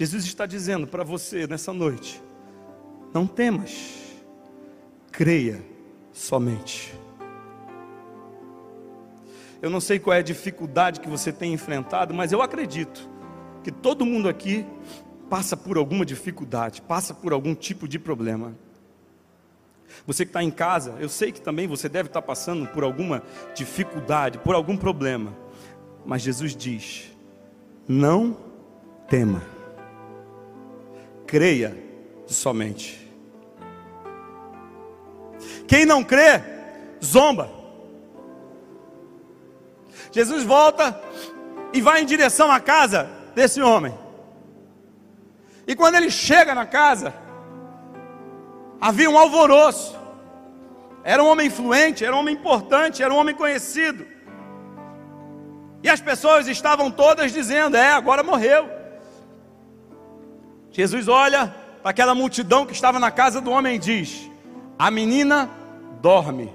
Jesus 0.00 0.24
está 0.24 0.46
dizendo 0.46 0.86
para 0.86 1.04
você 1.04 1.46
nessa 1.46 1.74
noite: 1.74 2.22
Não 3.12 3.26
temas, 3.26 3.98
creia 5.12 5.62
somente. 6.10 6.94
Eu 9.60 9.68
não 9.68 9.78
sei 9.78 9.98
qual 9.98 10.16
é 10.16 10.20
a 10.20 10.22
dificuldade 10.22 11.00
que 11.00 11.08
você 11.08 11.30
tem 11.30 11.52
enfrentado, 11.52 12.14
mas 12.14 12.32
eu 12.32 12.40
acredito 12.40 13.06
que 13.62 13.70
todo 13.70 14.06
mundo 14.06 14.26
aqui 14.26 14.64
passa 15.28 15.54
por 15.54 15.76
alguma 15.76 16.06
dificuldade, 16.06 16.80
passa 16.80 17.12
por 17.12 17.34
algum 17.34 17.54
tipo 17.54 17.86
de 17.86 17.98
problema. 17.98 18.54
Você 20.06 20.24
que 20.24 20.30
está 20.30 20.42
em 20.42 20.50
casa, 20.50 20.96
eu 20.98 21.10
sei 21.10 21.30
que 21.30 21.42
também 21.42 21.66
você 21.68 21.90
deve 21.90 22.08
estar 22.08 22.22
passando 22.22 22.66
por 22.68 22.84
alguma 22.84 23.22
dificuldade, 23.54 24.38
por 24.38 24.54
algum 24.54 24.78
problema. 24.78 25.36
Mas 26.06 26.22
Jesus 26.22 26.56
diz: 26.56 27.14
não 27.86 28.34
tema, 29.06 29.59
creia 31.30 31.76
somente. 32.26 33.08
Quem 35.68 35.86
não 35.86 36.02
crê, 36.02 36.42
zomba. 37.02 37.48
Jesus 40.10 40.42
volta 40.42 41.00
e 41.72 41.80
vai 41.80 42.02
em 42.02 42.04
direção 42.04 42.50
à 42.50 42.58
casa 42.58 43.08
desse 43.32 43.62
homem. 43.62 43.96
E 45.68 45.76
quando 45.76 45.94
ele 45.94 46.10
chega 46.10 46.52
na 46.52 46.66
casa, 46.66 47.14
havia 48.80 49.08
um 49.08 49.16
alvoroço. 49.16 49.96
Era 51.04 51.22
um 51.22 51.28
homem 51.28 51.46
influente, 51.46 52.04
era 52.04 52.14
um 52.14 52.18
homem 52.18 52.34
importante, 52.34 53.04
era 53.04 53.14
um 53.14 53.16
homem 53.16 53.36
conhecido. 53.36 54.04
E 55.80 55.88
as 55.88 56.00
pessoas 56.00 56.48
estavam 56.48 56.90
todas 56.90 57.30
dizendo: 57.32 57.76
É, 57.76 57.92
agora 57.92 58.24
morreu. 58.24 58.79
Jesus 60.72 61.08
olha 61.08 61.54
para 61.82 61.90
aquela 61.90 62.14
multidão 62.14 62.66
que 62.66 62.72
estava 62.72 62.98
na 62.98 63.10
casa 63.10 63.40
do 63.40 63.50
homem 63.50 63.76
e 63.76 63.78
diz: 63.78 64.30
A 64.78 64.90
menina 64.90 65.50
dorme. 66.00 66.52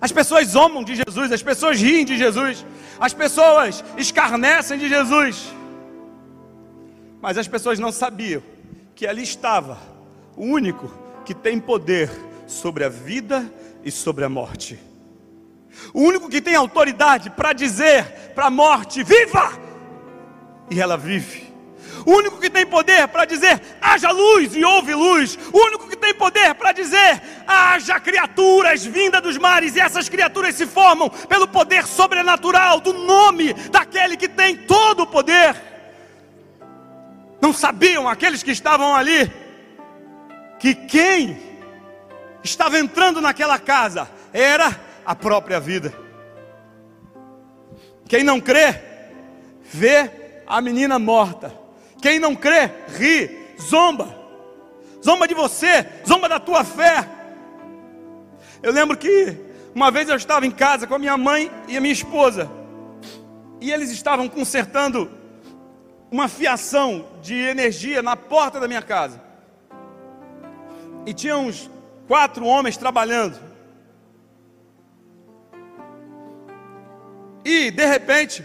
As 0.00 0.12
pessoas 0.12 0.48
zombam 0.48 0.84
de 0.84 0.94
Jesus, 0.94 1.32
as 1.32 1.42
pessoas 1.42 1.80
riem 1.80 2.04
de 2.04 2.18
Jesus, 2.18 2.66
as 3.00 3.14
pessoas 3.14 3.84
escarnecem 3.96 4.78
de 4.78 4.88
Jesus. 4.88 5.54
Mas 7.20 7.38
as 7.38 7.48
pessoas 7.48 7.78
não 7.78 7.90
sabiam 7.90 8.42
que 8.94 9.06
ali 9.06 9.22
estava 9.22 9.78
o 10.36 10.44
único 10.44 10.92
que 11.24 11.34
tem 11.34 11.58
poder 11.58 12.10
sobre 12.46 12.84
a 12.84 12.88
vida 12.88 13.50
e 13.82 13.90
sobre 13.90 14.24
a 14.24 14.28
morte. 14.28 14.78
O 15.92 16.00
único 16.00 16.28
que 16.28 16.40
tem 16.40 16.54
autoridade 16.54 17.30
para 17.30 17.52
dizer 17.52 18.32
para 18.34 18.46
a 18.46 18.50
morte: 18.50 19.02
viva! 19.02 19.58
E 20.70 20.80
ela 20.80 20.96
vive. 20.96 21.45
O 22.06 22.12
único 22.12 22.38
que 22.38 22.48
tem 22.48 22.64
poder 22.64 23.08
para 23.08 23.24
dizer 23.24 23.60
haja 23.80 24.12
luz 24.12 24.54
e 24.54 24.64
houve 24.64 24.94
luz. 24.94 25.36
O 25.52 25.58
único 25.58 25.88
que 25.88 25.96
tem 25.96 26.14
poder 26.14 26.54
para 26.54 26.70
dizer 26.70 27.20
haja 27.44 27.98
criaturas 27.98 28.86
vindas 28.86 29.20
dos 29.20 29.36
mares 29.36 29.74
e 29.74 29.80
essas 29.80 30.08
criaturas 30.08 30.54
se 30.54 30.66
formam 30.66 31.10
pelo 31.10 31.48
poder 31.48 31.84
sobrenatural 31.84 32.78
do 32.78 32.92
nome 32.92 33.52
daquele 33.72 34.16
que 34.16 34.28
tem 34.28 34.56
todo 34.56 35.02
o 35.02 35.06
poder. 35.08 35.60
Não 37.40 37.52
sabiam 37.52 38.08
aqueles 38.08 38.40
que 38.40 38.52
estavam 38.52 38.94
ali 38.94 39.28
que 40.60 40.76
quem 40.76 41.36
estava 42.44 42.78
entrando 42.78 43.20
naquela 43.20 43.58
casa 43.58 44.08
era 44.32 44.80
a 45.04 45.16
própria 45.16 45.58
vida. 45.58 45.92
Quem 48.08 48.22
não 48.22 48.40
crê, 48.40 48.80
vê 49.64 50.08
a 50.46 50.60
menina 50.60 51.00
morta. 51.00 51.65
Quem 52.06 52.20
não 52.20 52.36
crê, 52.36 52.70
ri, 52.96 53.36
zomba. 53.60 54.16
Zomba 55.04 55.26
de 55.26 55.34
você, 55.34 55.84
zomba 56.06 56.28
da 56.28 56.38
tua 56.38 56.62
fé. 56.62 57.04
Eu 58.62 58.70
lembro 58.70 58.96
que 58.96 59.36
uma 59.74 59.90
vez 59.90 60.08
eu 60.08 60.14
estava 60.14 60.46
em 60.46 60.52
casa 60.52 60.86
com 60.86 60.94
a 60.94 61.00
minha 61.00 61.16
mãe 61.16 61.50
e 61.66 61.76
a 61.76 61.80
minha 61.80 61.92
esposa. 61.92 62.48
E 63.60 63.72
eles 63.72 63.90
estavam 63.90 64.28
consertando 64.28 65.10
uma 66.08 66.28
fiação 66.28 67.08
de 67.20 67.34
energia 67.34 68.00
na 68.02 68.14
porta 68.14 68.60
da 68.60 68.68
minha 68.68 68.82
casa. 68.82 69.20
E 71.04 71.12
tinha 71.12 71.36
uns 71.36 71.68
quatro 72.06 72.46
homens 72.46 72.76
trabalhando. 72.76 73.36
E 77.44 77.72
de 77.72 77.84
repente, 77.84 78.44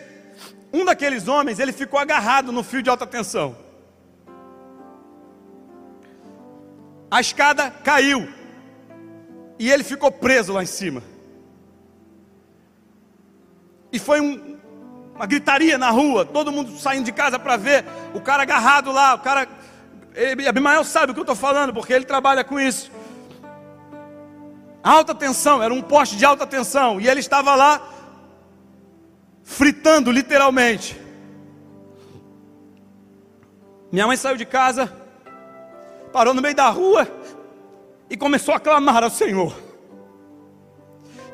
um 0.73 0.85
daqueles 0.85 1.27
homens, 1.27 1.59
ele 1.59 1.71
ficou 1.71 1.99
agarrado 1.99 2.51
no 2.51 2.63
fio 2.63 2.81
de 2.81 2.89
alta 2.89 3.05
tensão. 3.05 3.55
A 7.09 7.19
escada 7.19 7.69
caiu. 7.83 8.27
E 9.59 9.69
ele 9.69 9.83
ficou 9.83 10.11
preso 10.11 10.53
lá 10.53 10.63
em 10.63 10.67
cima. 10.67 11.03
E 13.91 13.99
foi 13.99 14.21
um, 14.21 14.57
uma 15.13 15.25
gritaria 15.25 15.77
na 15.77 15.89
rua, 15.89 16.25
todo 16.25 16.51
mundo 16.51 16.79
saindo 16.79 17.05
de 17.05 17.11
casa 17.11 17.37
para 17.37 17.57
ver 17.57 17.85
o 18.13 18.21
cara 18.21 18.43
agarrado 18.43 18.91
lá, 18.91 19.13
o 19.15 19.19
cara 19.19 19.47
Abimael 20.47 20.83
sabe 20.83 21.11
o 21.11 21.13
que 21.13 21.19
eu 21.19 21.23
estou 21.23 21.35
falando, 21.35 21.73
porque 21.73 21.93
ele 21.93 22.05
trabalha 22.05 22.43
com 22.43 22.59
isso. 22.59 22.91
Alta 24.83 25.13
tensão, 25.13 25.61
era 25.61 25.73
um 25.73 25.81
poste 25.81 26.15
de 26.15 26.25
alta 26.25 26.47
tensão, 26.47 26.99
e 26.99 27.07
ele 27.07 27.19
estava 27.19 27.55
lá 27.55 27.81
fritando 29.51 30.11
literalmente. 30.11 30.99
Minha 33.91 34.07
mãe 34.07 34.15
saiu 34.15 34.37
de 34.37 34.45
casa, 34.45 34.91
parou 36.13 36.33
no 36.33 36.41
meio 36.41 36.55
da 36.55 36.69
rua 36.69 37.05
e 38.09 38.15
começou 38.15 38.55
a 38.55 38.59
clamar 38.59 39.03
ao 39.03 39.09
Senhor. 39.09 39.53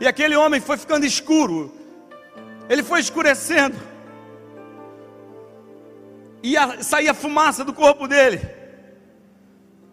E 0.02 0.08
aquele 0.08 0.36
homem 0.36 0.60
foi 0.60 0.78
ficando 0.78 1.06
escuro, 1.06 1.72
ele 2.68 2.82
foi 2.82 3.00
escurecendo, 3.00 3.78
e 6.42 6.56
saía 6.84 7.14
fumaça 7.14 7.64
do 7.64 7.74
corpo 7.74 8.08
dele. 8.08 8.42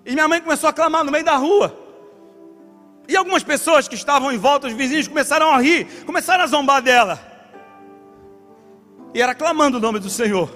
E 0.05 0.13
minha 0.13 0.29
mãe 0.29 0.41
começou 0.41 0.69
a 0.69 0.73
clamar 0.73 1.05
no 1.05 1.13
meio 1.13 1.25
da 1.25 1.37
rua. 1.37 1.79
E 3.07 3.17
algumas 3.17 3.43
pessoas 3.43 3.87
que 3.87 3.95
estavam 3.95 4.33
em 4.33 4.39
volta, 4.39 4.67
os 4.67 4.73
vizinhos, 4.73 5.09
começaram 5.09 5.51
a 5.51 5.59
rir, 5.59 5.87
começaram 6.07 6.45
a 6.45 6.47
zombar 6.47 6.81
dela. 6.81 7.34
E 9.15 9.23
era 9.23 9.35
clamando 9.35 9.79
o 9.79 9.81
nome 9.81 9.99
do 9.99 10.11
Senhor. 10.11 10.51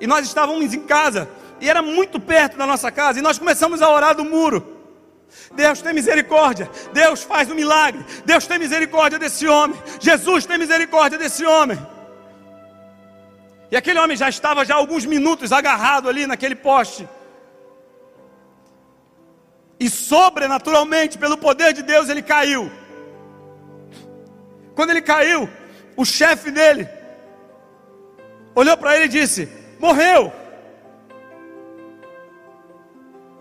E 0.00 0.06
nós 0.06 0.26
estávamos 0.26 0.74
em 0.74 0.80
casa, 0.80 1.28
e 1.60 1.70
era 1.70 1.80
muito 1.80 2.18
perto 2.18 2.58
da 2.58 2.66
nossa 2.66 2.90
casa, 2.90 3.18
e 3.18 3.22
nós 3.22 3.38
começamos 3.38 3.80
a 3.80 3.88
orar 3.88 4.14
do 4.14 4.24
muro. 4.24 4.78
Deus 5.54 5.80
tem 5.80 5.94
misericórdia, 5.94 6.68
Deus 6.92 7.22
faz 7.22 7.48
um 7.48 7.54
milagre, 7.54 8.04
Deus 8.24 8.46
tem 8.46 8.58
misericórdia 8.58 9.18
desse 9.18 9.46
homem, 9.46 9.80
Jesus 10.00 10.44
tem 10.44 10.58
misericórdia 10.58 11.16
desse 11.16 11.46
homem. 11.46 11.78
E 13.70 13.76
aquele 13.76 14.00
homem 14.00 14.16
já 14.16 14.28
estava 14.28 14.64
já 14.64 14.74
alguns 14.74 15.06
minutos 15.06 15.52
agarrado 15.52 16.08
ali 16.08 16.26
naquele 16.26 16.56
poste 16.56 17.08
e 19.80 19.88
sobrenaturalmente, 19.88 21.16
pelo 21.16 21.38
poder 21.38 21.72
de 21.72 21.82
Deus, 21.82 22.10
ele 22.10 22.20
caiu. 22.20 22.70
Quando 24.74 24.90
ele 24.90 25.00
caiu, 25.00 25.48
o 25.96 26.04
chefe 26.04 26.50
dele 26.50 26.86
olhou 28.54 28.76
para 28.76 28.96
ele 28.96 29.06
e 29.06 29.08
disse: 29.08 29.48
Morreu. 29.78 30.32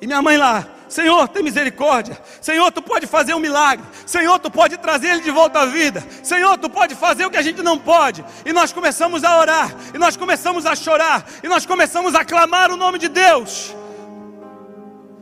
E 0.02 0.08
minha 0.08 0.22
mãe 0.22 0.38
lá, 0.38 0.66
Senhor, 0.90 1.28
tem 1.28 1.44
misericórdia. 1.44 2.18
Senhor, 2.42 2.72
tu 2.72 2.82
pode 2.82 3.06
fazer 3.06 3.36
um 3.36 3.40
milagre. 3.40 3.86
Senhor, 4.06 4.40
tu 4.40 4.50
pode 4.50 4.76
trazer 4.78 5.10
ele 5.10 5.22
de 5.22 5.30
volta 5.30 5.60
à 5.60 5.66
vida. 5.66 6.04
Senhor, 6.24 6.58
tu 6.58 6.68
pode 6.70 6.96
fazer 6.96 7.26
o 7.26 7.30
que 7.30 7.38
a 7.38 7.42
gente 7.44 7.62
não 7.62 7.78
pode. 7.78 8.26
E 8.44 8.52
nós 8.52 8.74
começamos 8.74 9.24
a 9.24 9.38
orar, 9.38 9.76
e 9.94 10.00
nós 10.00 10.18
começamos 10.18 10.66
a 10.66 10.76
chorar, 10.76 11.26
e 11.44 11.48
nós 11.48 11.66
começamos 11.66 12.16
a 12.16 12.26
clamar 12.26 12.72
o 12.72 12.76
nome 12.76 12.98
de 12.98 13.08
Deus. 13.08 13.76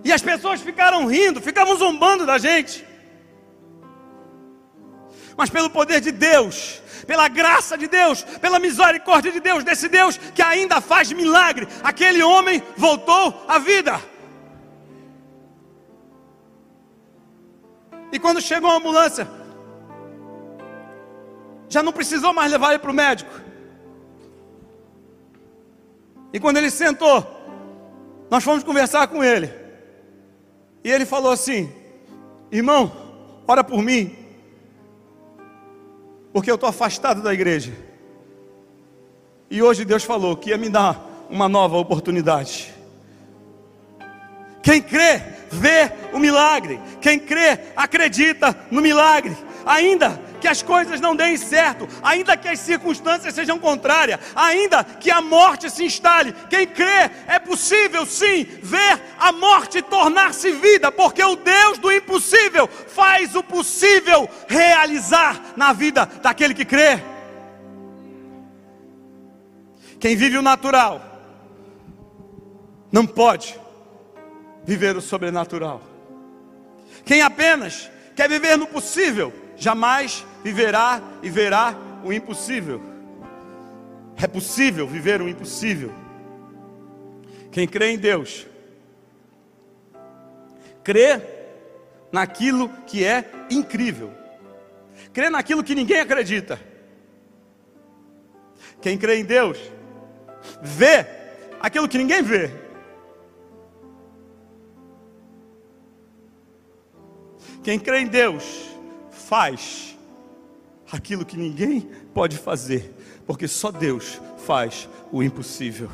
E 0.06 0.14
as 0.14 0.22
pessoas 0.22 0.62
ficaram 0.62 1.06
rindo, 1.06 1.42
ficavam 1.42 1.76
zombando 1.76 2.26
da 2.26 2.38
gente. 2.38 2.87
Mas 5.38 5.50
pelo 5.50 5.70
poder 5.70 6.02
de 6.02 6.12
Deus, 6.12 6.82
pela 7.06 7.28
graça 7.28 7.78
de 7.78 7.88
Deus, 7.88 8.24
pela 8.24 8.60
misericórdia 8.60 9.32
de 9.32 9.40
Deus, 9.40 9.64
desse 9.64 9.88
Deus 9.88 10.18
que 10.18 10.42
ainda 10.42 10.82
faz 10.82 11.12
milagre, 11.12 11.68
aquele 11.84 12.24
homem 12.24 12.62
voltou 12.76 13.46
à 13.48 13.60
vida. 13.60 14.02
E 18.12 18.18
quando 18.20 18.42
chegou 18.42 18.72
a 18.72 18.78
ambulância, 18.78 19.28
já 21.70 21.84
não 21.84 21.94
precisou 21.94 22.34
mais 22.34 22.52
levar 22.52 22.72
ele 22.72 22.80
para 22.80 22.92
o 22.92 22.94
médico. 22.94 23.32
E 26.34 26.40
quando 26.40 26.58
ele 26.58 26.72
sentou, 26.72 27.38
Nós 28.30 28.44
fomos 28.44 28.64
conversar 28.64 29.08
com 29.08 29.24
ele. 29.24 29.54
E 30.84 30.92
ele 30.92 31.06
falou 31.06 31.32
assim: 31.32 31.72
Irmão, 32.52 32.92
ora 33.48 33.64
por 33.64 33.82
mim, 33.82 34.17
porque 36.38 36.52
eu 36.52 36.54
estou 36.54 36.70
afastado 36.70 37.20
da 37.24 37.34
igreja. 37.34 37.74
E 39.50 39.60
hoje 39.64 39.84
Deus 39.84 40.04
falou 40.04 40.38
que 40.38 40.52
ia 40.52 40.58
me 40.58 40.70
dar 40.70 41.26
uma 41.32 41.50
nova 41.50 41.78
oportunidade. 41.78 42.72
Quem 44.62 44.80
crê, 44.80 45.20
vê 45.50 45.92
o 46.14 46.20
milagre. 46.20 46.80
Quem 47.02 47.18
crê, 47.18 47.58
acredita 47.76 48.56
no 48.70 48.84
milagre. 48.84 49.36
Ainda 49.66 50.22
que 50.48 50.52
as 50.52 50.62
coisas 50.62 51.02
não 51.02 51.14
deem 51.14 51.36
certo, 51.36 51.90
ainda 52.02 52.38
que 52.38 52.48
as 52.48 52.60
circunstâncias 52.60 53.34
sejam 53.34 53.60
contrárias, 53.60 54.18
ainda 54.34 54.82
que 54.82 55.12
a 55.12 55.20
morte 55.20 55.70
se 55.70 55.84
instale, 55.84 56.34
quem 56.50 56.66
crê 56.66 57.12
é 57.28 57.38
possível 57.38 58.06
sim 58.06 58.46
ver 58.64 59.02
a 59.20 59.34
morte 59.34 59.82
tornar-se 59.82 60.50
vida, 60.54 60.90
porque 60.90 61.22
o 61.22 61.36
Deus 61.36 61.78
do 61.80 61.92
impossível 61.92 62.66
faz 62.68 63.36
o 63.36 63.44
possível 63.44 64.30
realizar 64.48 65.54
na 65.58 65.74
vida 65.74 66.06
daquele 66.22 66.54
que 66.54 66.64
crê. 66.64 67.04
Quem 70.00 70.16
vive 70.16 70.38
o 70.38 70.42
natural 70.42 71.02
não 72.90 73.06
pode 73.06 73.60
viver 74.64 74.96
o 74.96 75.02
sobrenatural. 75.02 75.82
Quem 77.04 77.22
apenas 77.22 77.90
quer 78.16 78.30
viver 78.30 78.58
no 78.58 78.68
possível, 78.68 79.34
jamais 79.58 80.26
viverá 80.48 81.02
e 81.22 81.30
verá 81.30 81.76
o 82.06 82.14
impossível. 82.14 82.82
É 84.16 84.26
possível 84.28 84.88
viver 84.88 85.22
o 85.22 85.28
impossível. 85.28 85.92
Quem 87.52 87.68
crê 87.68 87.92
em 87.92 87.98
Deus, 87.98 88.48
crê 90.84 91.22
naquilo 92.12 92.70
que 92.88 93.04
é 93.04 93.30
incrível, 93.50 94.12
crê 95.12 95.30
naquilo 95.30 95.64
que 95.64 95.76
ninguém 95.76 96.00
acredita. 96.00 96.58
Quem 98.82 98.98
crê 98.98 99.18
em 99.18 99.26
Deus, 99.26 99.60
vê 100.62 101.06
aquilo 101.60 101.90
que 101.90 101.98
ninguém 101.98 102.22
vê. 102.22 102.50
Quem 107.64 107.78
crê 107.78 108.00
em 108.00 108.08
Deus, 108.08 108.46
faz 109.12 109.97
aquilo 110.92 111.26
que 111.26 111.38
ninguém 111.38 111.82
pode 112.14 112.38
fazer, 112.38 112.94
porque 113.26 113.48
só 113.48 113.72
Deus 113.72 114.22
faz 114.38 114.88
o 115.12 115.22
impossível. 115.22 115.90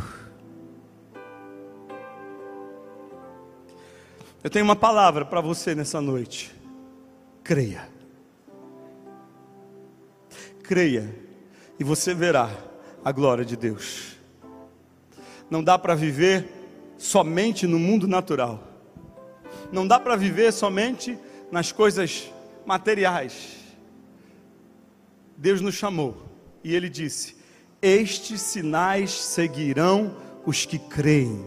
Eu 4.43 4.49
tenho 4.49 4.65
uma 4.65 4.75
palavra 4.75 5.23
para 5.23 5.39
você 5.39 5.73
nessa 5.73 6.01
noite. 6.01 6.53
Creia. 7.43 7.87
Creia 10.63 11.15
e 11.79 11.83
você 11.83 12.13
verá 12.13 12.49
a 13.03 13.11
glória 13.11 13.45
de 13.45 13.55
Deus. 13.55 14.17
Não 15.49 15.63
dá 15.63 15.79
para 15.79 15.95
viver 15.95 16.49
somente 16.97 17.65
no 17.65 17.79
mundo 17.79 18.07
natural. 18.07 18.61
Não 19.71 19.87
dá 19.87 19.99
para 19.99 20.15
viver 20.15 20.51
somente 20.51 21.17
nas 21.51 21.71
coisas 21.71 22.29
materiais. 22.65 23.62
Deus 25.43 25.59
nos 25.59 25.75
chamou 25.75 26.15
e 26.63 26.73
Ele 26.73 26.87
disse: 26.87 27.35
Estes 27.81 28.39
sinais 28.39 29.11
seguirão 29.11 30.15
os 30.45 30.65
que 30.65 30.79
creem. 30.79 31.45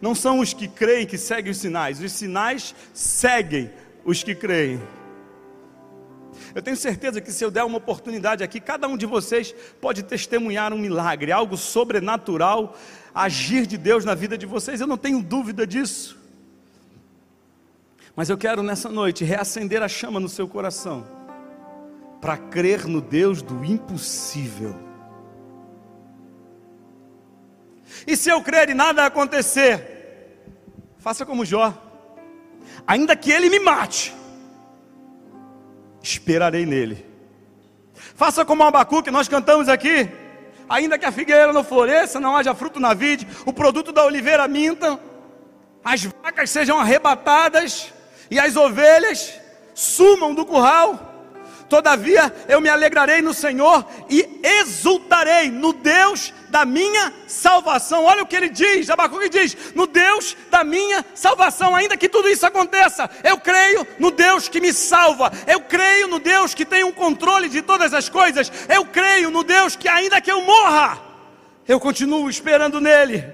Não 0.00 0.12
são 0.12 0.40
os 0.40 0.52
que 0.52 0.66
creem 0.66 1.06
que 1.06 1.16
seguem 1.16 1.52
os 1.52 1.58
sinais, 1.58 2.00
os 2.00 2.10
sinais 2.10 2.74
seguem 2.92 3.70
os 4.04 4.24
que 4.24 4.34
creem. 4.34 4.82
Eu 6.52 6.60
tenho 6.60 6.76
certeza 6.76 7.20
que 7.20 7.30
se 7.30 7.44
eu 7.44 7.50
der 7.50 7.62
uma 7.62 7.78
oportunidade 7.78 8.42
aqui, 8.42 8.58
cada 8.58 8.88
um 8.88 8.96
de 8.96 9.06
vocês 9.06 9.54
pode 9.80 10.02
testemunhar 10.02 10.72
um 10.72 10.78
milagre, 10.78 11.30
algo 11.30 11.56
sobrenatural, 11.56 12.76
agir 13.14 13.68
de 13.68 13.78
Deus 13.78 14.04
na 14.04 14.16
vida 14.16 14.36
de 14.36 14.46
vocês, 14.46 14.80
eu 14.80 14.86
não 14.88 14.98
tenho 14.98 15.22
dúvida 15.22 15.64
disso. 15.64 16.18
Mas 18.16 18.28
eu 18.28 18.36
quero 18.36 18.64
nessa 18.64 18.88
noite 18.88 19.22
reacender 19.22 19.80
a 19.80 19.86
chama 19.86 20.18
no 20.18 20.28
seu 20.28 20.48
coração, 20.48 21.15
para 22.20 22.36
crer 22.36 22.86
no 22.86 23.00
Deus 23.00 23.42
do 23.42 23.64
impossível. 23.64 24.74
E 28.06 28.16
se 28.16 28.30
eu 28.30 28.42
crer 28.42 28.70
e 28.70 28.74
nada 28.74 29.04
acontecer, 29.04 30.42
faça 30.98 31.24
como 31.24 31.44
Jó, 31.44 31.72
ainda 32.86 33.16
que 33.16 33.30
ele 33.30 33.48
me 33.48 33.58
mate, 33.58 34.14
esperarei 36.02 36.66
nele. 36.66 37.04
Faça 38.14 38.44
como 38.44 38.62
Abacu 38.62 39.02
que 39.02 39.10
nós 39.10 39.28
cantamos 39.28 39.68
aqui, 39.68 40.08
ainda 40.68 40.98
que 40.98 41.04
a 41.04 41.12
figueira 41.12 41.52
não 41.52 41.64
floresça, 41.64 42.20
não 42.20 42.36
haja 42.36 42.54
fruto 42.54 42.78
na 42.80 42.94
vide, 42.94 43.26
o 43.44 43.52
produto 43.52 43.92
da 43.92 44.04
oliveira 44.04 44.46
minta, 44.46 44.98
as 45.84 46.04
vacas 46.04 46.50
sejam 46.50 46.78
arrebatadas, 46.78 47.92
e 48.30 48.38
as 48.38 48.56
ovelhas 48.56 49.38
sumam 49.74 50.34
do 50.34 50.44
curral. 50.44 51.15
Todavia 51.68 52.32
eu 52.48 52.60
me 52.60 52.68
alegrarei 52.68 53.20
no 53.20 53.34
Senhor 53.34 53.84
e 54.08 54.40
exultarei 54.42 55.50
no 55.50 55.72
Deus 55.72 56.32
da 56.48 56.64
minha 56.64 57.12
salvação. 57.26 58.04
Olha 58.04 58.22
o 58.22 58.26
que 58.26 58.36
ele 58.36 58.48
diz, 58.48 58.88
Abacuque 58.88 59.28
diz: 59.28 59.56
no 59.74 59.86
Deus 59.86 60.36
da 60.48 60.62
minha 60.62 61.04
salvação, 61.14 61.74
ainda 61.74 61.96
que 61.96 62.08
tudo 62.08 62.28
isso 62.28 62.46
aconteça, 62.46 63.10
eu 63.24 63.38
creio 63.38 63.86
no 63.98 64.12
Deus 64.12 64.48
que 64.48 64.60
me 64.60 64.72
salva, 64.72 65.32
eu 65.46 65.60
creio 65.60 66.06
no 66.06 66.20
Deus 66.20 66.54
que 66.54 66.64
tem 66.64 66.84
um 66.84 66.92
controle 66.92 67.48
de 67.48 67.60
todas 67.62 67.92
as 67.92 68.08
coisas, 68.08 68.50
eu 68.68 68.84
creio 68.84 69.30
no 69.30 69.42
Deus 69.42 69.74
que, 69.74 69.88
ainda 69.88 70.20
que 70.20 70.30
eu 70.30 70.42
morra, 70.42 71.00
eu 71.66 71.80
continuo 71.80 72.30
esperando 72.30 72.80
nele. 72.80 73.24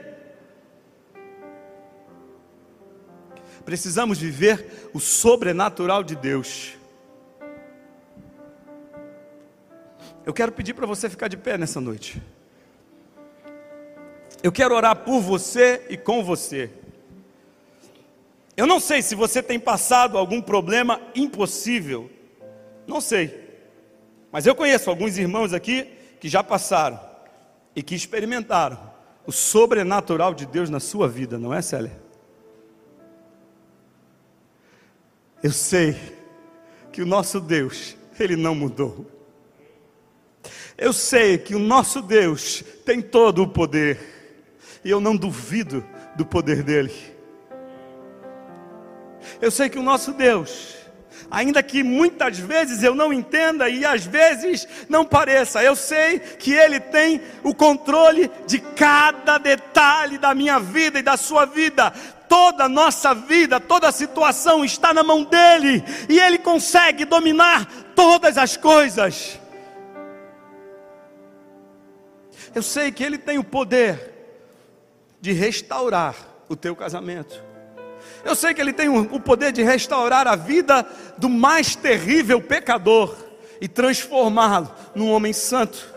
Precisamos 3.62 4.18
viver 4.18 4.90
o 4.92 4.98
sobrenatural 4.98 6.02
de 6.02 6.16
Deus. 6.16 6.81
Eu 10.24 10.32
quero 10.32 10.52
pedir 10.52 10.74
para 10.74 10.86
você 10.86 11.10
ficar 11.10 11.28
de 11.28 11.36
pé 11.36 11.58
nessa 11.58 11.80
noite. 11.80 12.22
Eu 14.42 14.52
quero 14.52 14.74
orar 14.74 14.96
por 14.96 15.20
você 15.20 15.84
e 15.88 15.96
com 15.96 16.22
você. 16.22 16.70
Eu 18.56 18.66
não 18.66 18.78
sei 18.78 19.02
se 19.02 19.14
você 19.14 19.42
tem 19.42 19.58
passado 19.58 20.18
algum 20.18 20.40
problema 20.40 21.00
impossível. 21.14 22.10
Não 22.86 23.00
sei. 23.00 23.40
Mas 24.30 24.46
eu 24.46 24.54
conheço 24.54 24.90
alguns 24.90 25.18
irmãos 25.18 25.52
aqui 25.52 25.88
que 26.20 26.28
já 26.28 26.42
passaram 26.42 27.00
e 27.74 27.82
que 27.82 27.94
experimentaram 27.94 28.92
o 29.26 29.32
sobrenatural 29.32 30.34
de 30.34 30.46
Deus 30.46 30.68
na 30.70 30.80
sua 30.80 31.08
vida, 31.08 31.38
não 31.38 31.52
é, 31.52 31.62
Célia? 31.62 32.00
Eu 35.42 35.50
sei 35.50 35.96
que 36.92 37.02
o 37.02 37.06
nosso 37.06 37.40
Deus, 37.40 37.96
Ele 38.18 38.36
não 38.36 38.54
mudou. 38.54 39.10
Eu 40.76 40.92
sei 40.92 41.38
que 41.38 41.54
o 41.54 41.58
nosso 41.58 42.00
Deus 42.00 42.64
tem 42.84 43.00
todo 43.00 43.42
o 43.42 43.48
poder, 43.48 43.98
e 44.84 44.90
eu 44.90 45.00
não 45.00 45.16
duvido 45.16 45.84
do 46.16 46.24
poder 46.24 46.62
dEle. 46.62 46.92
Eu 49.40 49.50
sei 49.50 49.68
que 49.68 49.78
o 49.78 49.82
nosso 49.82 50.12
Deus, 50.12 50.76
ainda 51.30 51.62
que 51.62 51.82
muitas 51.82 52.38
vezes 52.38 52.82
eu 52.82 52.94
não 52.94 53.12
entenda 53.12 53.68
e 53.68 53.84
às 53.84 54.04
vezes 54.04 54.66
não 54.88 55.04
pareça, 55.04 55.62
eu 55.62 55.76
sei 55.76 56.18
que 56.18 56.52
Ele 56.52 56.80
tem 56.80 57.20
o 57.42 57.54
controle 57.54 58.30
de 58.46 58.58
cada 58.58 59.38
detalhe 59.38 60.18
da 60.18 60.34
minha 60.34 60.58
vida 60.58 60.98
e 60.98 61.02
da 61.02 61.16
sua 61.16 61.44
vida 61.44 61.92
toda 62.32 62.66
nossa 62.66 63.14
vida, 63.14 63.60
toda 63.60 63.92
situação 63.92 64.64
está 64.64 64.94
na 64.94 65.02
mão 65.02 65.22
dele 65.22 65.84
e 66.08 66.18
ele 66.18 66.38
consegue 66.38 67.04
dominar 67.04 67.66
todas 67.94 68.38
as 68.38 68.56
coisas. 68.56 69.38
Eu 72.54 72.62
sei 72.62 72.92
que 72.92 73.02
ele 73.02 73.18
tem 73.18 73.38
o 73.38 73.44
poder 73.44 74.12
de 75.20 75.32
restaurar 75.32 76.14
o 76.48 76.56
teu 76.56 76.76
casamento. 76.76 77.42
Eu 78.24 78.34
sei 78.34 78.52
que 78.54 78.60
ele 78.60 78.72
tem 78.72 78.88
o 78.88 79.20
poder 79.20 79.52
de 79.52 79.62
restaurar 79.62 80.26
a 80.26 80.36
vida 80.36 80.86
do 81.16 81.28
mais 81.28 81.74
terrível 81.74 82.40
pecador 82.40 83.16
e 83.60 83.68
transformá-lo 83.68 84.70
num 84.94 85.10
homem 85.10 85.32
santo. 85.32 85.92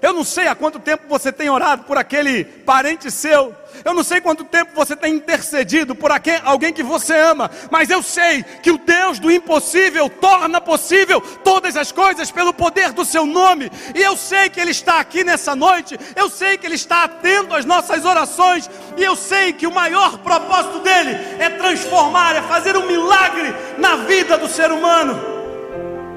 Eu 0.00 0.12
não 0.12 0.24
sei 0.24 0.46
há 0.46 0.54
quanto 0.54 0.78
tempo 0.78 1.08
você 1.08 1.32
tem 1.32 1.50
orado 1.50 1.84
por 1.84 1.98
aquele 1.98 2.44
parente 2.44 3.10
seu. 3.10 3.54
Eu 3.84 3.94
não 3.94 4.02
sei 4.02 4.20
quanto 4.20 4.44
tempo 4.44 4.72
você 4.74 4.94
tem 4.96 5.14
intercedido 5.14 5.94
por 5.94 6.10
alguém 6.44 6.72
que 6.72 6.82
você 6.82 7.14
ama. 7.14 7.50
Mas 7.70 7.90
eu 7.90 8.02
sei 8.02 8.42
que 8.42 8.70
o 8.70 8.78
Deus 8.78 9.18
do 9.18 9.30
impossível 9.30 10.08
torna 10.08 10.60
possível 10.60 11.20
todas 11.20 11.76
as 11.76 11.92
coisas 11.92 12.30
pelo 12.30 12.52
poder 12.52 12.92
do 12.92 13.04
seu 13.04 13.24
nome. 13.24 13.70
E 13.94 14.00
eu 14.00 14.16
sei 14.16 14.48
que 14.48 14.60
Ele 14.60 14.70
está 14.70 15.00
aqui 15.00 15.24
nessa 15.24 15.54
noite. 15.54 15.98
Eu 16.16 16.28
sei 16.28 16.58
que 16.58 16.66
Ele 16.66 16.74
está 16.74 17.04
atento 17.04 17.54
às 17.54 17.64
nossas 17.64 18.04
orações. 18.04 18.68
E 18.96 19.04
eu 19.04 19.16
sei 19.16 19.52
que 19.52 19.66
o 19.66 19.74
maior 19.74 20.18
propósito 20.18 20.80
dele 20.80 21.16
é 21.38 21.50
transformar, 21.50 22.36
é 22.36 22.42
fazer 22.42 22.76
um 22.76 22.86
milagre 22.86 23.54
na 23.78 23.96
vida 23.96 24.36
do 24.36 24.48
ser 24.48 24.72
humano 24.72 25.37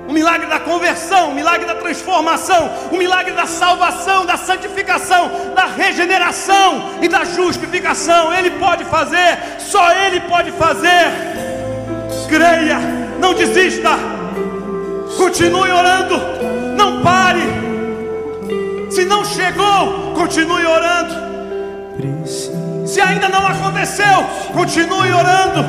o 0.08 0.14
milagre 0.14 0.48
da 0.48 0.60
conversão, 0.60 1.30
o 1.30 1.34
milagre 1.34 1.66
da 1.66 1.76
transformação, 1.76 2.70
o 2.92 2.98
milagre 2.98 3.34
da 3.34 3.46
salvação, 3.46 4.26
da 4.26 4.36
santificação, 4.38 5.54
da 5.56 5.66
regeneração 5.66 7.00
e 7.02 7.08
da 7.08 7.24
justificação. 7.24 8.34
Ele 8.34 8.52
pode 8.52 8.84
fazer, 8.86 9.38
só 9.60 9.92
Ele 9.94 10.20
pode 10.22 10.52
fazer. 10.52 11.12
Creia, 12.28 12.80
não 13.20 13.34
desista, 13.34 13.90
continue 15.18 15.70
orando, 15.70 16.18
não 16.76 17.02
pare. 17.02 17.42
Se 18.90 19.06
não 19.06 19.24
chegou, 19.24 20.14
continue 20.16 20.66
orando. 20.66 21.32
Se 22.86 23.00
ainda 23.00 23.30
não 23.30 23.46
aconteceu, 23.48 24.26
continue 24.54 25.14
orando. 25.14 25.64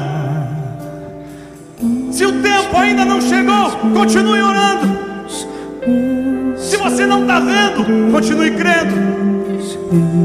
Se 2.13 2.27
o 2.27 2.43
tempo 2.43 2.77
ainda 2.77 3.07
não 3.07 3.23
chegou, 3.23 3.71
continue 3.95 4.43
orando. 4.43 4.99
Se 6.59 6.77
você 6.77 7.07
não 7.07 7.23
está 7.23 7.41
vendo, 7.41 8.13
continue 8.13 8.51
crendo. 8.51 8.95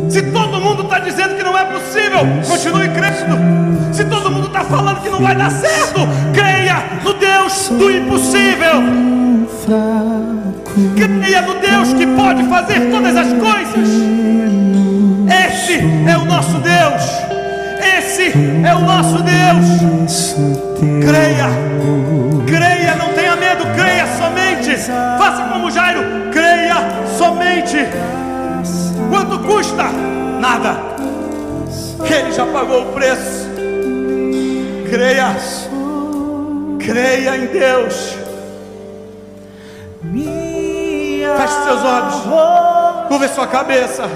Se 0.09 0.21
todo 0.21 0.59
mundo 0.59 0.83
está 0.83 0.99
dizendo 0.99 1.35
que 1.35 1.43
não 1.43 1.57
é 1.57 1.63
possível, 1.63 2.19
continue 2.45 2.89
crendo. 2.89 3.37
Se 3.93 4.03
todo 4.03 4.29
mundo 4.29 4.47
está 4.47 4.65
falando 4.65 5.01
que 5.01 5.09
não 5.09 5.21
vai 5.21 5.33
dar 5.33 5.49
certo, 5.49 6.01
creia 6.33 6.83
no 7.05 7.13
Deus 7.13 7.69
do 7.69 7.89
impossível. 7.89 8.83
Creia 10.95 11.41
no 11.41 11.53
Deus 11.55 11.93
que 11.93 12.05
pode 12.05 12.43
fazer 12.49 12.91
todas 12.91 13.15
as 13.15 13.29
coisas. 13.31 13.89
Esse 15.47 15.79
é 16.05 16.17
o 16.17 16.25
nosso 16.25 16.57
Deus. 16.59 17.36
Esse 18.19 18.31
é 18.65 18.73
o 18.73 18.79
nosso 18.79 19.21
Deus. 19.21 20.35
Creia, 21.05 21.49
creia, 22.47 22.95
não 22.95 23.13
tenha 23.13 23.35
medo, 23.35 23.63
creia 23.75 24.07
somente. 24.17 24.75
Faça 25.19 25.43
como 25.53 25.69
Jairo, 25.69 26.01
creia 26.31 26.77
somente. 27.15 27.77
Quanto 29.11 29.37
custa? 29.45 29.83
Nada. 30.39 30.77
Ele 32.09 32.31
já 32.31 32.47
pagou 32.47 32.89
o 32.89 32.93
preço. 32.93 33.49
Creia, 34.89 35.35
creia 36.79 37.37
em 37.37 37.45
Deus. 37.45 38.17
Feche 41.37 41.63
seus 41.63 41.83
olhos, 41.83 42.15
curva 43.09 43.27
sua 43.27 43.45
cabeça. 43.45 44.09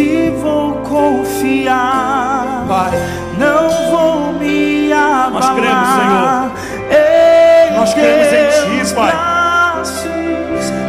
Ti 0.00 0.32
vou 0.40 0.72
confiar. 0.82 2.64
Pai, 2.66 2.90
não 3.38 3.68
vou 3.90 4.32
me 4.32 4.92
abalar. 4.92 5.32
Nós 5.32 5.50
cremos, 5.54 5.88
Senhor. 5.96 6.50
Nós 7.76 7.94
cremos 7.94 8.26
em 8.32 8.84
Ti, 8.84 8.94
Pai. 8.94 9.14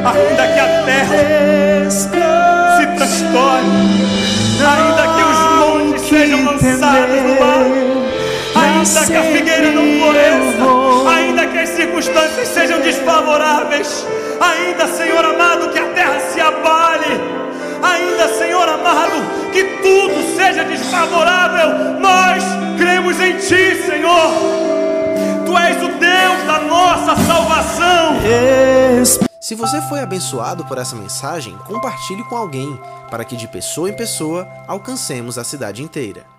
Ainda 0.03 0.47
que 0.47 0.59
a 0.59 0.67
terra 0.85 1.89
se 1.89 2.87
transtorne, 2.95 4.05
ainda 4.65 5.03
que 5.15 5.23
os 5.23 5.39
montes 5.59 6.01
sejam 6.09 6.43
lançados 6.45 7.21
no 7.21 7.39
mar, 7.39 7.65
ainda 8.55 9.05
que 9.05 9.15
a 9.15 9.23
figueira 9.23 9.71
não 9.71 9.85
floresça, 9.99 10.65
ainda 11.15 11.45
que 11.45 11.57
as 11.59 11.69
circunstâncias 11.69 12.47
sejam 12.47 12.81
desfavoráveis, 12.81 14.07
ainda, 14.39 14.87
Senhor 14.87 15.23
amado, 15.23 15.69
que 15.69 15.79
a 15.79 15.85
terra 15.89 16.19
se 16.19 16.41
abale 16.41 17.41
ainda, 17.81 18.27
Senhor 18.37 18.67
amado, 18.67 19.51
que 19.51 19.63
tudo 19.81 20.35
seja 20.35 20.63
desfavorável, 20.63 21.99
nós 21.99 22.43
cremos 22.77 23.19
em 23.19 23.37
Ti, 23.37 23.83
Senhor. 23.85 24.31
Tu 25.45 25.57
és 25.57 25.77
o 25.77 25.87
Deus 25.87 26.43
da 26.47 26.59
nossa 26.61 27.15
salvação. 27.15 28.15
Se 29.39 29.55
você 29.55 29.81
foi 29.81 29.99
abençoado 29.99 30.63
por 30.65 30.77
essa 30.77 30.95
mensagem, 30.95 31.57
compartilhe 31.65 32.23
com 32.23 32.37
alguém, 32.37 32.79
para 33.09 33.25
que 33.25 33.35
de 33.35 33.47
pessoa 33.47 33.89
em 33.89 33.93
pessoa 33.93 34.47
alcancemos 34.67 35.37
a 35.37 35.43
cidade 35.43 35.83
inteira. 35.83 36.30